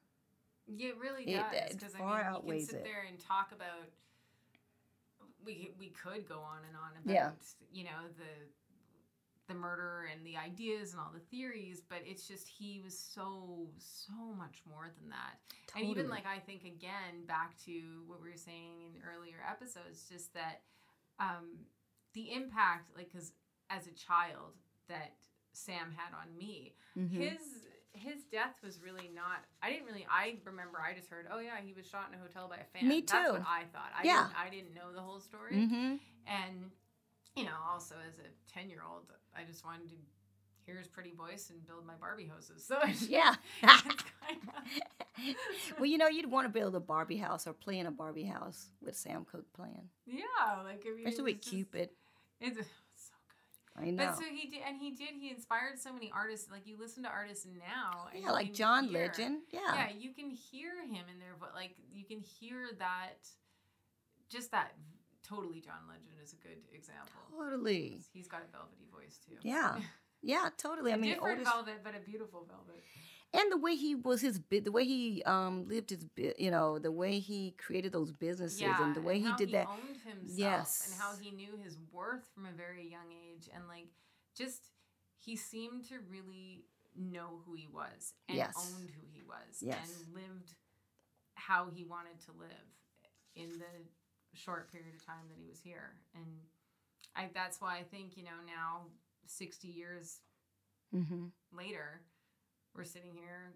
Yeah, 0.66 0.88
it 0.88 0.98
really 0.98 1.24
It- 1.24 1.36
does. 1.36 1.70
it 1.70 1.78
Because 1.78 1.94
I 1.94 1.98
far 1.98 2.24
mean, 2.42 2.42
you 2.46 2.58
can 2.58 2.66
sit 2.66 2.74
it. 2.80 2.84
there 2.84 3.04
and 3.08 3.18
talk 3.20 3.52
about. 3.52 3.86
We 5.44 5.70
we 5.78 5.90
could 5.90 6.28
go 6.28 6.40
on 6.40 6.58
and 6.66 6.76
on 6.76 6.90
about 7.04 7.14
Yeah. 7.14 7.30
you 7.72 7.84
know 7.84 8.08
the 8.18 8.48
the 9.48 9.54
murder 9.54 10.08
and 10.12 10.26
the 10.26 10.36
ideas 10.36 10.92
and 10.92 11.00
all 11.00 11.10
the 11.12 11.20
theories, 11.20 11.82
but 11.88 11.98
it's 12.04 12.26
just 12.26 12.48
he 12.48 12.80
was 12.82 12.98
so 12.98 13.68
so 13.78 14.12
much 14.36 14.62
more 14.68 14.90
than 15.00 15.10
that. 15.10 15.38
And 15.76 15.86
even 15.86 16.08
like 16.10 16.24
I 16.26 16.38
think 16.40 16.64
again 16.64 17.24
back 17.26 17.56
to 17.66 18.02
what 18.06 18.22
we 18.22 18.30
were 18.30 18.36
saying 18.36 18.80
in 18.94 19.02
earlier 19.06 19.36
episodes, 19.48 20.06
just 20.10 20.32
that 20.34 20.62
um, 21.20 21.66
the 22.14 22.32
impact, 22.32 22.90
like 22.96 23.10
because 23.12 23.32
as 23.70 23.86
a 23.86 23.92
child 23.92 24.54
that 24.88 25.14
Sam 25.52 25.92
had 25.96 26.12
on 26.14 26.36
me, 26.36 26.74
Mhm. 26.96 27.10
his 27.10 27.66
his 27.92 28.24
death 28.24 28.56
was 28.62 28.78
really 28.82 29.08
not. 29.14 29.44
I 29.62 29.70
didn't 29.70 29.86
really. 29.86 30.06
I 30.10 30.36
remember 30.44 30.78
I 30.80 30.92
just 30.94 31.08
heard, 31.08 31.26
oh 31.32 31.38
yeah, 31.38 31.58
he 31.64 31.72
was 31.72 31.86
shot 31.88 32.08
in 32.12 32.18
a 32.18 32.22
hotel 32.22 32.46
by 32.48 32.56
a 32.56 32.64
fan. 32.64 32.88
Me 32.88 33.00
That's 33.00 33.30
what 33.32 33.40
too. 33.40 33.46
I 33.48 33.64
thought. 33.72 33.90
I 33.98 34.04
Yeah. 34.04 34.24
didn't, 34.24 34.38
I 34.38 34.50
didn't 34.50 34.74
know 34.74 34.92
the 34.92 35.00
whole 35.00 35.20
story, 35.20 35.54
Mhm. 35.56 35.98
and 36.26 36.70
you 37.36 37.44
know, 37.44 37.56
also 37.70 37.94
as 38.06 38.18
a 38.18 38.52
ten 38.52 38.68
year 38.68 38.82
old, 38.88 39.04
I 39.36 39.44
just 39.44 39.64
wanted 39.64 39.88
to 39.90 39.94
hear 40.64 40.76
his 40.76 40.88
pretty 40.88 41.12
voice 41.12 41.50
and 41.50 41.64
build 41.66 41.86
my 41.86 41.94
Barbie 41.94 42.26
houses. 42.26 42.64
So 42.68 42.78
it's 42.84 43.06
Yeah. 43.08 43.34
it's 43.62 43.82
well, 45.78 45.86
you 45.86 45.98
know, 45.98 46.08
you'd 46.08 46.30
want 46.30 46.46
to 46.46 46.52
build 46.52 46.74
a 46.74 46.80
Barbie 46.80 47.16
house 47.16 47.46
or 47.46 47.52
play 47.52 47.78
in 47.78 47.86
a 47.86 47.90
Barbie 47.90 48.24
house 48.24 48.66
with 48.82 48.96
Sam 48.96 49.24
Cooke 49.30 49.46
playing, 49.54 49.88
yeah, 50.06 50.62
like 50.64 50.84
I 50.86 50.94
mean, 50.96 51.06
especially 51.06 51.32
it 51.32 51.36
with 51.36 51.42
just- 51.42 51.54
Cupid. 51.54 51.88
It's 52.40 52.56
so 52.58 52.62
good. 53.76 53.82
I 53.86 53.90
know. 53.90 54.06
But 54.06 54.16
so 54.18 54.24
he 54.24 54.50
did, 54.50 54.60
and 54.66 54.76
he 54.78 54.90
did. 54.90 55.14
He 55.18 55.30
inspired 55.30 55.78
so 55.78 55.92
many 55.92 56.10
artists. 56.14 56.50
Like 56.50 56.66
you 56.66 56.76
listen 56.78 57.02
to 57.04 57.08
artists 57.08 57.46
now, 57.46 58.08
and 58.14 58.24
yeah, 58.24 58.30
like 58.30 58.52
John 58.52 58.88
hear- 58.88 59.06
Legend. 59.06 59.38
Yeah. 59.52 59.60
yeah, 59.74 59.88
you 59.96 60.12
can 60.12 60.28
hear 60.30 60.72
him 60.84 61.04
in 61.12 61.18
there, 61.18 61.36
but 61.40 61.54
like 61.54 61.76
you 61.92 62.04
can 62.04 62.20
hear 62.20 62.68
that, 62.78 63.26
just 64.28 64.50
that 64.50 64.72
totally 65.28 65.60
John 65.60 65.82
Legend 65.88 66.16
is 66.22 66.32
a 66.32 66.36
good 66.36 66.58
example. 66.72 67.20
Totally. 67.36 68.00
He's 68.12 68.28
got 68.28 68.42
a 68.48 68.50
velvety 68.56 68.86
voice 68.92 69.18
too. 69.26 69.36
Yeah. 69.42 69.76
Yeah, 70.22 70.48
totally. 70.56 70.92
I 70.92 70.96
mean, 70.96 71.12
different 71.12 71.34
Otis, 71.40 71.48
velvet, 71.48 71.84
but 71.84 71.94
a 71.94 72.00
beautiful 72.00 72.48
velvet. 72.48 72.82
and 73.32 73.52
the 73.52 73.58
way 73.58 73.76
he 73.76 73.94
was 73.94 74.20
his 74.22 74.40
the 74.50 74.72
way 74.72 74.84
he 74.84 75.22
um 75.24 75.68
lived 75.68 75.90
his 75.90 76.04
you 76.38 76.50
know 76.50 76.78
the 76.80 76.90
way 76.90 77.20
he 77.20 77.52
created 77.58 77.92
those 77.92 78.10
businesses 78.10 78.60
Yeah, 78.60 78.82
and 78.82 78.96
the 78.96 79.02
way 79.02 79.18
he 79.20 79.26
how 79.26 79.36
did 79.36 79.52
that 79.52 79.68
owned 79.68 79.98
himself, 80.04 80.36
Yes. 80.38 80.82
and 80.86 80.94
how 81.00 81.12
he 81.20 81.30
knew 81.30 81.52
his 81.62 81.76
worth 81.92 82.26
from 82.34 82.46
a 82.46 82.50
very 82.50 82.88
young 82.88 83.12
age, 83.12 83.48
and 83.54 83.68
like 83.68 83.86
just 84.36 84.62
he 85.18 85.36
seemed 85.36 85.84
to 85.90 85.96
really 86.10 86.64
know 86.96 87.42
who 87.44 87.54
he 87.54 87.68
was 87.68 88.14
and 88.28 88.38
Yes. 88.38 88.54
owned 88.56 88.90
who 88.90 89.06
he 89.12 89.22
was 89.22 89.60
Yes. 89.62 89.78
and 89.84 90.14
lived 90.14 90.54
how 91.34 91.68
he 91.72 91.84
wanted 91.84 92.18
to 92.26 92.32
live 92.32 92.66
in 93.36 93.50
the 93.58 93.74
short 94.36 94.70
period 94.70 94.94
of 94.94 95.04
time 95.04 95.24
that 95.28 95.36
he 95.38 95.48
was 95.48 95.60
here 95.60 95.94
and 96.14 96.24
I 97.14 97.28
that's 97.34 97.60
why 97.60 97.78
I 97.78 97.82
think 97.82 98.16
you 98.16 98.24
know 98.24 98.38
now 98.46 98.86
60 99.26 99.68
years 99.68 100.20
hmm 100.92 101.26
later 101.52 102.02
we're 102.74 102.84
sitting 102.84 103.14
here 103.14 103.54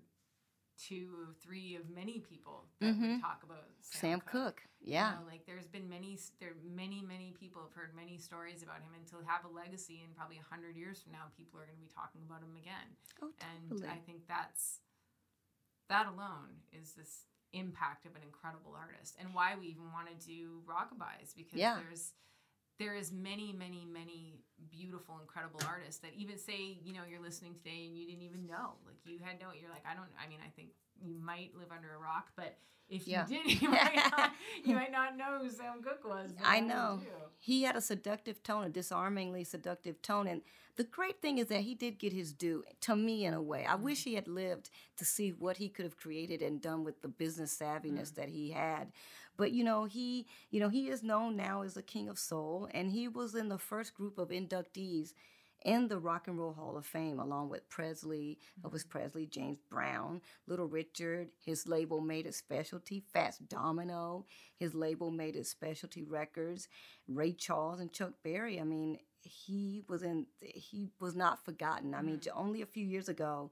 two 0.78 1.12
or 1.18 1.34
three 1.42 1.76
of 1.76 1.90
many 1.90 2.20
people 2.20 2.64
that 2.80 2.94
Mhm. 2.96 3.00
would 3.12 3.20
talk 3.20 3.42
about 3.42 3.68
Sam, 3.82 4.00
Sam. 4.00 4.20
Cooke. 4.22 4.62
You 4.80 4.92
Yeah. 4.92 5.14
know, 5.20 5.26
like 5.26 5.44
there's 5.44 5.68
been 5.68 5.88
many, 5.90 6.18
there 6.38 6.54
many, 6.64 7.02
many 7.02 7.32
people 7.32 7.62
have 7.62 7.74
heard 7.74 7.94
many 7.94 8.16
stories 8.16 8.62
about 8.62 8.80
him, 8.80 8.94
and 8.94 9.06
to 9.08 9.20
have 9.26 9.44
a 9.44 9.48
legacy 9.48 10.00
in 10.00 10.14
probably 10.14 10.38
a 10.38 10.42
hundred 10.42 10.76
years 10.76 11.02
from 11.02 11.12
now, 11.12 11.28
people 11.36 11.60
are 11.60 11.66
going 11.66 11.76
to 11.76 11.82
be 11.84 11.92
talking 11.94 12.22
about 12.22 12.40
him 12.42 12.56
again. 12.56 12.96
Oh, 13.22 13.28
totally. 13.68 13.88
And. 13.88 13.92
I 13.92 13.98
think 13.98 14.26
that's 14.26 14.80
that 15.88 16.06
alone 16.06 16.62
is 16.72 16.94
this 16.94 17.26
impact 17.52 18.06
of 18.06 18.14
an 18.16 18.22
incredible 18.22 18.74
artist, 18.76 19.16
and 19.18 19.34
why 19.34 19.54
we 19.58 19.66
even 19.68 19.92
want 19.92 20.08
to 20.08 20.26
do 20.26 20.62
rockabys 20.66 21.34
because 21.36 21.58
Yeah. 21.58 21.78
there's 21.86 22.12
there 22.80 22.96
is 22.96 23.12
many, 23.12 23.52
many, 23.52 23.86
many 23.92 24.40
beautiful, 24.72 25.18
incredible 25.20 25.60
artists 25.68 26.00
that 26.00 26.12
even 26.16 26.38
say, 26.38 26.78
you 26.82 26.94
know, 26.94 27.02
you're 27.08 27.20
listening 27.20 27.54
today 27.54 27.84
and 27.86 27.96
you 27.96 28.06
didn't 28.06 28.22
even 28.22 28.46
know. 28.46 28.80
Like 28.86 28.96
you 29.04 29.18
had 29.22 29.38
no, 29.38 29.48
you're 29.52 29.70
like, 29.70 29.84
I 29.84 29.94
don't. 29.94 30.08
I 30.16 30.26
mean, 30.28 30.38
I 30.44 30.48
think 30.56 30.70
you 30.98 31.14
might 31.14 31.50
live 31.54 31.68
under 31.70 31.94
a 31.94 31.98
rock, 31.98 32.32
but 32.36 32.56
if 32.88 33.06
Yeah. 33.06 33.26
you 33.28 33.42
did, 33.42 33.62
you 33.62 33.68
might 33.68 33.94
not, 33.94 34.32
you 34.64 34.74
might 34.74 34.92
not 34.92 35.16
know 35.16 35.38
who 35.42 35.50
Sam 35.50 35.82
Cooke 35.82 36.04
was. 36.04 36.32
I 36.42 36.60
know. 36.60 37.00
He 37.38 37.62
had 37.62 37.76
a 37.76 37.80
seductive 37.80 38.42
tone, 38.42 38.64
a 38.64 38.70
disarmingly 38.70 39.44
seductive 39.44 40.02
tone. 40.02 40.26
And 40.26 40.42
the 40.76 40.84
great 40.84 41.20
thing 41.22 41.38
is 41.38 41.46
that 41.46 41.60
he 41.60 41.74
did 41.74 41.98
get 41.98 42.12
his 42.12 42.32
due, 42.32 42.64
to 42.82 42.96
me, 42.96 43.24
in 43.24 43.34
a 43.34 43.42
way. 43.42 43.64
I 43.66 43.74
mm-hmm. 43.74 43.84
wish 43.84 44.04
he 44.04 44.14
had 44.14 44.28
lived 44.28 44.70
to 44.96 45.04
see 45.04 45.30
what 45.30 45.58
he 45.58 45.68
could 45.68 45.84
have 45.84 45.96
created 45.96 46.42
and 46.42 46.60
done 46.60 46.84
with 46.84 47.00
the 47.02 47.08
business 47.08 47.56
mm-hmm. 47.56 47.88
savviness 47.98 48.14
that 48.14 48.28
he 48.28 48.50
had. 48.50 48.92
But 49.40 49.52
you 49.52 49.64
know, 49.64 49.86
he, 49.86 50.26
you 50.50 50.60
know, 50.60 50.68
he 50.68 50.90
is 50.90 51.02
known 51.02 51.34
now 51.34 51.62
as 51.62 51.72
the 51.72 51.82
king 51.82 52.10
of 52.10 52.18
soul, 52.18 52.68
and 52.74 52.90
he 52.90 53.08
was 53.08 53.34
in 53.34 53.48
the 53.48 53.56
first 53.56 53.94
group 53.94 54.18
of 54.18 54.28
inductees 54.28 55.14
in 55.64 55.88
the 55.88 55.98
Rock 55.98 56.28
and 56.28 56.38
Roll 56.38 56.52
Hall 56.52 56.76
of 56.76 56.84
Fame, 56.84 57.18
along 57.18 57.48
with 57.48 57.66
Presley, 57.70 58.36
uh, 58.62 58.68
Elvis 58.68 58.80
mm-hmm. 58.80 58.90
Presley, 58.90 59.26
James 59.26 59.56
Brown, 59.70 60.20
Little 60.46 60.66
Richard. 60.66 61.28
His 61.42 61.66
label 61.66 62.02
made 62.02 62.26
it 62.26 62.34
specialty, 62.34 63.02
Fats 63.14 63.38
Domino. 63.38 64.26
His 64.58 64.74
label 64.74 65.10
made 65.10 65.36
it 65.36 65.46
specialty 65.46 66.02
records. 66.02 66.68
Ray 67.08 67.32
Charles 67.32 67.80
and 67.80 67.90
Chuck 67.94 68.12
Berry. 68.22 68.60
I 68.60 68.64
mean, 68.64 68.98
he 69.22 69.84
was 69.88 70.02
in. 70.02 70.26
He 70.42 70.90
was 71.00 71.16
not 71.16 71.42
forgotten. 71.46 71.94
I 71.94 72.02
mean, 72.02 72.18
mm-hmm. 72.18 72.38
only 72.38 72.60
a 72.60 72.66
few 72.66 72.84
years 72.84 73.08
ago, 73.08 73.50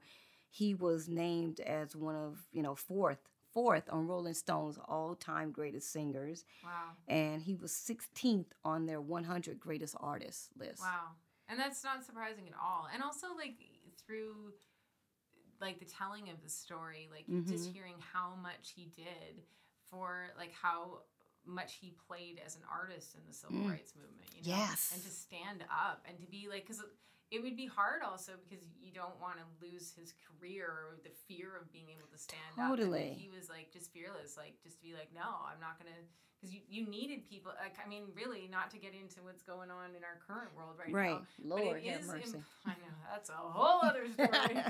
he 0.51 0.75
was 0.75 1.09
named 1.09 1.59
as 1.61 1.95
one 1.95 2.15
of 2.15 2.45
you 2.51 2.61
know 2.61 2.75
fourth 2.75 3.27
fourth 3.53 3.89
on 3.89 4.07
Rolling 4.07 4.33
Stone's 4.33 4.77
all-time 4.87 5.51
greatest 5.51 5.91
singers, 5.91 6.45
Wow. 6.63 6.91
and 7.07 7.41
he 7.43 7.55
was 7.55 7.71
16th 7.73 8.53
on 8.63 8.85
their 8.85 9.01
100 9.01 9.59
greatest 9.59 9.95
artists 9.99 10.49
list. 10.55 10.81
Wow. 10.81 11.15
And 11.47 11.59
that's 11.59 11.83
not 11.83 12.03
surprising 12.05 12.47
at 12.47 12.53
all. 12.61 12.87
And 12.93 13.01
also 13.01 13.33
like 13.35 13.57
through 14.05 14.53
like 15.59 15.79
the 15.79 15.85
telling 15.85 16.29
of 16.29 16.41
the 16.41 16.49
story, 16.49 17.09
like 17.11 17.25
just 17.45 17.69
Mhm. 17.69 17.73
hearing 17.73 17.99
how 17.99 18.35
much 18.35 18.71
he 18.75 18.85
did 18.85 19.43
for 19.89 20.29
like 20.37 20.53
how 20.53 21.03
much 21.45 21.73
he 21.75 21.91
played 21.91 22.39
as 22.45 22.55
an 22.55 22.63
artist 22.65 23.15
in 23.15 23.25
the 23.25 23.33
civil 23.33 23.57
Mm. 23.57 23.71
rights 23.71 23.95
movement, 23.95 24.29
you 24.35 24.41
know? 24.43 24.47
Yes. 24.57 24.91
And 24.93 25.01
to 25.03 25.09
stand 25.09 25.65
up 25.69 26.05
and 26.07 26.19
to 26.19 26.27
be 26.27 26.47
like 26.47 26.65
cuz 26.67 26.81
it 27.31 27.43
would 27.43 27.55
be 27.55 27.67
hard 27.67 28.01
also 28.01 28.33
because 28.47 28.65
you 28.81 28.91
don't 28.91 29.19
want 29.21 29.35
to 29.37 29.45
lose 29.61 29.93
his 29.93 30.13
career 30.25 30.65
or 30.65 30.97
the 31.03 31.11
fear 31.27 31.55
of 31.61 31.71
being 31.71 31.85
able 31.89 32.07
to 32.11 32.17
stand 32.17 32.41
up. 32.57 32.69
Totally. 32.69 33.15
He 33.17 33.29
was 33.29 33.49
like 33.49 33.71
just 33.71 33.93
fearless, 33.93 34.35
like 34.37 34.55
just 34.63 34.77
to 34.79 34.83
be 34.83 34.93
like, 34.93 35.09
no, 35.13 35.21
I'm 35.45 35.59
not 35.61 35.77
gonna, 35.77 35.93
because 36.41 36.55
you, 36.55 36.61
you 36.67 36.89
needed 36.89 37.29
people. 37.29 37.51
Like 37.61 37.77
I 37.77 37.87
mean, 37.87 38.03
really, 38.15 38.49
not 38.49 38.71
to 38.71 38.77
get 38.77 38.93
into 38.93 39.21
what's 39.21 39.43
going 39.43 39.69
on 39.69 39.93
in 39.95 40.01
our 40.03 40.17
current 40.25 40.49
world 40.57 40.75
right, 40.79 40.89
now. 40.89 40.97
Right. 40.97 41.21
now. 41.21 41.55
Lord 41.55 41.77
but 41.77 41.85
it 41.85 41.91
have 41.93 42.05
mercy. 42.07 42.37
Imp- 42.37 42.45
I 42.65 42.69
know 42.81 42.93
that's 43.11 43.29
a 43.29 43.33
whole 43.33 43.79
other 43.85 44.09
story. 44.13 44.63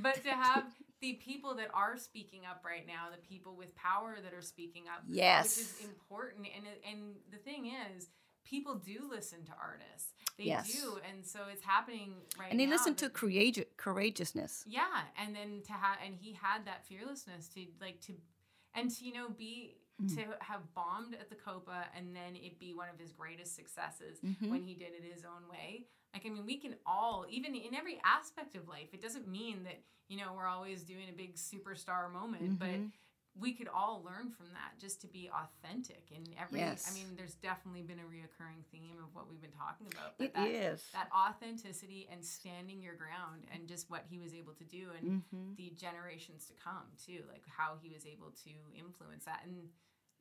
but 0.00 0.16
to 0.24 0.30
have 0.30 0.64
the 1.02 1.14
people 1.20 1.54
that 1.56 1.68
are 1.74 1.98
speaking 1.98 2.42
up 2.48 2.64
right 2.64 2.86
now, 2.86 3.12
the 3.12 3.20
people 3.28 3.54
with 3.54 3.74
power 3.76 4.16
that 4.24 4.32
are 4.32 4.40
speaking 4.40 4.84
up, 4.88 5.02
Yes. 5.06 5.56
which 5.58 5.66
is 5.66 5.84
important. 5.84 6.46
And 6.56 6.64
and 6.90 7.14
the 7.30 7.38
thing 7.38 7.66
is. 7.92 8.08
People 8.46 8.76
do 8.76 9.08
listen 9.10 9.44
to 9.44 9.52
artists. 9.60 10.12
They 10.38 10.44
Yes. 10.44 10.72
do, 10.72 10.98
and 11.08 11.24
so 11.26 11.40
it's 11.52 11.62
happening 11.64 12.14
right 12.38 12.50
and 12.50 12.60
they 12.60 12.66
now 12.66 12.72
listen 12.72 12.94
to 12.96 13.08
courage, 13.10 13.58
courageousness. 13.76 14.64
yeah 14.66 15.02
and 15.18 15.34
then 15.34 15.62
to 15.66 15.72
have 15.72 15.96
and 16.04 16.14
he 16.14 16.32
had 16.34 16.64
that 16.66 16.84
fearlessness 16.86 17.48
to 17.48 17.66
like 17.80 18.00
to 18.02 18.12
and 18.74 18.90
to 18.94 19.04
you 19.04 19.12
know 19.12 19.28
be 19.30 19.76
Mm. 19.98 20.14
to 20.14 20.22
have 20.40 20.60
bombed 20.74 21.14
at 21.14 21.30
the 21.30 21.34
copa 21.34 21.86
and 21.96 22.14
then 22.14 22.36
it 22.36 22.58
be 22.58 22.74
one 22.74 22.90
of 22.90 22.98
his 22.98 23.12
greatest 23.12 23.56
successes 23.56 24.18
Mhm. 24.22 24.50
when 24.50 24.62
he 24.62 24.74
did 24.74 24.92
it 24.92 25.02
his 25.02 25.24
own 25.24 25.48
way 25.48 25.86
like 26.12 26.26
i 26.26 26.28
mean 26.28 26.44
we 26.44 26.58
can 26.58 26.76
all 26.84 27.24
even 27.30 27.54
in 27.54 27.74
every 27.74 27.98
aspect 28.04 28.56
of 28.56 28.68
life 28.68 28.92
it 28.92 29.00
doesn't 29.00 29.26
mean 29.26 29.62
that 29.64 29.82
you 30.08 30.18
know 30.18 30.34
we're 30.34 30.46
always 30.46 30.82
doing 30.84 31.08
a 31.08 31.12
big 31.14 31.34
superstar 31.36 32.12
moment 32.12 32.58
but 32.58 32.68
Mhm. 32.68 32.92
We 33.38 33.52
could 33.52 33.68
all 33.68 34.02
learn 34.04 34.30
from 34.30 34.46
that 34.52 34.78
just 34.78 35.00
to 35.02 35.06
be 35.06 35.30
authentic 35.30 36.04
in 36.10 36.22
every 36.40 36.60
Yes. 36.60 36.88
i 36.90 36.94
mean 36.94 37.06
there's 37.16 37.34
definitely 37.34 37.82
been 37.82 37.98
a 37.98 38.02
reoccurring 38.02 38.64
theme 38.72 38.96
of 39.02 39.14
what 39.14 39.28
we've 39.28 39.40
been 39.40 39.50
talking 39.52 39.86
about 39.92 40.14
but 40.18 40.24
It 40.28 40.34
that, 40.34 40.48
is. 40.48 40.84
that 40.92 41.08
authenticity 41.14 42.08
and 42.10 42.24
standing 42.24 42.80
your 42.82 42.94
ground 42.94 43.44
and 43.52 43.68
just 43.68 43.90
what 43.90 44.04
he 44.08 44.18
was 44.18 44.32
able 44.34 44.54
to 44.54 44.64
do 44.64 44.90
and 44.98 45.22
Mhm. 45.32 45.56
the 45.56 45.70
generations 45.76 46.46
to 46.46 46.54
come 46.54 46.86
too 46.96 47.24
like 47.30 47.46
how 47.46 47.76
he 47.82 47.90
was 47.90 48.06
able 48.06 48.30
to 48.44 48.50
influence 48.74 49.24
that 49.26 49.42
and 49.44 49.68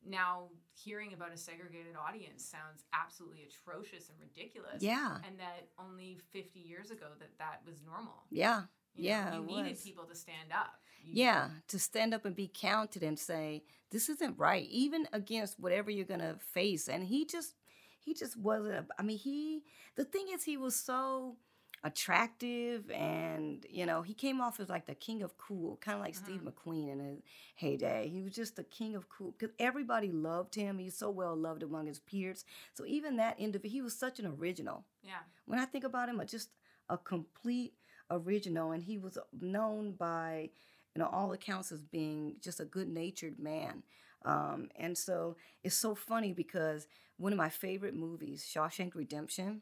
now 0.08 0.50
hearing 0.74 1.14
about 1.14 1.32
a 1.32 1.38
segregated 1.38 1.96
audience 1.96 2.46
sounds 2.46 2.84
absolutely 2.94 3.44
atrocious 3.44 4.10
and 4.10 4.20
ridiculous 4.20 4.84
Yeah. 4.84 5.20
and 5.26 5.40
that 5.40 5.70
only 5.80 6.18
50 6.32 6.60
years 6.60 6.92
ago 6.92 7.08
that 7.20 7.38
that 7.40 7.66
was 7.66 7.82
normal 7.82 8.28
Yeah. 8.30 8.66
You 8.94 9.04
know, 9.04 9.10
Yeah, 9.10 9.36
you 9.40 9.42
needed 9.46 9.72
was. 9.72 9.84
people 9.84 10.06
to 10.06 10.16
stand 10.16 10.52
up 10.54 10.80
Yeah, 11.12 11.50
to 11.68 11.80
stand 11.80 12.14
up 12.14 12.26
and 12.26 12.36
be 12.36 12.52
counted 12.54 13.04
and 13.04 13.18
say 13.18 13.64
this 13.92 14.10
isn't 14.10 14.38
right, 14.38 14.68
even 14.70 15.08
against 15.14 15.60
whatever 15.60 15.92
you're 15.92 16.06
gonna 16.06 16.38
face. 16.40 16.88
And 16.88 17.04
he 17.04 17.26
just, 17.26 17.56
he 18.00 18.14
just 18.14 18.38
wasn't. 18.38 18.88
I 18.98 19.04
mean, 19.04 19.18
he. 19.18 19.64
The 19.96 20.06
thing 20.06 20.28
is, 20.34 20.44
he 20.44 20.58
was 20.58 20.76
so 20.76 21.38
attractive, 21.84 22.90
and 22.92 23.66
you 23.70 23.86
know, 23.86 24.02
he 24.02 24.14
came 24.14 24.42
off 24.42 24.60
as 24.60 24.70
like 24.70 24.86
the 24.88 24.96
king 24.96 25.22
of 25.22 25.38
cool, 25.38 25.78
kind 25.82 25.98
of 25.98 26.04
like 26.04 26.16
Steve 26.16 26.42
mm-hmm. 26.42 26.70
McQueen 26.70 26.92
in 26.92 27.00
his 27.00 27.20
heyday. 27.56 28.10
He 28.10 28.22
was 28.22 28.34
just 28.34 28.56
the 28.56 28.64
king 28.64 28.96
of 28.96 29.08
cool 29.10 29.34
because 29.38 29.56
everybody 29.60 30.12
loved 30.12 30.56
him. 30.56 30.80
He's 30.80 30.98
so 30.98 31.10
well 31.10 31.36
loved 31.36 31.64
among 31.64 31.88
his 31.88 32.00
peers. 32.00 32.44
So 32.74 32.86
even 32.86 33.18
that 33.18 33.40
individual, 33.40 33.72
he 33.72 33.82
was 33.82 33.98
such 33.98 34.20
an 34.20 34.26
original 34.26 34.86
yeah 35.04 35.22
when 35.46 35.60
I 35.60 35.66
think 35.66 35.84
about 35.84 36.10
him, 36.10 36.22
just 36.28 36.50
a 36.90 36.98
complete 36.98 37.74
original, 38.10 38.72
and 38.72 38.84
he 38.84 38.98
was 38.98 39.18
known 39.40 39.94
by, 39.94 40.50
you 40.96 41.02
know, 41.02 41.10
all 41.12 41.34
accounts 41.34 41.72
as 41.72 41.82
being 41.82 42.36
just 42.42 42.60
a 42.60 42.66
good-natured 42.66 43.38
man. 43.40 43.84
Um, 44.24 44.70
and 44.78 44.98
so 44.98 45.36
it's 45.64 45.76
so 45.76 45.94
funny 45.94 46.34
because 46.34 46.88
one 47.18 47.32
of 47.32 47.38
my 47.38 47.50
favorite 47.50 47.96
movies, 47.96 48.44
Shawshank 48.52 48.96
Redemption, 48.96 49.62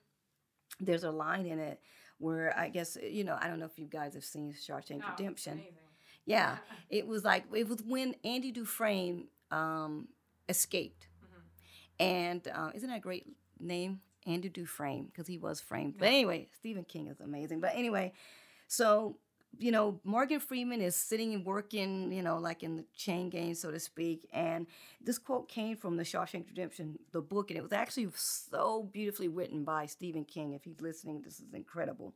there's 0.79 1.03
a 1.03 1.11
line 1.11 1.45
in 1.45 1.59
it 1.59 1.79
where 2.19 2.57
I 2.57 2.69
guess 2.69 2.97
you 3.01 3.23
know 3.23 3.37
I 3.41 3.47
don't 3.47 3.59
know 3.59 3.65
if 3.65 3.77
you 3.77 3.85
guys 3.87 4.13
have 4.13 4.23
seen 4.23 4.53
Shawshank 4.53 4.99
it's 4.99 5.09
Redemption. 5.19 5.53
amazing. 5.53 5.73
Yeah, 6.25 6.57
it 6.89 7.05
was 7.07 7.23
like 7.23 7.45
it 7.53 7.67
was 7.67 7.81
when 7.85 8.15
Andy 8.23 8.51
Dufresne 8.51 9.27
um, 9.51 10.07
escaped, 10.47 11.07
Mhm. 11.23 11.41
and 11.99 12.47
uh, 12.47 12.71
isn't 12.73 12.89
that 12.89 12.97
a 12.97 13.01
great 13.01 13.27
name, 13.59 13.99
Andy 14.25 14.49
Dufresne, 14.49 15.05
because 15.07 15.27
he 15.27 15.37
was 15.37 15.59
framed. 15.61 15.95
But 15.97 16.07
anyway, 16.07 16.47
Stephen 16.53 16.85
King 16.85 17.07
is 17.07 17.19
amazing. 17.19 17.59
But 17.59 17.73
anyway, 17.75 18.13
so 18.67 19.17
you 19.59 19.71
know 19.71 19.99
Morgan 20.03 20.39
Freeman 20.39 20.81
is 20.81 20.95
sitting 20.95 21.33
and 21.33 21.45
working, 21.45 22.11
you 22.11 22.21
know, 22.21 22.37
like 22.37 22.63
in 22.63 22.77
the 22.77 22.85
chain 22.95 23.29
gang, 23.29 23.53
so 23.55 23.71
to 23.71 23.79
speak. 23.79 24.27
And 24.33 24.67
this 25.01 25.17
quote 25.17 25.49
came 25.49 25.77
from 25.77 25.97
the 25.97 26.03
Shawshank 26.03 26.47
Redemption, 26.47 26.97
the 27.11 27.21
book, 27.21 27.49
and 27.49 27.57
it 27.57 27.63
was 27.63 27.73
actually 27.73 28.07
so 28.15 28.89
beautifully 28.91 29.27
written 29.27 29.63
by 29.63 29.85
Stephen 29.85 30.25
King. 30.25 30.53
If 30.53 30.63
he's 30.63 30.81
listening, 30.81 31.21
this 31.21 31.39
is 31.39 31.53
incredible. 31.53 32.13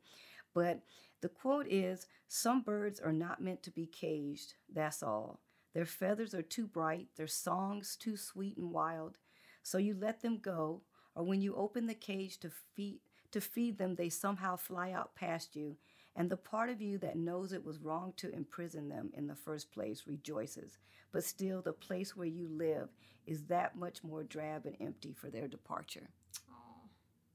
But 0.54 0.80
the 1.20 1.28
quote 1.28 1.66
is 1.68 2.06
Some 2.28 2.62
birds 2.62 3.00
are 3.00 3.12
not 3.12 3.40
meant 3.42 3.62
to 3.64 3.70
be 3.70 3.86
caged, 3.86 4.54
that's 4.72 5.02
all. 5.02 5.40
Their 5.74 5.86
feathers 5.86 6.34
are 6.34 6.42
too 6.42 6.66
bright, 6.66 7.08
their 7.16 7.26
songs 7.28 7.96
too 7.96 8.16
sweet 8.16 8.56
and 8.56 8.72
wild. 8.72 9.16
So 9.62 9.78
you 9.78 9.94
let 9.94 10.22
them 10.22 10.38
go, 10.38 10.82
or 11.14 11.24
when 11.24 11.40
you 11.42 11.54
open 11.54 11.86
the 11.86 11.94
cage 11.94 12.38
to 12.40 12.50
feed, 12.74 13.00
to 13.32 13.40
feed 13.40 13.78
them, 13.78 13.94
they 13.94 14.08
somehow 14.08 14.56
fly 14.56 14.92
out 14.92 15.14
past 15.14 15.54
you. 15.54 15.76
And 16.18 16.30
the 16.30 16.36
part 16.36 16.70
of 16.70 16.82
you 16.82 16.98
that 16.98 17.16
knows 17.16 17.52
it 17.54 17.64
was 17.64 17.80
wrong 17.80 18.12
to 18.18 18.34
imprison 18.34 18.90
them 18.90 19.10
in 19.14 19.28
the 19.28 19.36
first 19.36 19.72
place 19.72 20.04
rejoices. 20.06 20.78
But 21.12 21.24
still, 21.24 21.62
the 21.62 21.72
place 21.72 22.16
where 22.16 22.26
you 22.28 22.48
live 22.48 22.90
is 23.26 23.44
that 23.46 23.76
much 23.76 24.04
more 24.04 24.24
drab 24.24 24.66
and 24.66 24.76
empty 24.80 25.14
for 25.14 25.30
their 25.30 25.48
departure 25.48 26.10
oh 26.50 26.88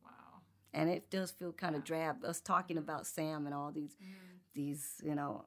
wow 0.04 0.42
and 0.74 0.90
it 0.90 1.10
does 1.12 1.32
feel 1.32 1.54
kind 1.54 1.76
of 1.76 1.84
drab. 1.84 2.24
Us 2.26 2.42
talking 2.42 2.78
about 2.78 3.08
Sam 3.08 3.46
and 3.46 3.56
all 3.56 3.72
these, 3.72 3.96
these, 4.56 5.02
you 5.04 5.16
know, 5.16 5.46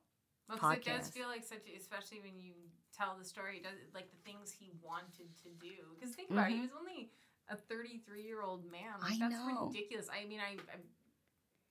Well, 0.48 0.58
'cause 0.58 0.72
it 0.78 0.84
does 0.84 1.10
feel 1.10 1.28
like 1.28 1.44
such, 1.44 1.66
especially 1.76 2.20
when 2.20 2.38
you 2.38 2.54
tell 2.96 3.16
the 3.16 3.24
story, 3.24 3.58
it 3.58 3.64
does 3.64 3.78
like 3.94 4.10
the 4.10 4.18
things 4.24 4.52
he 4.52 4.70
wanted 4.82 5.34
to 5.42 5.48
do. 5.60 5.94
Because 5.98 6.14
think 6.14 6.30
about 6.30 6.50
it, 6.50 6.54
he 6.54 6.60
was 6.60 6.70
only 6.78 7.10
a 7.48 7.56
33 7.56 8.22
year 8.24 8.42
old 8.42 8.64
man. 8.70 9.00
Like, 9.00 9.14
Mm-hmm. 9.14 9.24
I 9.24 9.28
that's 9.28 9.44
know. 9.44 9.66
ridiculous. 9.72 10.08
I 10.10 10.24
mean, 10.26 10.40
I, 10.40 10.54
I 10.72 10.78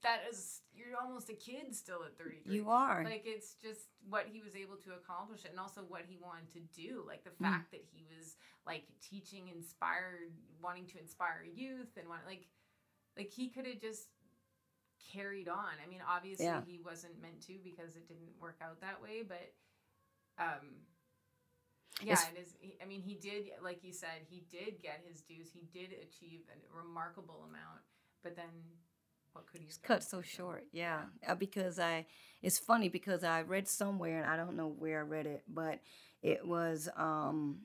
that 0.03 0.21
is 0.29 0.61
you're 0.73 0.95
almost 1.01 1.29
a 1.29 1.33
kid 1.33 1.73
still 1.75 2.03
at 2.05 2.17
33. 2.17 2.53
You 2.55 2.69
are. 2.69 3.03
Like 3.03 3.23
it's 3.25 3.55
just 3.55 3.87
what 4.07 4.27
he 4.31 4.41
was 4.41 4.55
able 4.55 4.75
to 4.77 4.91
accomplish 4.93 5.45
and 5.49 5.59
also 5.59 5.81
what 5.87 6.03
he 6.07 6.17
wanted 6.17 6.51
to 6.53 6.59
do. 6.79 7.03
Like 7.07 7.23
the 7.23 7.31
Mm. 7.31 7.49
fact 7.49 7.71
that 7.71 7.83
he 7.91 8.05
was 8.05 8.35
like 8.67 8.83
teaching 9.01 9.47
inspired 9.49 10.33
wanting 10.61 10.85
to 10.87 10.99
inspire 10.99 11.43
youth 11.43 11.97
and 11.97 12.07
want 12.07 12.21
like 12.27 12.47
like 13.17 13.29
he 13.31 13.49
could 13.49 13.65
have 13.65 13.79
just 13.79 14.09
carried 15.13 15.47
on. 15.47 15.73
I 15.83 15.87
mean, 15.89 16.01
obviously 16.07 16.45
Yeah. 16.45 16.61
he 16.65 16.79
wasn't 16.79 17.19
meant 17.21 17.41
to 17.43 17.57
because 17.63 17.95
it 17.95 18.07
didn't 18.07 18.37
work 18.39 18.57
out 18.61 18.81
that 18.81 19.01
way, 19.01 19.23
but 19.23 19.53
um 20.37 20.85
yeah, 22.01 22.13
It's- 22.13 22.31
it 22.33 22.37
is. 22.37 22.55
I 22.81 22.85
mean, 22.85 23.01
he 23.01 23.15
did, 23.15 23.51
like 23.61 23.81
you 23.81 23.93
said, 23.93 24.23
he 24.29 24.41
did 24.41 24.81
get 24.81 24.99
his 25.07 25.21
dues. 25.21 25.49
He 25.53 25.61
did 25.71 25.93
achieve 25.93 26.41
a 26.49 26.75
remarkable 26.75 27.45
amount, 27.45 27.83
but 28.21 28.35
then 28.35 28.51
what 29.35 29.45
could 29.51 29.59
have 29.61 29.81
cut 29.83 30.01
so 30.01 30.21
short 30.21 30.63
yeah 30.71 31.01
Uh, 31.27 31.35
because 31.35 31.77
i 31.77 32.05
it's 32.41 32.57
funny 32.57 32.87
because 32.87 33.23
i 33.23 33.41
read 33.41 33.67
somewhere 33.67 34.21
and 34.21 34.29
i 34.31 34.37
don't 34.37 34.55
know 34.55 34.69
where 34.69 34.99
i 34.99 35.03
read 35.03 35.25
it 35.25 35.43
but 35.47 35.79
it 36.23 36.47
was 36.47 36.87
um 36.95 37.57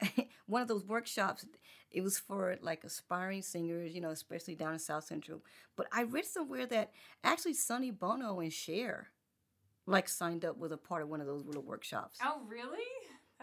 one 0.46 0.62
of 0.62 0.68
those 0.68 0.84
workshops 0.86 1.44
it 1.90 2.00
was 2.00 2.18
for 2.18 2.56
like 2.62 2.82
aspiring 2.82 3.42
singers 3.42 3.94
you 3.94 4.00
know 4.00 4.10
especially 4.10 4.54
down 4.54 4.72
in 4.72 4.78
south 4.78 5.04
central 5.04 5.42
but 5.76 5.86
i 5.92 6.02
read 6.02 6.24
somewhere 6.24 6.64
that 6.66 6.90
actually 7.22 7.52
sonny 7.54 7.90
bono 7.90 8.40
and 8.40 8.52
Cher 8.52 9.08
like 9.86 10.08
signed 10.08 10.44
up 10.44 10.56
was 10.56 10.72
a 10.72 10.76
part 10.76 11.02
of 11.02 11.08
one 11.08 11.20
of 11.20 11.26
those 11.26 11.44
little 11.44 11.62
workshops. 11.62 12.18
Oh, 12.22 12.42
really? 12.46 12.86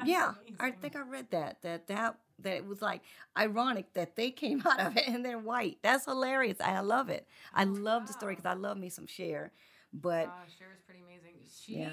Yeah 0.05 0.33
i 0.59 0.71
think 0.71 0.95
i 0.95 1.01
read 1.01 1.27
that 1.31 1.61
that 1.61 1.87
that 1.87 2.17
that 2.39 2.57
it 2.57 2.65
was 2.65 2.81
like 2.81 3.01
ironic 3.37 3.93
that 3.93 4.15
they 4.15 4.31
came 4.43 4.61
out 4.65 4.79
of 4.79 4.97
it 4.97 5.07
and 5.07 5.23
they're 5.25 5.37
white 5.39 5.77
that's 5.81 6.05
hilarious 6.05 6.57
i 6.61 6.79
love 6.79 7.09
it 7.09 7.27
i 7.53 7.63
love 7.63 8.07
the 8.07 8.13
story 8.13 8.33
because 8.33 8.45
i 8.45 8.53
love 8.53 8.77
me 8.77 8.89
some 8.89 9.07
Cher 9.07 9.51
but 9.93 10.27
Oh, 10.27 10.43
Cher's 10.57 10.79
pretty 10.85 11.01
amazing. 11.01 11.33
She 11.63 11.77
Yeah. 11.79 11.89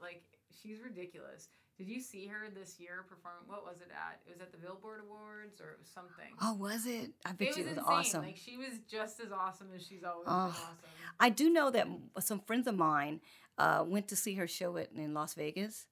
like 0.00 0.22
she's 0.62 0.80
ridiculous. 0.82 1.48
Did 1.78 1.88
you 1.88 2.00
see 2.02 2.26
her 2.26 2.50
this 2.54 2.78
year 2.78 3.06
perform? 3.08 3.36
What 3.46 3.64
was 3.64 3.80
it 3.80 3.88
at? 3.90 4.20
It 4.28 4.32
was 4.34 4.42
at 4.42 4.52
the 4.52 4.58
Billboard 4.58 5.00
Awards 5.06 5.58
or 5.62 5.70
it 5.70 5.78
was 5.80 5.88
something. 5.88 6.34
oh 6.42 6.52
was 6.54 6.84
it 6.86 7.12
i 7.24 7.32
bet 7.32 7.48
it 7.48 7.56
you 7.56 7.62
was 7.64 7.72
it 7.72 7.76
was 7.76 7.78
insane. 7.78 7.96
awesome 7.96 8.22
Like 8.24 8.36
she 8.36 8.56
was 8.58 8.74
just 8.90 9.20
as 9.20 9.32
awesome 9.32 9.68
as 9.74 9.86
she's 9.86 10.04
always 10.04 10.26
Oh, 10.28 10.46
been 10.46 10.52
awesome. 10.52 10.74
i 11.18 11.30
do 11.30 11.48
know 11.50 11.70
that 11.70 11.86
some 12.18 12.40
friends 12.40 12.66
of 12.66 12.76
mine 12.76 13.20
uh, 13.58 13.84
went 13.86 14.08
to 14.08 14.16
see 14.16 14.34
her 14.34 14.46
show 14.46 14.76
at, 14.76 14.90
in 14.94 15.14
las 15.14 15.32
vegas 15.34 15.86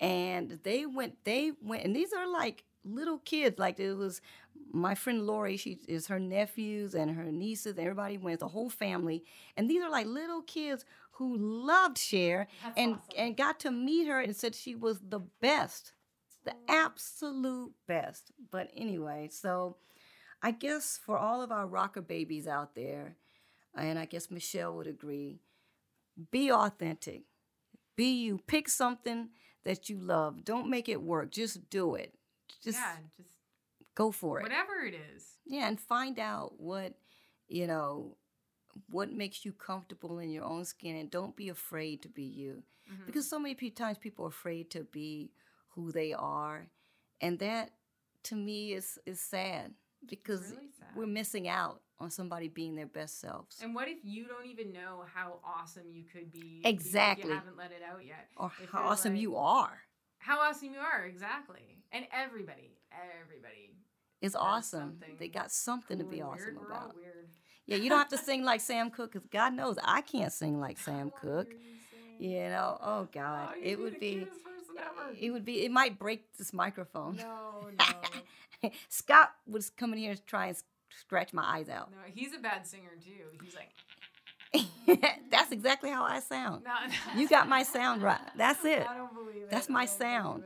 and 0.00 0.58
they 0.62 0.86
went 0.86 1.16
they 1.24 1.52
went 1.62 1.84
and 1.84 1.94
these 1.94 2.12
are 2.12 2.26
like 2.30 2.64
little 2.84 3.18
kids 3.18 3.58
like 3.58 3.78
it 3.80 3.94
was 3.94 4.20
my 4.72 4.94
friend 4.94 5.26
lori 5.26 5.56
she 5.56 5.78
is 5.88 6.06
her 6.06 6.18
nephews 6.20 6.94
and 6.94 7.12
her 7.16 7.24
nieces 7.32 7.76
everybody 7.78 8.18
went 8.18 8.40
the 8.40 8.48
whole 8.48 8.70
family 8.70 9.24
and 9.56 9.68
these 9.70 9.82
are 9.82 9.90
like 9.90 10.06
little 10.06 10.42
kids 10.42 10.84
who 11.12 11.36
loved 11.36 11.98
Cher 11.98 12.46
That's 12.62 12.78
and 12.78 12.94
awesome. 12.94 13.10
and 13.16 13.36
got 13.36 13.60
to 13.60 13.70
meet 13.70 14.06
her 14.06 14.20
and 14.20 14.36
said 14.36 14.54
she 14.54 14.74
was 14.74 15.00
the 15.00 15.20
best 15.40 15.92
the 16.44 16.54
absolute 16.68 17.72
best. 17.88 18.30
But 18.50 18.70
anyway 18.76 19.28
so 19.32 19.76
i 20.42 20.50
guess 20.50 20.98
for 21.04 21.18
all 21.18 21.42
of 21.42 21.50
our 21.50 21.66
rocker 21.66 22.02
babies 22.02 22.46
out 22.46 22.74
there 22.74 23.16
and 23.74 23.98
i 23.98 24.04
guess 24.04 24.30
michelle 24.30 24.74
would 24.76 24.86
agree 24.86 25.40
be 26.30 26.50
authentic. 26.50 27.22
Be 27.96 28.12
you. 28.12 28.40
Pick 28.46 28.68
something 28.68 29.28
that 29.66 29.88
you 29.90 29.98
love 29.98 30.44
don't 30.44 30.68
make 30.70 30.88
it 30.88 31.00
work 31.02 31.30
just 31.30 31.68
do 31.70 31.94
it 31.94 32.14
just 32.64 32.78
yeah, 32.78 32.96
just 33.16 33.34
go 33.94 34.10
for 34.10 34.38
it 34.38 34.42
whatever 34.42 34.76
it 34.88 34.94
is. 34.94 35.22
yeah 35.44 35.66
and 35.68 35.78
find 35.80 36.18
out 36.18 36.58
what 36.58 36.94
you 37.48 37.66
know 37.66 38.16
what 38.90 39.10
makes 39.12 39.44
you 39.44 39.52
comfortable 39.52 40.18
in 40.18 40.30
your 40.30 40.44
own 40.44 40.64
skin 40.64 40.96
and 40.96 41.10
don't 41.10 41.34
be 41.36 41.48
afraid 41.48 42.02
to 42.02 42.08
be 42.08 42.24
you 42.24 42.62
Mhm. 42.90 43.06
because 43.06 43.28
so 43.28 43.38
many 43.38 43.54
times 43.70 43.98
people 43.98 44.24
are 44.26 44.34
afraid 44.38 44.70
to 44.70 44.84
be 44.84 45.32
who 45.74 45.90
they 45.92 46.12
are 46.12 46.68
and 47.20 47.38
that 47.40 47.72
to 48.24 48.34
me 48.36 48.72
is 48.74 48.98
is 49.06 49.20
sad 49.20 49.74
because 50.06 50.50
really 50.52 50.70
sad. 50.78 50.94
we're 50.96 51.06
missing 51.20 51.48
out 51.48 51.80
on 51.98 52.10
somebody 52.10 52.48
being 52.48 52.74
their 52.74 52.86
best 52.86 53.20
selves 53.20 53.60
And 53.62 53.74
what 53.74 53.88
if 53.88 53.98
you 54.02 54.26
don't 54.26 54.46
even 54.46 54.72
know 54.72 55.04
how 55.14 55.38
awesome 55.44 55.84
you 55.92 56.04
could 56.04 56.30
be? 56.32 56.60
Exactly. 56.64 57.30
You 57.30 57.34
haven't 57.36 57.56
let 57.56 57.70
it 57.72 57.82
out 57.88 58.04
yet. 58.04 58.28
or 58.36 58.52
if 58.62 58.70
how 58.70 58.82
awesome 58.84 59.12
like- 59.14 59.22
you 59.22 59.36
are 59.36 59.78
How 60.18 60.40
awesome 60.40 60.72
you 60.72 60.78
are, 60.80 61.04
exactly. 61.06 61.82
And 61.92 62.06
everybody, 62.12 62.76
everybody. 62.92 63.76
is 64.20 64.34
awesome 64.34 64.98
they 65.18 65.28
got 65.28 65.50
something 65.52 65.98
to 65.98 66.04
be 66.04 66.20
awesome 66.22 66.56
weird. 66.56 66.66
About 66.66 66.96
weird. 66.96 67.28
yeah 67.66 67.76
you 67.76 67.88
don't 67.88 67.98
have 67.98 68.08
to 68.08 68.18
sing 68.18 68.42
like 68.44 68.60
sam 68.70 68.90
cooke 68.90 69.12
because 69.12 69.26
god 69.28 69.52
knows 69.54 69.76
i 69.84 70.00
can't 70.00 70.32
sing 70.32 70.58
like 70.60 70.78
sam 70.78 71.10
cooke 71.22 71.52
you 72.18 72.40
know 72.48 72.78
oh 72.82 73.08
god 73.12 73.50
Oh, 73.54 73.60
it 73.62 73.78
would 73.78 74.00
be 74.00 74.26
it 75.20 75.30
would 75.30 75.44
be 75.44 75.64
it 75.64 75.70
might 75.70 75.98
break 75.98 76.20
this 76.38 76.52
microphone 76.52 77.16
No, 77.16 77.68
no, 78.62 78.70
scott 78.88 79.30
was 79.46 79.70
coming 79.70 79.98
here 79.98 80.14
to 80.14 80.22
try 80.22 80.46
and 80.46 80.56
s- 80.96 81.00
scratch 81.00 81.32
my 81.32 81.44
eyes 81.44 81.68
out 81.68 81.90
no. 81.90 81.96
He's 82.14 82.34
a 82.34 82.38
bad 82.38 82.66
singer 82.66 82.90
too. 83.04 83.38
He's 83.42 83.54
like, 83.56 83.70
that's 85.30 85.52
exactly 85.52 85.90
how 85.90 86.04
i 86.04 86.20
sound 86.20 86.64
no, 86.64 87.20
You 87.20 87.28
got 87.28 87.48
my 87.48 87.62
sound 87.62 88.02
right. 88.02 88.20
That's 88.36 88.64
it. 88.64 88.86
I 88.88 88.96
don't 88.96 89.12
believe 89.14 89.42
it. 89.42 89.50
That's 89.50 89.68
my 89.68 89.84
sound. 89.86 90.44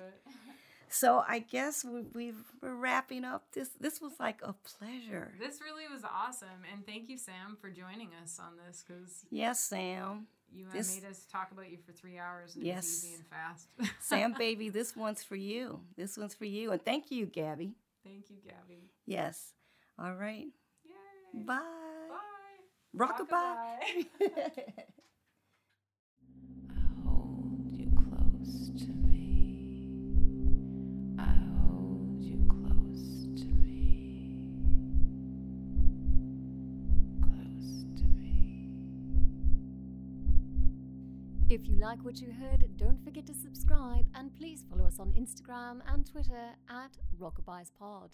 so 0.88 1.22
i 1.28 1.38
guess 1.38 1.84
we, 1.84 2.32
we're 2.62 2.74
wrapping 2.74 3.24
up 3.24 3.44
this 3.52 3.70
this 3.80 4.00
was 4.00 4.12
like 4.18 4.40
a 4.42 4.54
pleasure 4.64 5.32
This 5.38 5.60
really 5.60 5.84
was 5.92 6.02
awesome, 6.04 6.48
and 6.72 6.84
thank 6.84 7.08
you, 7.08 7.16
Sam, 7.18 7.56
for 7.60 7.70
joining 7.70 8.08
us 8.22 8.40
on 8.40 8.52
this 8.66 8.82
because 8.86 9.24
yes 9.30 9.60
sam 9.60 10.26
you 10.52 10.66
This- 10.72 10.96
made 11.00 11.08
us 11.08 11.26
talk 11.30 11.52
about 11.52 11.70
you 11.70 11.78
for 11.86 11.92
three 11.92 12.18
hours 12.18 12.56
and 12.56 12.64
Yes. 12.64 12.84
easy 13.04 13.14
and 13.14 13.24
fast. 13.26 13.68
sam 14.00 14.34
baby 14.36 14.68
this 14.78 14.96
one's 14.96 15.22
for 15.22 15.36
you 15.36 15.80
this 15.96 16.16
one's 16.16 16.34
for 16.34 16.46
you 16.46 16.72
and 16.72 16.82
thank 16.84 17.10
you 17.12 17.26
gabby 17.26 17.74
thank 18.02 18.28
you, 18.30 18.36
Gabby. 18.44 18.80
yes 19.06 19.52
all 20.00 20.14
right 20.14 20.46
Yay. 20.84 21.44
bye 21.44 21.60
Bye. 22.08 23.06
rockabye 23.06 24.06
I 26.70 26.80
hold 27.04 27.70
you 27.70 27.90
close 27.94 28.70
to 28.84 28.88
me. 28.92 30.14
I 31.18 31.34
hold 31.66 32.22
you 32.22 32.38
close 32.48 33.26
to 33.36 33.46
me. 33.46 34.36
Close 37.22 37.84
to 38.00 38.06
me. 38.06 38.74
If 41.48 41.68
you 41.68 41.76
like 41.78 42.02
what 42.04 42.20
you 42.20 42.32
heard, 42.32 42.64
don't 42.76 43.02
forget 43.04 43.26
to 43.26 43.34
subscribe 43.34 44.06
and 44.14 44.34
please 44.34 44.64
follow 44.68 44.86
us 44.86 44.98
on 44.98 45.12
Instagram 45.12 45.80
and 45.92 46.06
Twitter 46.10 46.54
at 46.68 46.96
Rockabye'sPod. 47.20 48.10